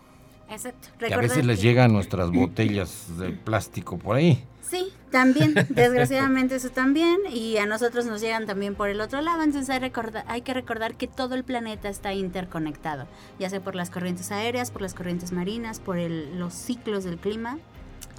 Exacto. 0.50 0.88
Que 1.00 1.14
a 1.14 1.18
veces 1.18 1.46
les 1.46 1.62
llegan 1.62 1.94
nuestras 1.94 2.32
botellas 2.32 3.18
de 3.18 3.32
plástico 3.32 3.98
por 3.98 4.18
ahí. 4.18 4.44
Sí, 4.62 4.92
también, 5.12 5.54
desgraciadamente 5.70 6.56
eso 6.56 6.70
también, 6.70 7.20
y 7.32 7.58
a 7.58 7.66
nosotros 7.66 8.06
nos 8.06 8.22
llegan 8.22 8.46
también 8.46 8.76
por 8.76 8.90
el 8.90 9.00
otro 9.00 9.22
lado, 9.22 9.44
entonces 9.44 9.70
hay, 9.70 9.92
hay 10.28 10.42
que 10.42 10.54
recordar 10.54 10.96
que 10.96 11.08
todo 11.08 11.36
el 11.36 11.44
planeta 11.44 11.88
está 11.88 12.14
interconectado, 12.14 13.08
ya 13.40 13.50
sea 13.50 13.62
por 13.62 13.76
las 13.76 13.90
corrientes 13.90 14.32
aéreas, 14.32 14.72
por 14.72 14.82
las 14.82 14.94
corrientes 14.94 15.32
marinas, 15.32 15.80
por 15.80 15.98
los 15.98 16.54
ciclos 16.54 17.04
del 17.04 17.18
clima, 17.18 17.60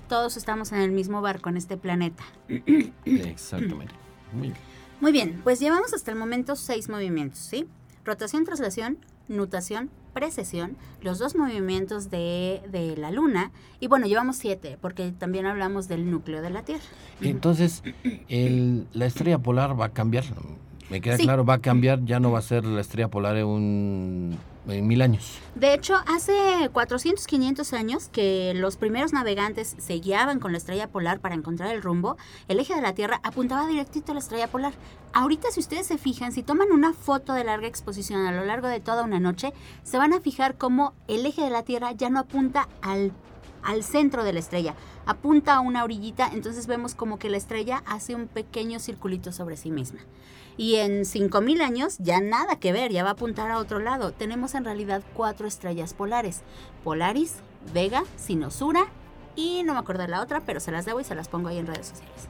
todos 0.08 0.36
estamos 0.36 0.70
en 0.72 0.78
el 0.78 0.92
mismo 0.92 1.20
barco 1.20 1.48
en 1.48 1.56
este 1.56 1.76
planeta. 1.76 2.22
Exactamente. 3.04 3.94
Muy 4.32 4.48
bien. 4.48 4.54
Muy 5.00 5.12
bien, 5.12 5.40
pues 5.44 5.60
llevamos 5.60 5.92
hasta 5.92 6.10
el 6.10 6.16
momento 6.16 6.56
seis 6.56 6.88
movimientos, 6.88 7.38
¿sí? 7.38 7.66
Rotación, 8.04 8.44
traslación, 8.44 8.98
nutación, 9.28 9.90
precesión, 10.16 10.78
los 11.02 11.18
dos 11.18 11.36
movimientos 11.36 12.08
de, 12.08 12.62
de, 12.72 12.96
la 12.96 13.10
Luna, 13.10 13.50
y 13.80 13.86
bueno, 13.86 14.06
llevamos 14.06 14.36
siete, 14.36 14.78
porque 14.80 15.12
también 15.12 15.44
hablamos 15.44 15.88
del 15.88 16.10
núcleo 16.10 16.40
de 16.40 16.48
la 16.48 16.62
Tierra. 16.62 16.84
Entonces, 17.20 17.82
el, 18.28 18.86
la 18.94 19.04
estrella 19.04 19.38
polar 19.38 19.78
va 19.78 19.84
a 19.84 19.88
cambiar, 19.90 20.24
me 20.88 21.02
queda 21.02 21.18
claro, 21.18 21.44
va 21.44 21.54
a 21.54 21.58
cambiar, 21.58 22.02
ya 22.06 22.18
no 22.18 22.32
va 22.32 22.38
a 22.38 22.42
ser 22.42 22.64
la 22.64 22.80
estrella 22.80 23.08
polar 23.08 23.44
un 23.44 24.38
en 24.68 24.86
mil 24.86 25.02
años. 25.02 25.38
De 25.54 25.74
hecho, 25.74 25.96
hace 26.06 26.70
400, 26.72 27.26
500 27.26 27.72
años 27.72 28.08
que 28.08 28.52
los 28.54 28.76
primeros 28.76 29.12
navegantes 29.12 29.76
se 29.78 29.94
guiaban 29.94 30.40
con 30.40 30.52
la 30.52 30.58
estrella 30.58 30.88
polar 30.88 31.20
para 31.20 31.34
encontrar 31.34 31.74
el 31.74 31.82
rumbo, 31.82 32.16
el 32.48 32.60
eje 32.60 32.74
de 32.74 32.82
la 32.82 32.94
Tierra 32.94 33.20
apuntaba 33.22 33.66
directito 33.66 34.12
a 34.12 34.14
la 34.14 34.20
estrella 34.20 34.48
polar. 34.48 34.72
Ahorita, 35.12 35.50
si 35.50 35.60
ustedes 35.60 35.86
se 35.86 35.98
fijan, 35.98 36.32
si 36.32 36.42
toman 36.42 36.72
una 36.72 36.92
foto 36.92 37.32
de 37.32 37.44
larga 37.44 37.68
exposición 37.68 38.26
a 38.26 38.32
lo 38.32 38.44
largo 38.44 38.68
de 38.68 38.80
toda 38.80 39.04
una 39.04 39.20
noche, 39.20 39.52
se 39.82 39.98
van 39.98 40.12
a 40.12 40.20
fijar 40.20 40.56
cómo 40.56 40.94
el 41.08 41.24
eje 41.24 41.42
de 41.42 41.50
la 41.50 41.62
Tierra 41.62 41.92
ya 41.92 42.10
no 42.10 42.20
apunta 42.20 42.68
al 42.82 43.12
al 43.66 43.82
centro 43.82 44.22
de 44.22 44.32
la 44.32 44.38
estrella, 44.38 44.74
apunta 45.06 45.54
a 45.54 45.60
una 45.60 45.82
orillita, 45.82 46.30
entonces 46.32 46.68
vemos 46.68 46.94
como 46.94 47.18
que 47.18 47.28
la 47.28 47.36
estrella 47.36 47.82
hace 47.84 48.14
un 48.14 48.28
pequeño 48.28 48.78
circulito 48.78 49.32
sobre 49.32 49.56
sí 49.56 49.72
misma. 49.72 50.00
Y 50.56 50.76
en 50.76 51.02
5.000 51.02 51.60
años 51.60 51.96
ya 51.98 52.20
nada 52.20 52.56
que 52.56 52.72
ver, 52.72 52.92
ya 52.92 53.02
va 53.02 53.10
a 53.10 53.12
apuntar 53.12 53.50
a 53.50 53.58
otro 53.58 53.78
lado. 53.78 54.12
Tenemos 54.12 54.54
en 54.54 54.64
realidad 54.64 55.02
cuatro 55.14 55.46
estrellas 55.46 55.92
polares. 55.92 56.42
Polaris, 56.82 57.36
Vega, 57.74 58.04
Sinosura 58.16 58.86
y 59.34 59.62
no 59.64 59.74
me 59.74 59.80
acuerdo 59.80 60.02
de 60.02 60.08
la 60.08 60.22
otra, 60.22 60.40
pero 60.40 60.60
se 60.60 60.72
las 60.72 60.86
debo 60.86 61.00
y 61.00 61.04
se 61.04 61.14
las 61.14 61.28
pongo 61.28 61.48
ahí 61.48 61.58
en 61.58 61.66
redes 61.66 61.88
sociales. 61.88 62.28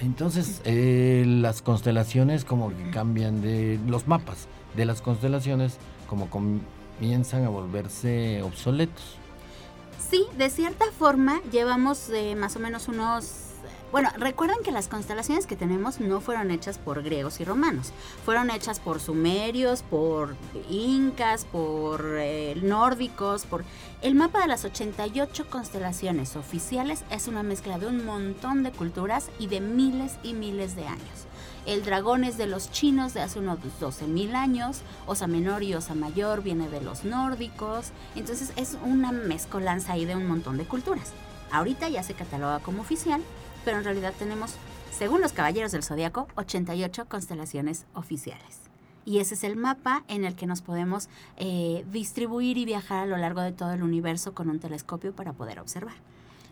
Entonces, 0.00 0.62
eh, 0.64 1.24
las 1.26 1.60
constelaciones 1.60 2.46
como 2.46 2.70
que 2.70 2.90
cambian 2.90 3.42
de 3.42 3.78
los 3.86 4.08
mapas 4.08 4.48
de 4.76 4.84
las 4.84 5.00
constelaciones 5.02 5.76
como 6.08 6.28
comienzan 6.28 7.44
a 7.44 7.48
volverse 7.48 8.42
obsoletos. 8.42 9.16
Sí, 10.10 10.26
de 10.36 10.50
cierta 10.50 10.84
forma 10.98 11.40
llevamos 11.50 12.10
eh, 12.10 12.36
más 12.36 12.56
o 12.56 12.60
menos 12.60 12.88
unos 12.88 13.43
bueno, 13.94 14.10
recuerden 14.18 14.56
que 14.64 14.72
las 14.72 14.88
constelaciones 14.88 15.46
que 15.46 15.54
tenemos 15.54 16.00
no 16.00 16.20
fueron 16.20 16.50
hechas 16.50 16.78
por 16.78 17.04
griegos 17.04 17.38
y 17.38 17.44
romanos, 17.44 17.92
fueron 18.24 18.50
hechas 18.50 18.80
por 18.80 18.98
sumerios, 18.98 19.84
por 19.84 20.34
incas, 20.68 21.44
por 21.44 22.04
eh, 22.18 22.56
nórdicos, 22.60 23.46
por... 23.46 23.64
El 24.02 24.16
mapa 24.16 24.40
de 24.40 24.48
las 24.48 24.64
88 24.64 25.46
constelaciones 25.48 26.34
oficiales 26.34 27.04
es 27.08 27.28
una 27.28 27.44
mezcla 27.44 27.78
de 27.78 27.86
un 27.86 28.04
montón 28.04 28.64
de 28.64 28.72
culturas 28.72 29.30
y 29.38 29.46
de 29.46 29.60
miles 29.60 30.16
y 30.24 30.32
miles 30.32 30.74
de 30.74 30.88
años. 30.88 31.28
El 31.64 31.84
dragón 31.84 32.24
es 32.24 32.36
de 32.36 32.48
los 32.48 32.72
chinos 32.72 33.14
de 33.14 33.20
hace 33.20 33.38
unos 33.38 33.60
12.000 33.80 34.34
años, 34.34 34.82
Osa 35.06 35.28
Menor 35.28 35.62
y 35.62 35.72
Osa 35.72 35.94
Mayor 35.94 36.42
viene 36.42 36.68
de 36.68 36.80
los 36.80 37.04
nórdicos, 37.04 37.92
entonces 38.16 38.54
es 38.56 38.76
una 38.84 39.12
mezcolanza 39.12 39.92
ahí 39.92 40.04
de 40.04 40.16
un 40.16 40.26
montón 40.26 40.56
de 40.56 40.64
culturas. 40.64 41.12
Ahorita 41.52 41.88
ya 41.88 42.02
se 42.02 42.14
cataloga 42.14 42.58
como 42.58 42.82
oficial, 42.82 43.22
pero 43.64 43.78
en 43.78 43.84
realidad 43.84 44.14
tenemos, 44.18 44.54
según 44.96 45.20
los 45.20 45.32
caballeros 45.32 45.72
del 45.72 45.82
zodiaco, 45.82 46.28
88 46.36 47.06
constelaciones 47.08 47.86
oficiales. 47.94 48.60
Y 49.06 49.18
ese 49.18 49.34
es 49.34 49.44
el 49.44 49.56
mapa 49.56 50.04
en 50.08 50.24
el 50.24 50.34
que 50.34 50.46
nos 50.46 50.62
podemos 50.62 51.08
eh, 51.36 51.84
distribuir 51.92 52.56
y 52.56 52.64
viajar 52.64 53.00
a 53.00 53.06
lo 53.06 53.16
largo 53.16 53.42
de 53.42 53.52
todo 53.52 53.72
el 53.72 53.82
universo 53.82 54.34
con 54.34 54.48
un 54.48 54.60
telescopio 54.60 55.14
para 55.14 55.32
poder 55.32 55.60
observar. 55.60 55.94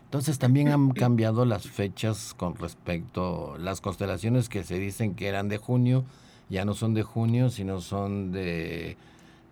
Entonces 0.05 0.37
también 0.37 0.67
han 0.67 0.91
cambiado 0.91 1.43
las 1.45 1.67
fechas 1.67 2.35
con 2.37 2.55
respecto 2.55 3.55
a 3.55 3.57
las 3.57 3.81
constelaciones 3.81 4.47
que 4.47 4.63
se 4.63 4.77
dicen 4.77 5.15
que 5.15 5.27
eran 5.27 5.49
de 5.49 5.57
junio, 5.57 6.05
ya 6.49 6.65
no 6.65 6.75
son 6.75 6.93
de 6.93 7.01
junio, 7.01 7.49
sino 7.49 7.81
son 7.81 8.31
de 8.31 8.95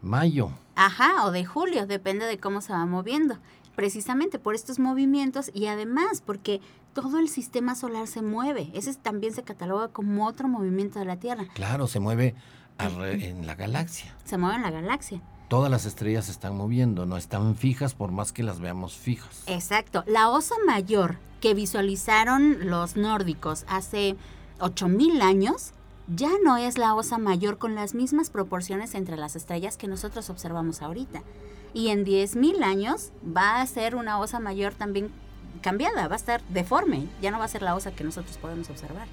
mayo. 0.04 0.52
Ajá, 0.76 1.26
o 1.26 1.32
de 1.32 1.46
julio, 1.46 1.88
depende 1.88 2.28
de 2.28 2.38
cómo 2.38 2.62
se 2.62 2.74
va 2.74 2.86
moviendo 2.86 3.38
precisamente 3.76 4.38
por 4.38 4.54
estos 4.54 4.80
movimientos 4.80 5.50
y 5.54 5.68
además 5.68 6.22
porque 6.24 6.62
todo 6.94 7.20
el 7.20 7.30
sistema 7.30 7.76
solar 7.76 8.08
se 8.08 8.22
mueve. 8.22 8.70
Ese 8.74 8.94
también 8.96 9.34
se 9.34 9.44
cataloga 9.44 9.90
como 9.90 10.28
otro 10.28 10.48
movimiento 10.48 11.00
de 11.00 11.06
la 11.06 11.18
Tierra. 11.18 11.46
Claro, 11.54 11.88
se 11.88 12.00
mueve 12.00 12.36
en 12.80 13.46
la 13.46 13.56
galaxia. 13.56 14.16
Se 14.26 14.38
mueve 14.38 14.56
en 14.56 14.62
la 14.64 14.72
galaxia. 14.72 15.22
Todas 15.48 15.70
las 15.70 15.86
estrellas 15.86 16.26
se 16.26 16.32
están 16.32 16.56
moviendo, 16.56 17.06
no 17.06 17.18
están 17.18 17.56
fijas 17.56 17.94
por 17.94 18.12
más 18.12 18.32
que 18.32 18.42
las 18.42 18.60
veamos 18.60 18.96
fijas. 18.96 19.44
Exacto. 19.48 20.04
La 20.08 20.30
osa 20.30 20.56
mayor 20.66 21.18
que 21.42 21.54
visualizaron 21.54 22.70
los 22.70 22.96
nórdicos 22.96 23.66
hace 23.68 24.16
8000 24.60 25.22
años 25.22 25.74
ya 26.08 26.32
no 26.44 26.58
es 26.58 26.78
la 26.78 26.94
osa 26.94 27.18
mayor 27.18 27.58
con 27.58 27.76
las 27.76 27.94
mismas 27.94 28.30
proporciones 28.30 28.96
entre 28.96 29.18
las 29.18 29.36
estrellas 29.36 29.78
que 29.78 29.88
nosotros 29.88 30.30
observamos 30.30 30.82
ahorita. 30.82 31.22
Y 31.74 31.90
en 31.90 32.06
10.000 32.06 32.64
años 32.64 33.12
va 33.26 33.62
a 33.62 33.66
ser 33.66 33.96
una 33.96 34.20
osa 34.20 34.40
mayor 34.40 34.74
también 34.74 35.10
cambiada, 35.62 36.08
va 36.08 36.16
a 36.16 36.18
estar 36.18 36.42
deforme, 36.50 37.08
ya 37.22 37.32
no 37.32 37.40
va 37.40 37.46
a 37.46 37.48
ser 37.48 37.62
la 37.62 37.76
osa 37.76 37.92
que 37.92 38.04
nosotros 38.04 38.38
podemos 38.38 38.70
observar. 38.70 39.08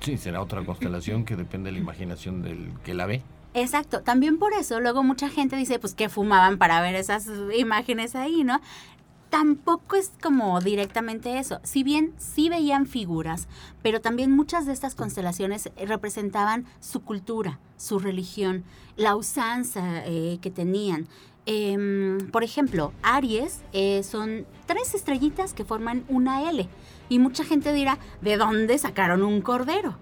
Sí, 0.00 0.16
será 0.16 0.40
otra 0.40 0.62
constelación 0.66 1.24
que 1.24 1.36
depende 1.36 1.68
de 1.68 1.72
la 1.72 1.78
imaginación 1.78 2.42
del 2.42 2.72
que 2.84 2.94
la 2.94 3.06
ve. 3.06 3.22
Exacto, 3.54 4.02
también 4.02 4.38
por 4.38 4.52
eso 4.52 4.78
luego 4.78 5.02
mucha 5.02 5.28
gente 5.28 5.56
dice 5.56 5.78
pues 5.78 5.94
que 5.94 6.08
fumaban 6.08 6.58
para 6.58 6.80
ver 6.80 6.94
esas 6.94 7.26
imágenes 7.56 8.14
ahí, 8.14 8.44
¿no? 8.44 8.60
Tampoco 9.30 9.96
es 9.96 10.12
como 10.22 10.60
directamente 10.60 11.38
eso. 11.38 11.60
Si 11.62 11.82
bien 11.82 12.14
sí 12.16 12.48
veían 12.48 12.86
figuras, 12.86 13.46
pero 13.82 14.00
también 14.00 14.30
muchas 14.34 14.64
de 14.64 14.72
estas 14.72 14.94
constelaciones 14.94 15.70
representaban 15.76 16.64
su 16.80 17.02
cultura, 17.02 17.58
su 17.76 17.98
religión, 17.98 18.64
la 18.96 19.16
usanza 19.16 20.02
eh, 20.06 20.38
que 20.40 20.50
tenían. 20.50 21.08
Em, 21.50 22.18
por 22.30 22.44
ejemplo, 22.44 22.92
Aries 23.02 23.62
eh, 23.72 24.02
son 24.02 24.44
tres 24.66 24.92
estrellitas 24.92 25.54
que 25.54 25.64
forman 25.64 26.04
una 26.10 26.50
L. 26.50 26.68
Y 27.08 27.18
mucha 27.18 27.42
gente 27.42 27.72
dirá, 27.72 27.98
¿de 28.20 28.36
dónde 28.36 28.76
sacaron 28.76 29.22
un 29.22 29.40
cordero? 29.40 29.96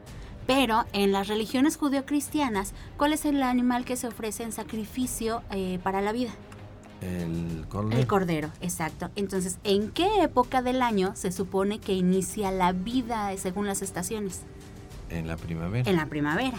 Pero 0.48 0.86
en 0.92 1.12
las 1.12 1.28
religiones 1.28 1.76
judeocristianas, 1.76 2.74
¿cuál 2.96 3.12
es 3.12 3.24
el 3.24 3.40
animal 3.44 3.84
que 3.84 3.94
se 3.94 4.08
ofrece 4.08 4.42
en 4.42 4.50
sacrificio 4.50 5.42
eh, 5.52 5.78
para 5.84 6.00
la 6.00 6.10
vida? 6.10 6.32
El 7.00 7.64
cordero. 7.68 8.00
El 8.00 8.06
cordero, 8.08 8.50
exacto. 8.60 9.10
Entonces, 9.14 9.58
¿en 9.62 9.92
qué 9.92 10.22
época 10.22 10.62
del 10.62 10.82
año 10.82 11.14
se 11.14 11.30
supone 11.30 11.78
que 11.78 11.92
inicia 11.92 12.50
la 12.50 12.72
vida 12.72 13.36
según 13.36 13.68
las 13.68 13.82
estaciones? 13.82 14.42
En 15.10 15.28
la 15.28 15.36
primavera. 15.36 15.88
En 15.88 15.94
la 15.94 16.06
primavera. 16.06 16.58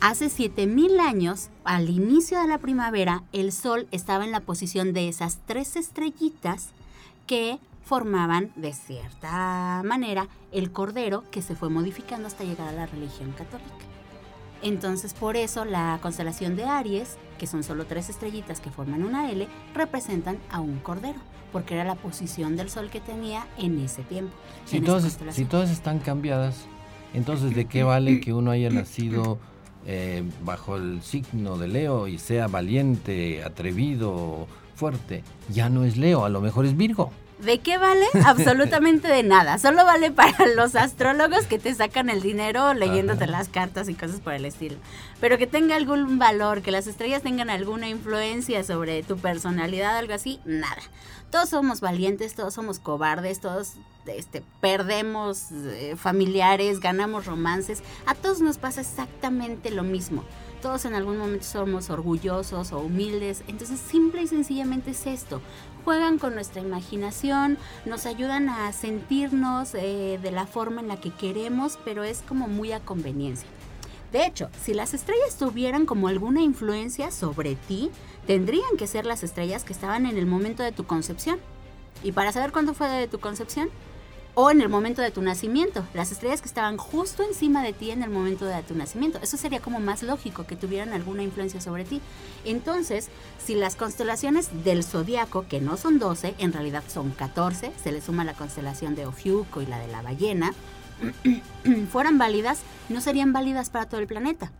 Hace 0.00 0.28
7000 0.28 1.00
años, 1.00 1.48
al 1.64 1.90
inicio 1.90 2.40
de 2.40 2.46
la 2.46 2.58
primavera, 2.58 3.24
el 3.32 3.50
Sol 3.50 3.88
estaba 3.90 4.24
en 4.24 4.30
la 4.30 4.38
posición 4.38 4.92
de 4.92 5.08
esas 5.08 5.38
tres 5.44 5.74
estrellitas 5.74 6.68
que 7.26 7.58
formaban 7.82 8.52
de 8.54 8.72
cierta 8.74 9.82
manera 9.84 10.28
el 10.52 10.70
cordero 10.70 11.24
que 11.32 11.42
se 11.42 11.56
fue 11.56 11.68
modificando 11.68 12.28
hasta 12.28 12.44
llegar 12.44 12.68
a 12.68 12.72
la 12.72 12.86
religión 12.86 13.32
católica. 13.32 13.72
Entonces, 14.62 15.14
por 15.14 15.36
eso 15.36 15.64
la 15.64 15.98
constelación 16.00 16.54
de 16.54 16.64
Aries, 16.64 17.16
que 17.36 17.48
son 17.48 17.64
solo 17.64 17.86
tres 17.86 18.08
estrellitas 18.08 18.60
que 18.60 18.70
forman 18.70 19.02
una 19.02 19.28
L, 19.32 19.48
representan 19.74 20.38
a 20.48 20.60
un 20.60 20.78
cordero, 20.78 21.18
porque 21.50 21.74
era 21.74 21.84
la 21.84 21.96
posición 21.96 22.56
del 22.56 22.70
sol 22.70 22.88
que 22.88 23.00
tenía 23.00 23.48
en 23.56 23.80
ese 23.80 24.02
tiempo. 24.04 24.32
Si, 24.64 24.80
todas, 24.80 25.18
si 25.30 25.44
todas 25.44 25.70
están 25.70 25.98
cambiadas, 25.98 26.66
entonces 27.14 27.56
¿de 27.56 27.64
qué 27.64 27.82
vale 27.82 28.20
que 28.20 28.32
uno 28.32 28.52
haya 28.52 28.70
nacido 28.70 29.38
eh, 29.90 30.22
bajo 30.44 30.76
el 30.76 31.00
signo 31.00 31.56
de 31.56 31.66
Leo 31.66 32.08
y 32.08 32.18
sea 32.18 32.46
valiente, 32.46 33.42
atrevido, 33.42 34.46
fuerte, 34.74 35.24
ya 35.48 35.70
no 35.70 35.84
es 35.84 35.96
Leo, 35.96 36.26
a 36.26 36.28
lo 36.28 36.42
mejor 36.42 36.66
es 36.66 36.76
Virgo. 36.76 37.10
¿De 37.38 37.60
qué 37.60 37.78
vale? 37.78 38.04
Absolutamente 38.26 39.08
de 39.08 39.22
nada. 39.22 39.56
Solo 39.56 39.86
vale 39.86 40.10
para 40.10 40.46
los 40.54 40.74
astrólogos 40.74 41.46
que 41.46 41.58
te 41.58 41.72
sacan 41.74 42.10
el 42.10 42.20
dinero 42.20 42.74
leyéndote 42.74 43.26
las 43.26 43.48
cartas 43.48 43.88
y 43.88 43.94
cosas 43.94 44.20
por 44.20 44.34
el 44.34 44.44
estilo. 44.44 44.76
Pero 45.20 45.38
que 45.38 45.46
tenga 45.46 45.76
algún 45.76 46.18
valor, 46.18 46.60
que 46.60 46.70
las 46.70 46.86
estrellas 46.86 47.22
tengan 47.22 47.48
alguna 47.48 47.88
influencia 47.88 48.64
sobre 48.64 49.02
tu 49.02 49.16
personalidad, 49.16 49.96
algo 49.96 50.12
así, 50.12 50.38
nada. 50.44 50.82
Todos 51.30 51.48
somos 51.48 51.80
valientes, 51.80 52.34
todos 52.34 52.52
somos 52.52 52.78
cobardes, 52.78 53.40
todos 53.40 53.74
este, 54.08 54.42
perdemos 54.60 55.50
eh, 55.52 55.94
familiares, 55.96 56.80
ganamos 56.80 57.26
romances. 57.26 57.82
A 58.06 58.14
todos 58.14 58.40
nos 58.40 58.58
pasa 58.58 58.80
exactamente 58.80 59.70
lo 59.70 59.82
mismo. 59.82 60.24
Todos 60.62 60.84
en 60.84 60.94
algún 60.94 61.18
momento 61.18 61.44
somos 61.44 61.88
orgullosos 61.90 62.72
o 62.72 62.80
humildes. 62.80 63.44
Entonces, 63.46 63.78
simple 63.78 64.22
y 64.22 64.26
sencillamente 64.26 64.90
es 64.90 65.06
esto. 65.06 65.40
Juegan 65.84 66.18
con 66.18 66.34
nuestra 66.34 66.60
imaginación, 66.60 67.58
nos 67.86 68.06
ayudan 68.06 68.48
a 68.48 68.72
sentirnos 68.72 69.74
eh, 69.74 70.18
de 70.20 70.30
la 70.32 70.46
forma 70.46 70.80
en 70.80 70.88
la 70.88 71.00
que 71.00 71.10
queremos, 71.10 71.78
pero 71.84 72.02
es 72.02 72.22
como 72.22 72.48
muy 72.48 72.72
a 72.72 72.80
conveniencia. 72.80 73.48
De 74.12 74.24
hecho, 74.24 74.48
si 74.62 74.74
las 74.74 74.94
estrellas 74.94 75.36
tuvieran 75.36 75.84
como 75.84 76.08
alguna 76.08 76.40
influencia 76.40 77.10
sobre 77.10 77.56
ti, 77.56 77.90
tendrían 78.26 78.76
que 78.78 78.86
ser 78.86 79.06
las 79.06 79.22
estrellas 79.22 79.64
que 79.64 79.72
estaban 79.72 80.06
en 80.06 80.16
el 80.16 80.26
momento 80.26 80.62
de 80.62 80.72
tu 80.72 80.86
concepción. 80.86 81.38
Y 82.02 82.12
para 82.12 82.32
saber 82.32 82.52
cuándo 82.52 82.74
fue 82.74 82.88
de 82.88 83.08
tu 83.08 83.20
concepción, 83.20 83.68
o 84.34 84.50
en 84.50 84.60
el 84.60 84.68
momento 84.68 85.02
de 85.02 85.10
tu 85.10 85.20
nacimiento, 85.20 85.84
las 85.94 86.12
estrellas 86.12 86.40
que 86.40 86.48
estaban 86.48 86.76
justo 86.76 87.22
encima 87.22 87.62
de 87.62 87.72
ti 87.72 87.90
en 87.90 88.02
el 88.02 88.10
momento 88.10 88.44
de 88.44 88.62
tu 88.62 88.74
nacimiento. 88.74 89.18
Eso 89.22 89.36
sería 89.36 89.60
como 89.60 89.80
más 89.80 90.02
lógico 90.02 90.46
que 90.46 90.56
tuvieran 90.56 90.92
alguna 90.92 91.22
influencia 91.22 91.60
sobre 91.60 91.84
ti. 91.84 92.00
Entonces, 92.44 93.08
si 93.44 93.54
las 93.54 93.74
constelaciones 93.74 94.64
del 94.64 94.84
zodiaco, 94.84 95.46
que 95.48 95.60
no 95.60 95.76
son 95.76 95.98
12, 95.98 96.34
en 96.38 96.52
realidad 96.52 96.84
son 96.86 97.10
14, 97.10 97.72
se 97.82 97.92
le 97.92 98.00
suma 98.00 98.24
la 98.24 98.34
constelación 98.34 98.94
de 98.94 99.06
Ofiuco 99.06 99.60
y 99.60 99.66
la 99.66 99.78
de 99.78 99.88
la 99.88 100.02
ballena, 100.02 100.54
fueran 101.90 102.18
válidas, 102.18 102.60
no 102.88 103.00
serían 103.00 103.32
válidas 103.32 103.70
para 103.70 103.86
todo 103.86 104.00
el 104.00 104.06
planeta. 104.06 104.52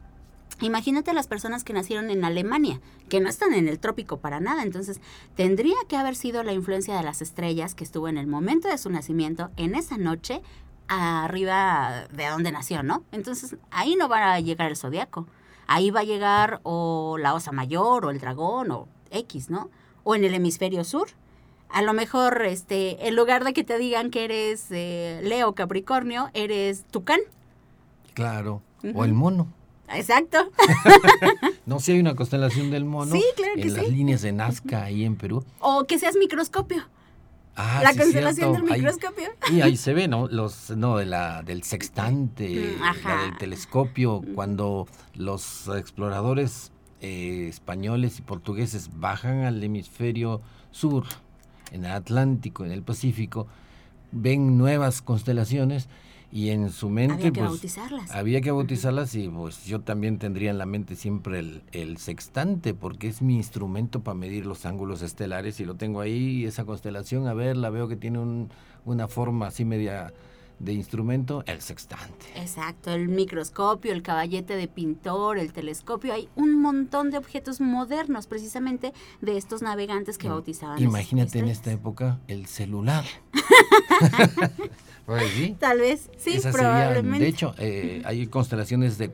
Imagínate 0.61 1.12
las 1.12 1.28
personas 1.28 1.62
que 1.62 1.72
nacieron 1.72 2.11
en 2.11 2.24
Alemania, 2.24 2.80
que 3.09 3.20
no 3.20 3.28
están 3.28 3.54
en 3.54 3.68
el 3.68 3.78
trópico 3.78 4.18
para 4.18 4.40
nada, 4.40 4.62
entonces 4.62 5.00
tendría 5.36 5.76
que 5.88 5.96
haber 5.96 6.16
sido 6.16 6.42
la 6.42 6.52
influencia 6.52 6.96
de 6.96 7.04
las 7.04 7.22
estrellas 7.22 7.74
que 7.74 7.84
estuvo 7.84 8.09
en 8.09 8.18
el 8.18 8.26
momento 8.26 8.68
de 8.68 8.78
su 8.78 8.90
nacimiento, 8.90 9.50
en 9.56 9.74
esa 9.76 9.98
noche, 9.98 10.42
arriba 10.88 12.06
de 12.12 12.26
donde 12.26 12.50
nació, 12.50 12.82
¿no? 12.82 13.04
Entonces 13.12 13.56
ahí 13.70 13.94
no 13.94 14.09
va 14.09 14.32
a 14.32 14.40
llegar 14.40 14.70
el 14.70 14.76
zodiaco, 14.76 15.26
ahí 15.66 15.90
va 15.90 16.00
a 16.00 16.04
llegar 16.04 16.61
o 16.64 17.18
la 17.18 17.34
osa 17.34 17.52
mayor 17.52 18.04
o 18.04 18.11
el 18.11 18.18
dragón 18.18 18.70
o 18.70 18.88
X, 19.11 19.50
¿no? 19.50 19.70
O 20.02 20.14
en 20.14 20.24
el 20.24 20.34
hemisferio 20.34 20.82
sur. 20.84 21.09
A 21.68 21.82
lo 21.82 21.92
mejor, 21.92 22.46
este, 22.46 23.06
en 23.06 23.14
lugar 23.14 23.44
de 23.44 23.52
que 23.52 23.62
te 23.62 23.76
digan 23.78 24.11
que 24.11 24.24
eres 24.24 24.66
eh, 24.70 25.20
Leo 25.22 25.54
Capricornio, 25.54 26.30
eres 26.32 26.84
Tucán. 26.84 27.20
Claro. 28.14 28.62
O 28.94 29.04
el 29.04 29.12
mono. 29.12 29.48
Exacto. 29.93 30.51
no, 31.66 31.80
si 31.80 31.93
hay 31.93 32.01
una 32.01 32.14
constelación 32.14 32.70
del 32.70 32.84
mono. 32.84 33.12
Sí, 33.12 33.24
claro 33.36 33.55
que 33.57 33.62
en 33.62 33.74
las 33.74 33.89
líneas 33.89 34.22
de 34.22 34.32
Nazca 34.32 34.84
ahí 34.84 35.05
en 35.05 35.16
Perú. 35.16 35.45
O 35.61 35.84
que 35.84 35.99
seas 35.99 36.16
microscopio. 36.16 36.84
Ah, 37.61 37.80
la 37.82 37.93
constelación 37.93 38.53
del 38.53 38.62
microscopio. 38.62 39.30
y 39.51 39.62
ahí 39.62 39.76
se 39.86 39.93
ve, 39.93 40.07
¿no? 40.07 40.28
Los, 40.28 40.70
no, 40.70 40.97
de 40.97 41.07
la, 41.07 41.43
del 41.43 41.64
sextante, 41.64 42.76
mm, 42.78 43.07
la 43.07 43.22
del 43.22 43.36
telescopio, 43.36 44.22
cuando 44.36 44.86
los 45.14 45.66
exploradores 45.76 46.70
eh, 47.01 47.49
españoles 47.49 48.20
y 48.20 48.22
portugueses 48.22 48.91
bajan 49.01 49.45
al 49.45 49.62
hemisferio 49.62 50.41
sur, 50.70 51.05
en 51.72 51.84
el 51.84 51.91
Atlántico, 51.91 52.64
en 52.64 52.70
el 52.70 52.82
Pacífico, 52.82 53.49
ven 54.12 54.57
nuevas 54.57 55.03
constelaciones 55.03 55.89
y 56.31 56.51
en 56.51 56.70
su 56.70 56.91
mente 56.91 57.14
había 57.14 57.33
que 57.33 57.41
pues, 57.41 57.51
bautizarlas. 57.51 58.11
había 58.11 58.41
que 58.41 58.51
bautizarlas 58.51 59.14
y 59.14 59.29
pues 59.29 59.64
yo 59.64 59.81
también 59.81 60.18
tendría 60.18 60.51
en 60.51 60.59
la 60.59 60.66
mente 60.66 60.95
siempre 60.95 61.39
el, 61.39 61.62
el, 61.72 61.97
sextante 61.97 62.74
porque 62.74 63.09
es 63.09 63.22
mi 63.22 63.37
instrumento 63.37 64.01
para 64.01 64.14
medir 64.14 64.45
los 64.45 64.66
ángulos 64.66 65.01
estelares 65.03 65.59
y 65.61 65.64
lo 65.64 65.76
tengo 65.76 66.01
ahí 66.01 66.45
esa 66.45 66.64
constelación 66.64 67.26
a 67.29 67.35
ver 67.35 67.57
la 67.57 67.70
veo 67.70 67.89
que 67.89 67.97
tiene 67.97 68.18
un, 68.18 68.51
una 68.85 69.09
forma 69.09 69.47
así 69.47 69.64
media 69.64 70.12
de 70.59 70.72
instrumento 70.72 71.42
el 71.46 71.61
sextante. 71.61 72.26
Exacto 72.36 72.92
el 72.92 73.09
microscopio 73.09 73.92
el 73.92 74.02
caballete 74.02 74.56
de 74.56 74.68
pintor 74.68 75.38
el 75.38 75.52
telescopio 75.52 76.12
hay 76.12 76.28
un 76.36 76.61
montón 76.61 77.11
de 77.11 77.18
objetos 77.18 77.61
modernos 77.61 78.26
precisamente 78.26 78.92
de 79.20 79.36
estos 79.36 79.62
navegantes 79.62 80.18
que 80.18 80.28
bautizaban 80.28 80.82
imagínate 80.82 81.38
en 81.38 81.48
esta 81.48 81.72
época 81.72 82.18
el 82.28 82.46
celular. 82.46 83.04
Tal 85.59 85.78
vez, 85.78 86.11
sí, 86.18 86.38
probablemente. 86.52 87.24
de 87.24 87.30
hecho, 87.30 87.54
eh, 87.56 88.02
hay 88.04 88.26
constelaciones 88.26 88.98
de 88.98 89.11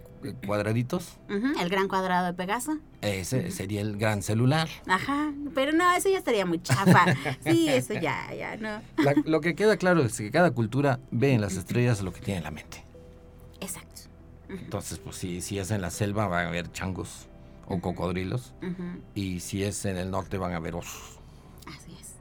cuadraditos. 0.46 1.18
el 1.28 1.68
gran 1.68 1.88
cuadrado 1.88 2.26
de 2.26 2.34
Pegaso. 2.34 2.78
Ese 3.02 3.50
sería 3.50 3.80
el 3.80 3.96
gran 3.96 4.22
celular. 4.22 4.68
Ajá, 4.86 5.32
pero 5.54 5.72
no, 5.72 5.94
eso 5.94 6.08
ya 6.08 6.18
estaría 6.18 6.46
muy 6.46 6.62
chafa. 6.62 7.04
sí, 7.44 7.68
eso 7.68 7.94
ya, 7.94 8.32
ya, 8.34 8.56
no. 8.56 8.80
lo 9.24 9.40
que 9.40 9.54
queda 9.54 9.76
claro 9.76 10.02
es 10.02 10.16
que 10.16 10.30
cada 10.30 10.50
cultura 10.52 11.00
ve 11.10 11.32
en 11.32 11.40
las 11.40 11.56
estrellas 11.56 12.02
lo 12.02 12.12
que 12.12 12.20
tiene 12.20 12.38
en 12.38 12.44
la 12.44 12.50
mente. 12.50 12.84
Exacto. 13.60 14.02
Entonces, 14.48 14.98
pues 14.98 15.16
si, 15.16 15.40
si 15.40 15.58
es 15.58 15.70
en 15.70 15.80
la 15.80 15.90
selva 15.90 16.28
van 16.28 16.46
a 16.46 16.48
haber 16.48 16.70
changos 16.72 17.28
o 17.66 17.80
cocodrilos. 17.80 18.54
Y 19.14 19.40
si 19.40 19.64
es 19.64 19.84
en 19.84 19.96
el 19.96 20.10
norte 20.10 20.38
van 20.38 20.52
a 20.52 20.56
haber 20.56 20.74
osos. 20.74 21.18
Así 21.66 21.96
es. 22.00 22.14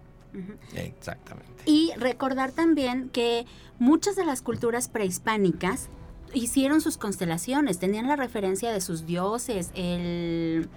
Exactamente. 0.78 1.64
Y 1.66 1.92
recordar 1.98 2.52
también 2.52 3.10
que 3.10 3.46
muchas 3.80 4.16
de 4.16 4.26
las 4.26 4.42
culturas 4.42 4.88
prehispánicas 4.88 5.90
hicieron 6.34 6.82
sus 6.82 6.98
constelaciones, 6.98 7.80
tenían 7.80 8.08
la 8.08 8.16
referencia 8.16 8.72
de 8.72 8.82
sus 8.82 9.06
dioses, 9.06 9.72
el, 9.76 10.70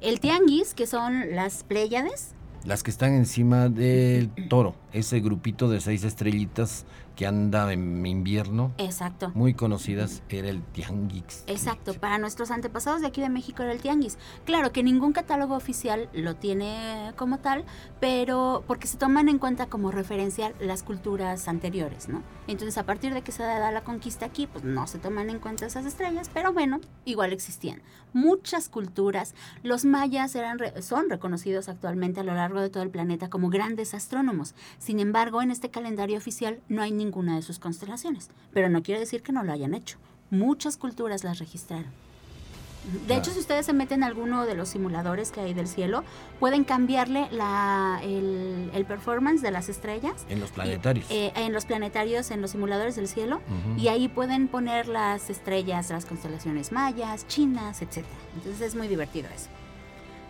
el 0.00 0.20
tianguis, 0.20 0.74
que 0.74 0.86
son 0.86 1.34
las 1.34 1.64
Pléyades. 1.64 2.34
Las 2.64 2.82
que 2.82 2.90
están 2.90 3.12
encima 3.12 3.68
del 3.68 4.30
toro, 4.48 4.74
ese 4.92 5.20
grupito 5.20 5.68
de 5.68 5.80
seis 5.80 6.02
estrellitas 6.02 6.86
que 7.16 7.26
anda 7.26 7.72
en 7.72 8.04
invierno. 8.06 8.72
Exacto. 8.78 9.30
Muy 9.34 9.54
conocidas, 9.54 10.22
era 10.28 10.48
el 10.48 10.62
tianguis. 10.62 11.44
Exacto, 11.46 11.94
para 11.94 12.18
nuestros 12.18 12.50
antepasados 12.50 13.00
de 13.00 13.06
aquí 13.06 13.20
de 13.20 13.28
México 13.28 13.62
era 13.62 13.72
el 13.72 13.80
tianguis. 13.80 14.18
Claro 14.44 14.72
que 14.72 14.82
ningún 14.82 15.12
catálogo 15.12 15.54
oficial 15.54 16.08
lo 16.12 16.36
tiene 16.36 17.12
como 17.16 17.38
tal, 17.38 17.64
pero 18.00 18.64
porque 18.66 18.86
se 18.86 18.98
toman 18.98 19.28
en 19.28 19.38
cuenta 19.38 19.66
como 19.66 19.90
referencia 19.90 20.52
las 20.60 20.82
culturas 20.82 21.48
anteriores, 21.48 22.08
¿no? 22.08 22.22
Entonces, 22.46 22.76
a 22.76 22.84
partir 22.84 23.14
de 23.14 23.22
que 23.22 23.32
se 23.32 23.42
da 23.42 23.70
la 23.70 23.84
conquista 23.84 24.26
aquí, 24.26 24.46
pues 24.46 24.64
no 24.64 24.86
se 24.86 24.98
toman 24.98 25.30
en 25.30 25.38
cuenta 25.38 25.66
esas 25.66 25.86
estrellas, 25.86 26.30
pero 26.32 26.52
bueno, 26.52 26.80
igual 27.04 27.32
existían. 27.32 27.82
Muchas 28.12 28.68
culturas, 28.68 29.34
los 29.62 29.84
mayas 29.84 30.34
eran 30.34 30.58
son 30.82 31.10
reconocidos 31.10 31.68
actualmente 31.68 32.20
a 32.20 32.24
lo 32.24 32.34
largo 32.34 32.60
de 32.60 32.70
todo 32.70 32.82
el 32.82 32.90
planeta 32.90 33.30
como 33.30 33.48
grandes 33.48 33.94
astrónomos. 33.94 34.54
Sin 34.78 35.00
embargo, 35.00 35.42
en 35.42 35.50
este 35.50 35.70
calendario 35.70 36.18
oficial 36.18 36.60
no 36.68 36.82
hay 36.82 36.92
ninguna 37.04 37.36
de 37.36 37.42
sus 37.42 37.58
constelaciones, 37.58 38.30
pero 38.52 38.68
no 38.68 38.82
quiere 38.82 39.00
decir 39.00 39.22
que 39.22 39.32
no 39.32 39.42
lo 39.42 39.52
hayan 39.52 39.74
hecho. 39.74 39.98
Muchas 40.30 40.76
culturas 40.76 41.24
las 41.24 41.38
registraron. 41.38 41.92
De 43.06 43.16
hecho, 43.16 43.30
si 43.30 43.38
ustedes 43.38 43.64
se 43.64 43.72
meten 43.72 44.00
en 44.00 44.04
alguno 44.04 44.44
de 44.44 44.54
los 44.54 44.68
simuladores 44.68 45.30
que 45.30 45.40
hay 45.40 45.54
del 45.54 45.66
cielo, 45.66 46.04
pueden 46.38 46.64
cambiarle 46.64 47.28
la, 47.30 48.00
el, 48.02 48.84
performance 48.86 49.40
de 49.40 49.50
las 49.50 49.70
estrellas. 49.70 50.26
En 50.28 50.40
los 50.40 50.50
planetarios. 50.50 51.06
Eh, 51.10 51.32
en 51.34 51.54
los 51.54 51.64
planetarios, 51.64 52.30
en 52.30 52.42
los 52.42 52.50
simuladores 52.50 52.96
del 52.96 53.08
cielo. 53.08 53.40
Y 53.78 53.88
ahí 53.88 54.08
pueden 54.08 54.48
poner 54.48 54.86
las 54.86 55.30
estrellas, 55.30 55.88
las 55.90 56.04
constelaciones 56.04 56.72
mayas, 56.72 57.26
chinas, 57.26 57.80
etc. 57.80 58.04
Entonces 58.36 58.60
es 58.60 58.74
muy 58.74 58.88
divertido 58.88 59.28
eso. 59.34 59.48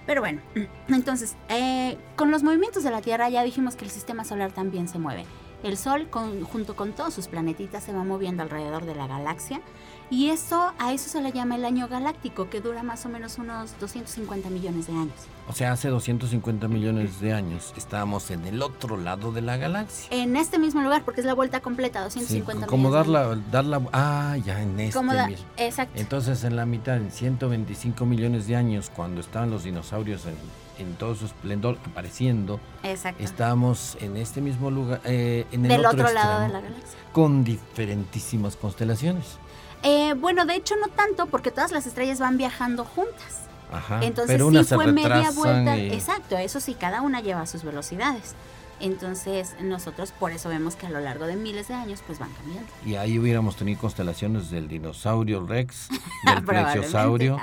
Pero 0.07 0.21
bueno, 0.21 0.41
entonces, 0.89 1.37
eh, 1.49 1.99
con 2.15 2.31
los 2.31 2.45
movimientos 2.45 2.85
de 2.85 2.91
la 2.91 3.01
Tierra 3.01 3.29
ya 3.31 3.43
dijimos 3.43 3.75
que 3.75 3.85
el 3.85 3.91
sistema 3.91 4.25
solar 4.25 4.53
también 4.53 4.87
se 4.87 4.99
mueve. 5.01 5.25
El 5.65 5.79
Sol, 5.79 6.09
junto 6.53 6.77
con 6.77 6.93
todos 6.93 7.15
sus 7.15 7.27
planetitas, 7.27 7.83
se 7.83 7.93
va 7.95 8.05
moviendo 8.05 8.43
alrededor 8.43 8.85
de 8.85 8.95
la 8.95 9.07
galaxia. 9.07 9.63
Y 10.11 10.29
eso, 10.29 10.73
a 10.79 10.93
eso 10.93 11.09
se 11.09 11.23
le 11.23 11.33
llama 11.33 11.57
el 11.57 11.65
año 11.65 11.89
galáctico, 11.89 12.51
que 12.51 12.61
dura 12.61 12.83
más 12.83 13.07
o 13.07 13.09
menos 13.09 13.39
unos 13.39 13.75
250 13.81 14.51
millones 14.51 14.87
de 14.87 14.93
años. 14.93 15.15
O 15.49 15.55
sea, 15.55 15.73
hace 15.73 15.89
250 15.89 16.69
millones 16.69 17.19
de 17.21 17.33
años 17.33 17.73
estábamos 17.79 18.31
en 18.31 18.45
el 18.45 18.61
otro 18.61 18.99
lado 18.99 19.33
de 19.33 19.41
la 19.41 19.57
galaxia. 19.57 20.07
En 20.11 20.37
este 20.37 20.59
mismo 20.59 20.83
lugar, 20.83 21.03
porque 21.03 21.23
es 21.23 21.27
la 21.27 21.33
vuelta 21.35 21.61
completa, 21.61 22.03
250 22.03 22.67
sí, 22.67 22.71
como 22.71 22.91
millones. 22.91 23.09
Como 23.09 23.41
dar 23.51 23.65
la, 23.65 23.81
Ah, 23.93 24.37
ya 24.45 24.61
en 24.61 24.79
este 24.79 25.01
mismo. 25.01 25.45
Exacto. 25.57 25.99
Entonces, 25.99 26.45
en 26.45 26.57
la 26.57 26.67
mitad, 26.67 26.99
en 26.99 27.11
125 27.11 28.05
millones 28.05 28.47
de 28.47 28.57
años, 28.57 28.91
cuando 28.95 29.23
estaban 29.23 29.51
los 29.51 29.65
dinosaurios 29.65 30.27
en 30.27 30.35
en 30.79 30.95
todo 30.95 31.15
su 31.15 31.27
esplendor 31.27 31.79
apareciendo. 31.87 32.61
Exacto. 32.83 33.23
Estamos 33.23 33.97
en 34.01 34.17
este 34.17 34.41
mismo 34.41 34.71
lugar, 34.71 35.01
eh, 35.05 35.47
en 35.53 35.65
el 35.65 35.71
Del 35.71 35.87
otro, 35.87 36.11
lado 36.13 36.41
de 36.41 36.49
la 36.49 36.61
galaxia. 36.61 36.99
Con 37.13 37.45
diferentísimas 37.45 38.57
constelaciones. 38.57 39.39
Eh, 39.83 40.15
bueno, 40.15 40.47
de 40.47 40.57
hecho 40.57 40.75
no 40.77 40.89
tanto, 40.89 41.27
porque 41.27 41.51
todas 41.51 41.73
las 41.73 41.87
estrellas 41.87 42.19
van 42.19 42.39
viajando 42.39 42.85
juntas. 42.85 43.43
Ajá, 43.71 44.01
Entonces 44.03 44.35
pero 44.35 44.51
sí 44.51 44.75
fue 44.75 44.93
media 44.93 45.31
vuelta. 45.33 45.77
Exacto, 45.77 46.37
eso 46.37 46.61
sí, 46.61 46.75
cada 46.75 47.03
una 47.03 47.21
lleva 47.21 47.45
sus 47.47 47.65
velocidades. 47.65 48.35
Entonces 48.81 49.55
nosotros 49.61 50.13
por 50.13 50.33
eso 50.33 50.49
vemos 50.49 50.77
que 50.77 50.87
a 50.87 50.91
lo 50.91 51.01
largo 51.01 51.27
de 51.27 51.37
miles 51.37 51.69
de 51.69 51.75
años 51.75 52.03
pues 52.07 52.19
van 52.19 52.31
cambiando. 52.33 52.69
Y 52.85 52.97
ahí 52.97 53.19
hubiéramos 53.19 53.57
tenido 53.57 53.81
constelaciones 53.81 54.51
del 54.51 54.69
dinosaurio 54.69 55.47
Rex, 55.47 55.89
del 56.27 56.45
plesiosaurio, 56.45 57.39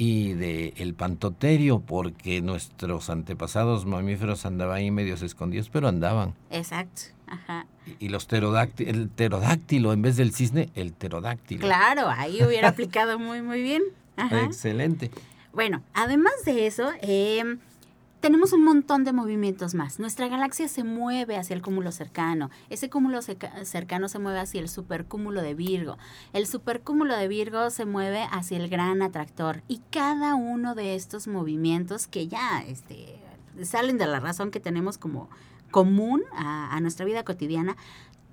y 0.00 0.32
de 0.32 0.72
el 0.78 0.94
pantoterio, 0.94 1.80
porque 1.80 2.40
nuestros 2.40 3.10
antepasados 3.10 3.84
mamíferos 3.84 4.46
andaban 4.46 4.78
ahí 4.78 4.90
medios 4.90 5.20
escondidos, 5.20 5.68
pero 5.68 5.88
andaban. 5.88 6.32
Exacto. 6.48 7.02
Ajá. 7.26 7.66
Y, 7.98 8.08
los 8.08 8.24
pterodáctilos, 8.24 8.94
el 8.94 9.10
pterodáctilo, 9.10 9.92
en 9.92 10.00
vez 10.00 10.16
del 10.16 10.32
cisne, 10.32 10.70
el 10.74 10.94
pterodáctilo. 10.94 11.60
Claro, 11.60 12.08
ahí 12.08 12.42
hubiera 12.42 12.68
aplicado 12.70 13.18
muy, 13.18 13.42
muy 13.42 13.60
bien. 13.60 13.82
Excelente. 14.16 15.10
Bueno, 15.52 15.82
además 15.92 16.32
de 16.46 16.66
eso, 16.66 16.92
eh, 17.02 17.58
tenemos 18.20 18.52
un 18.52 18.64
montón 18.64 19.04
de 19.04 19.12
movimientos 19.12 19.74
más. 19.74 19.98
Nuestra 19.98 20.28
galaxia 20.28 20.68
se 20.68 20.84
mueve 20.84 21.36
hacia 21.36 21.54
el 21.54 21.62
cúmulo 21.62 21.90
cercano. 21.90 22.50
Ese 22.68 22.90
cúmulo 22.90 23.20
cercano 23.22 24.08
se 24.08 24.18
mueve 24.18 24.40
hacia 24.40 24.60
el 24.60 24.68
supercúmulo 24.68 25.40
de 25.40 25.54
Virgo. 25.54 25.96
El 26.34 26.46
supercúmulo 26.46 27.16
de 27.16 27.28
Virgo 27.28 27.70
se 27.70 27.86
mueve 27.86 28.26
hacia 28.30 28.58
el 28.58 28.68
gran 28.68 29.00
atractor. 29.00 29.62
Y 29.68 29.80
cada 29.90 30.34
uno 30.34 30.74
de 30.74 30.94
estos 30.94 31.28
movimientos 31.28 32.06
que 32.06 32.28
ya 32.28 32.62
este, 32.66 33.18
salen 33.62 33.96
de 33.96 34.06
la 34.06 34.20
razón 34.20 34.50
que 34.50 34.60
tenemos 34.60 34.98
como 34.98 35.30
común 35.70 36.22
a, 36.32 36.74
a 36.76 36.80
nuestra 36.80 37.06
vida 37.06 37.24
cotidiana, 37.24 37.76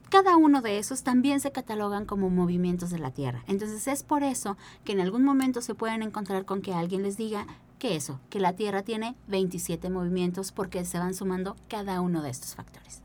cada 0.10 0.38
uno 0.38 0.62
de 0.62 0.80
esos 0.80 1.04
también 1.04 1.40
se 1.40 1.52
catalogan 1.52 2.06
como 2.06 2.30
movimientos 2.30 2.90
de 2.90 3.00
la 3.00 3.12
Tierra. 3.12 3.44
Entonces 3.48 3.88
es 3.88 4.04
por 4.04 4.24
eso 4.24 4.58
que 4.84 4.94
en 4.94 5.02
algún 5.02 5.24
momento 5.24 5.62
se 5.62 5.76
pueden 5.76 6.02
encontrar 6.02 6.46
con 6.46 6.62
que 6.62 6.74
alguien 6.74 7.04
les 7.04 7.18
diga, 7.18 7.46
que 7.78 7.96
eso, 7.96 8.20
que 8.30 8.40
la 8.40 8.54
Tierra 8.54 8.84
tiene 8.84 9.16
27 9.28 9.90
movimientos 9.90 10.52
porque 10.52 10.86
se 10.86 11.00
van 11.00 11.14
sumando 11.14 11.56
cada 11.68 12.02
uno 12.02 12.22
de 12.22 12.30
estos 12.30 12.56
factores. 12.56 13.02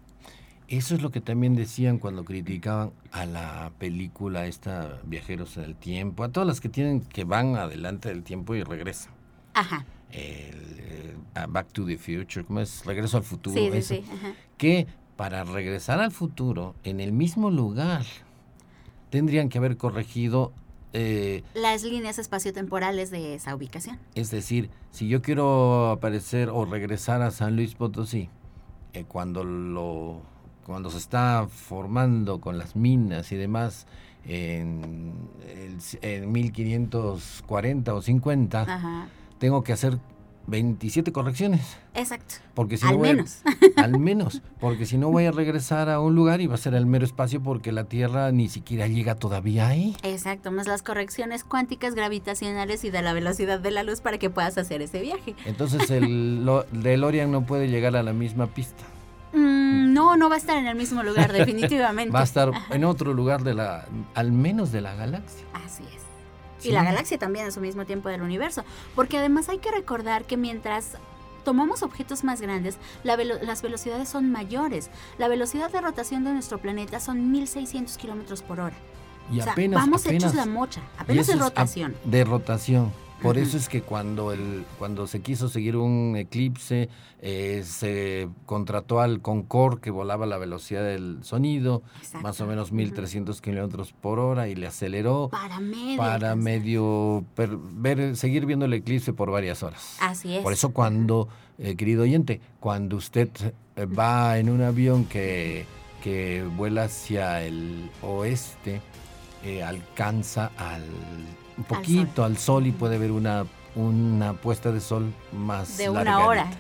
Eso 0.69 0.95
es 0.95 1.03
lo 1.03 1.11
que 1.11 1.21
también 1.21 1.55
decían 1.55 1.99
cuando 1.99 2.25
criticaban 2.25 2.93
a 3.11 3.27
la 3.27 3.73
película 3.79 4.47
esta 4.47 5.01
Viajeros 5.05 5.59
en 5.59 5.65
el 5.65 5.77
Tiempo, 5.77 6.25
a 6.25 6.31
todas 6.31 6.47
las 6.47 6.61
que 6.61 6.71
tienen 6.71 7.03
que 7.03 7.25
van 7.25 7.57
adelante 7.57 8.09
del 8.09 8.23
tiempo 8.23 8.55
y 8.55 8.63
regresan. 8.63 9.13
Ajá. 9.53 9.85
El, 10.11 11.17
Back 11.49 11.73
to 11.73 11.85
the 11.85 11.99
Future, 11.99 12.45
¿cómo 12.45 12.61
es? 12.61 12.85
Regreso 12.87 13.19
al 13.19 13.23
futuro. 13.23 13.57
Sí, 13.57 13.69
eso, 13.73 13.95
sí, 13.95 14.05
Ajá. 14.11 14.33
Que 14.57 14.87
para 15.17 15.45
regresar 15.45 16.01
al 16.01 16.11
futuro, 16.11 16.75
en 16.85 17.01
el 17.01 17.13
mismo 17.13 17.51
lugar, 17.51 18.05
tendrían 19.11 19.51
que 19.51 19.59
haber 19.59 19.77
corregido 19.77 20.53
eh, 20.93 21.43
las 21.55 21.83
líneas 21.85 22.19
espaciotemporales 22.19 23.11
de 23.11 23.35
esa 23.35 23.55
ubicación. 23.55 23.99
Es 24.15 24.31
decir, 24.31 24.71
si 24.91 25.09
yo 25.09 25.23
quiero 25.23 25.91
aparecer 25.91 26.51
o 26.51 26.65
regresar 26.65 27.23
a 27.23 27.31
San 27.31 27.57
Luis 27.57 27.75
Potosí, 27.75 28.29
eh, 28.93 29.05
cuando 29.07 29.45
lo 29.45 30.21
cuando 30.65 30.91
se 30.91 30.99
está 30.99 31.49
formando 31.51 32.41
con 32.41 32.57
las 32.57 32.77
minas 32.77 33.33
y 33.33 33.37
demás 33.37 33.87
en, 34.25 35.13
en 36.03 36.33
1540 36.33 37.95
o 37.95 38.03
50, 38.03 39.09
tengo 39.39 39.65
que 39.65 39.73
hacer 39.73 39.99
27 40.47 41.13
correcciones. 41.13 41.77
Exacto. 41.95 42.37
Porque 42.55 42.77
si 42.77 42.87
al 42.87 42.95
no 42.95 42.99
menos. 43.01 43.43
al 43.77 43.99
menos. 43.99 44.43
Porque 44.61 44.87
si 44.87 44.99
no 44.99 45.11
voy 45.11 45.27
a 45.27 45.33
regresar 45.33 45.89
a 45.89 46.01
un 46.01 46.15
lugar 46.15 46.41
y 46.41 46.47
va 46.47 46.55
a 46.55 46.59
ser 46.59 46.75
el 46.75 46.87
mero 46.87 47.05
espacio 47.05 47.43
porque 47.43 47.73
la 47.73 47.85
Tierra 47.85 48.33
ni 48.33 48.49
siquiera 48.49 48.87
llega 48.87 49.15
todavía 49.15 49.69
ahí. 49.69 49.97
Exacto, 50.03 50.51
más 50.51 50.67
las 50.67 50.83
correcciones 50.83 51.45
cuánticas, 51.45 51.95
gravitacionales 51.95 52.85
y 52.85 52.91
de 52.91 53.03
la 53.03 53.13
velocidad 53.13 53.61
de 53.61 53.71
la 53.71 53.83
luz 53.83 54.01
para 54.01 54.19
que 54.19 54.31
puedas 54.31 54.59
hacer 54.59 54.83
ese 54.83 55.01
viaje. 55.01 55.35
Entonces 55.45 55.91
el 55.91 56.45
DeLorean 56.73 57.31
no 57.31 57.47
puede 57.47 57.69
llegar 57.69 57.97
a 57.97 58.03
la 58.03 58.13
misma 58.13 58.49
pista. 58.49 58.83
Mm, 59.33 59.93
no, 59.93 60.17
no 60.17 60.29
va 60.29 60.35
a 60.35 60.39
estar 60.39 60.57
en 60.59 60.67
el 60.67 60.75
mismo 60.75 61.03
lugar, 61.03 61.33
definitivamente. 61.33 62.13
va 62.13 62.21
a 62.21 62.25
estar 62.25 62.51
en 62.71 62.85
otro 62.85 63.15
lugar 63.15 63.43
de 63.43 63.55
la, 63.55 63.87
al 64.15 64.33
menos 64.33 64.73
de 64.73 64.81
la 64.81 64.95
galaxia. 64.95 65.47
Así 65.55 65.85
es 65.95 66.12
y 66.63 66.71
la 66.71 66.85
galaxia 66.85 67.19
también 67.19 67.47
a 67.47 67.51
su 67.51 67.61
mismo 67.61 67.85
tiempo 67.85 68.09
del 68.09 68.23
universo. 68.23 68.65
Porque 68.95 69.19
además 69.19 69.49
hay 69.49 69.59
que 69.59 69.71
recordar 69.71 70.25
que 70.25 70.37
mientras 70.37 70.97
tomamos 71.45 71.83
objetos 71.83 72.25
más 72.25 72.41
grandes, 72.41 72.79
las 73.03 73.63
velocidades 73.63 74.09
son 74.09 74.31
mayores. 74.31 74.91
La 75.19 75.29
velocidad 75.29 75.71
de 75.71 75.81
rotación 75.81 76.25
de 76.25 76.33
nuestro 76.33 76.59
planeta 76.59 77.01
son 77.01 77.33
1600 77.33 77.97
kilómetros 77.97 78.43
por 78.43 78.61
hora. 78.61 78.77
Y 79.31 79.41
apenas, 79.41 79.81
vamos 79.81 80.05
hechos 80.07 80.35
la 80.35 80.47
mocha, 80.47 80.83
apenas 80.99 81.29
en 81.29 81.39
rotación. 81.39 81.97
De 82.05 82.25
rotación. 82.25 82.93
Por 83.23 83.39
eso 83.39 83.57
es 83.57 83.69
que 83.69 83.83
cuando, 83.83 84.33
el, 84.33 84.65
cuando 84.81 85.07
se 85.07 85.21
quiso 85.21 85.49
seguir 85.49 85.77
un 85.77 86.17
eclipse, 86.17 86.89
eh, 87.21 87.63
se 87.65 88.29
contrató 88.47 89.01
al 89.01 89.21
Concorde 89.21 89.81
que 89.81 89.91
volaba 89.93 90.25
a 90.25 90.29
la 90.29 90.39
velocidad 90.39 90.83
del 90.83 91.19
sonido, 91.23 91.83
más 92.21 92.41
o 92.41 92.47
menos 92.47 92.73
1300 92.73 93.41
kilómetros 93.41 93.93
por 93.93 94.19
hora, 94.19 94.49
y 94.49 94.57
le 94.57 94.67
aceleró 94.67 95.29
para 95.31 95.61
medio, 95.61 95.97
para 95.99 96.35
medio 96.35 97.25
ver, 97.37 98.17
seguir 98.17 98.45
viendo 98.45 98.65
el 98.65 98.75
eclipse 98.75 99.13
por 99.13 99.31
varias 99.31 99.63
horas. 99.63 99.99
Así 100.01 100.35
es. 100.37 100.43
Por 100.43 100.53
eso 100.53 100.73
cuando, 100.73 101.29
eh, 101.59 101.77
querido 101.77 102.03
oyente, 102.03 102.41
cuando 102.59 102.97
usted 102.97 103.29
eh, 103.77 103.87
va 103.87 104.39
en 104.39 104.51
un 104.51 104.63
avión 104.63 105.05
que, 105.05 105.65
que 106.03 106.45
vuela 106.57 106.85
hacia 106.85 107.45
el 107.45 107.89
oeste, 108.03 108.81
alcanza 109.65 110.53
al 110.57 110.83
un 111.57 111.65
poquito 111.65 112.25
al 112.25 112.39
sol. 112.39 112.67
y 112.67 112.73
puede 112.73 112.99
ver 112.99 113.13
una, 113.13 113.45
una 113.75 114.35
puesta 114.35 114.73
de 114.73 114.81
sol 114.81 115.13
más 115.33 115.79
de 115.79 115.91
una 115.91 116.27
hora. 116.27 116.51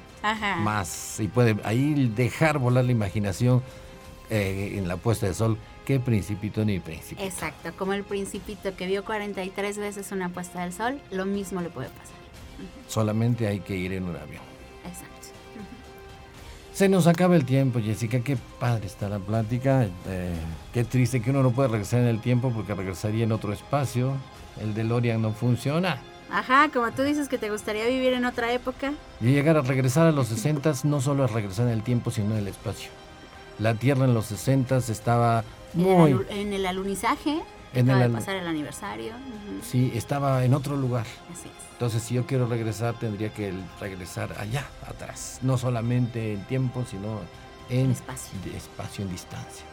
más 0.60 1.18
y 1.20 1.28
puede 1.28 1.56
ahí 1.64 2.12
dejar 2.14 2.58
volar 2.58 2.84
la 2.84 2.92
imaginación 2.92 3.62
eh, 4.30 4.74
en 4.76 4.88
la 4.88 4.96
puesta 4.96 5.26
de 5.26 5.34
sol 5.34 5.58
que 5.84 5.98
principito 6.00 6.64
ni 6.64 6.78
principito. 6.78 7.22
Exacto, 7.22 7.72
como 7.76 7.92
el 7.92 8.04
principito 8.04 8.74
que 8.76 8.86
vio 8.86 9.04
43 9.04 9.78
veces 9.78 10.12
una 10.12 10.28
puesta 10.28 10.62
del 10.62 10.72
sol, 10.72 11.00
lo 11.10 11.26
mismo 11.26 11.60
le 11.60 11.70
puede 11.70 11.88
pasar. 11.88 12.16
Solamente 12.88 13.48
hay 13.48 13.60
que 13.60 13.76
ir 13.76 13.92
en 13.92 14.04
un 14.04 14.16
avión. 14.16 14.42
Exacto. 14.84 15.12
Se 16.72 16.88
nos 16.88 17.06
acaba 17.06 17.36
el 17.36 17.44
tiempo, 17.44 17.80
Jessica. 17.80 18.20
Qué 18.20 18.36
padre 18.58 18.86
está 18.86 19.08
la 19.08 19.18
plática. 19.18 19.88
Eh, 20.06 20.34
qué 20.72 20.84
triste 20.84 21.20
que 21.20 21.30
uno 21.30 21.42
no 21.42 21.50
puede 21.50 21.68
regresar 21.68 22.00
en 22.00 22.06
el 22.06 22.20
tiempo 22.20 22.50
porque 22.50 22.74
regresaría 22.74 23.24
en 23.24 23.32
otro 23.32 23.52
espacio. 23.52 24.14
El 24.60 24.74
DeLorean 24.74 25.22
no 25.22 25.32
funciona. 25.32 25.98
Ajá, 26.30 26.70
como 26.72 26.90
tú 26.92 27.02
dices 27.02 27.28
que 27.28 27.36
te 27.36 27.50
gustaría 27.50 27.86
vivir 27.86 28.14
en 28.14 28.24
otra 28.24 28.52
época. 28.52 28.94
Y 29.20 29.32
llegar 29.32 29.56
a 29.56 29.62
regresar 29.62 30.06
a 30.06 30.12
los 30.12 30.28
60 30.28 30.72
no 30.84 31.00
solo 31.00 31.26
es 31.26 31.30
regresar 31.30 31.66
en 31.66 31.74
el 31.74 31.82
tiempo, 31.82 32.10
sino 32.10 32.32
en 32.32 32.38
el 32.38 32.48
espacio. 32.48 32.90
La 33.58 33.74
Tierra 33.74 34.06
en 34.06 34.14
los 34.14 34.26
60 34.26 34.78
estaba 34.78 35.44
muy... 35.74 36.16
En 36.30 36.54
el, 36.54 36.64
alunizaje, 36.64 37.42
en 37.74 37.90
el, 37.90 37.98
de 37.98 38.08
pasar 38.08 38.36
el 38.36 38.46
aniversario. 38.46 39.12
Sí, 39.62 39.92
estaba 39.94 40.44
en 40.44 40.54
otro 40.54 40.74
lugar. 40.76 41.06
Así 41.30 41.48
es. 41.48 41.72
Entonces, 41.72 42.02
si 42.02 42.14
yo 42.14 42.26
quiero 42.26 42.46
regresar, 42.46 42.98
tendría 42.98 43.32
que 43.32 43.52
regresar 43.80 44.34
allá, 44.38 44.66
atrás. 44.86 45.38
No 45.42 45.58
solamente 45.58 46.32
en 46.32 46.44
tiempo, 46.44 46.84
sino 46.88 47.20
en 47.68 47.90
espacio, 47.90 48.38
espacio 48.56 49.04
en 49.04 49.10
distancia. 49.10 49.66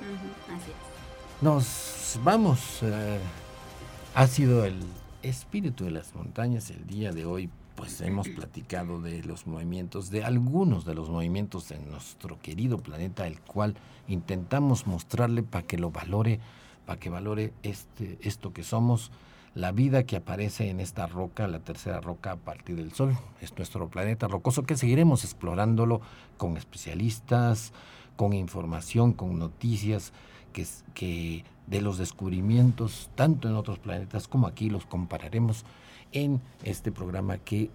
Así 0.47 0.71
es. 0.71 1.41
Nos 1.41 2.19
vamos. 2.23 2.79
Eh, 2.81 3.19
ha 4.15 4.27
sido 4.27 4.65
el 4.65 4.79
espíritu 5.21 5.85
de 5.85 5.91
las 5.91 6.15
montañas 6.15 6.69
el 6.71 6.85
día 6.87 7.11
de 7.11 7.25
hoy. 7.25 7.49
Pues 7.75 8.01
hemos 8.01 8.27
platicado 8.27 8.99
de 9.01 9.23
los 9.23 9.47
movimientos, 9.47 10.09
de 10.09 10.25
algunos 10.25 10.83
de 10.83 10.95
los 10.95 11.09
movimientos 11.09 11.69
de 11.69 11.79
nuestro 11.79 12.37
querido 12.41 12.79
planeta, 12.79 13.25
el 13.25 13.39
cual 13.39 13.75
intentamos 14.09 14.85
mostrarle 14.85 15.43
para 15.43 15.65
que 15.65 15.77
lo 15.77 15.89
valore, 15.89 16.41
para 16.85 16.99
que 16.99 17.09
valore 17.09 17.53
este, 17.63 18.17
esto 18.21 18.51
que 18.51 18.63
somos 18.63 19.11
la 19.55 19.71
vida 19.71 20.03
que 20.03 20.17
aparece 20.17 20.69
en 20.69 20.81
esta 20.81 21.07
roca, 21.07 21.47
la 21.47 21.59
tercera 21.59 22.01
roca 22.01 22.33
a 22.33 22.35
partir 22.35 22.75
del 22.75 22.91
Sol. 22.91 23.17
Es 23.39 23.55
nuestro 23.55 23.87
planeta 23.87 24.27
rocoso 24.27 24.63
que 24.63 24.75
seguiremos 24.75 25.23
explorándolo 25.23 26.01
con 26.37 26.57
especialistas, 26.57 27.71
con 28.17 28.33
información, 28.33 29.13
con 29.13 29.39
noticias 29.39 30.11
que, 30.51 30.67
que 30.93 31.45
de 31.69 31.81
los 31.81 31.97
descubrimientos, 31.97 33.09
tanto 33.15 33.47
en 33.47 33.55
otros 33.55 33.79
planetas 33.79 34.27
como 34.27 34.47
aquí, 34.47 34.69
los 34.69 34.85
compararemos 34.85 35.65
en 36.11 36.41
este 36.63 36.91
programa 36.91 37.37
que 37.37 37.69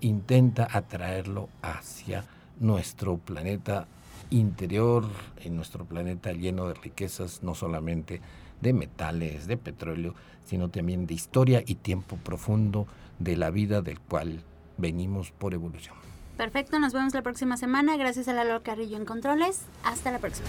intenta 0.00 0.68
atraerlo 0.70 1.48
hacia 1.62 2.24
nuestro 2.60 3.16
planeta 3.16 3.86
interior, 4.30 5.04
en 5.42 5.56
nuestro 5.56 5.84
planeta 5.84 6.32
lleno 6.32 6.68
de 6.68 6.74
riquezas, 6.74 7.42
no 7.42 7.54
solamente 7.54 8.20
de 8.60 8.72
metales, 8.72 9.46
de 9.46 9.56
petróleo, 9.56 10.14
sino 10.44 10.68
también 10.68 11.06
de 11.06 11.14
historia 11.14 11.62
y 11.66 11.76
tiempo 11.76 12.16
profundo 12.16 12.86
de 13.18 13.36
la 13.36 13.50
vida 13.50 13.82
del 13.82 13.98
cual 14.00 14.42
venimos 14.78 15.30
por 15.32 15.54
evolución. 15.54 15.96
Perfecto, 16.36 16.78
nos 16.78 16.92
vemos 16.92 17.14
la 17.14 17.22
próxima 17.22 17.56
semana. 17.56 17.96
Gracias 17.96 18.28
a 18.28 18.32
Lalo 18.32 18.62
Carrillo 18.62 18.96
en 18.96 19.04
Controles. 19.04 19.62
Hasta 19.84 20.10
la 20.10 20.18
próxima. 20.18 20.48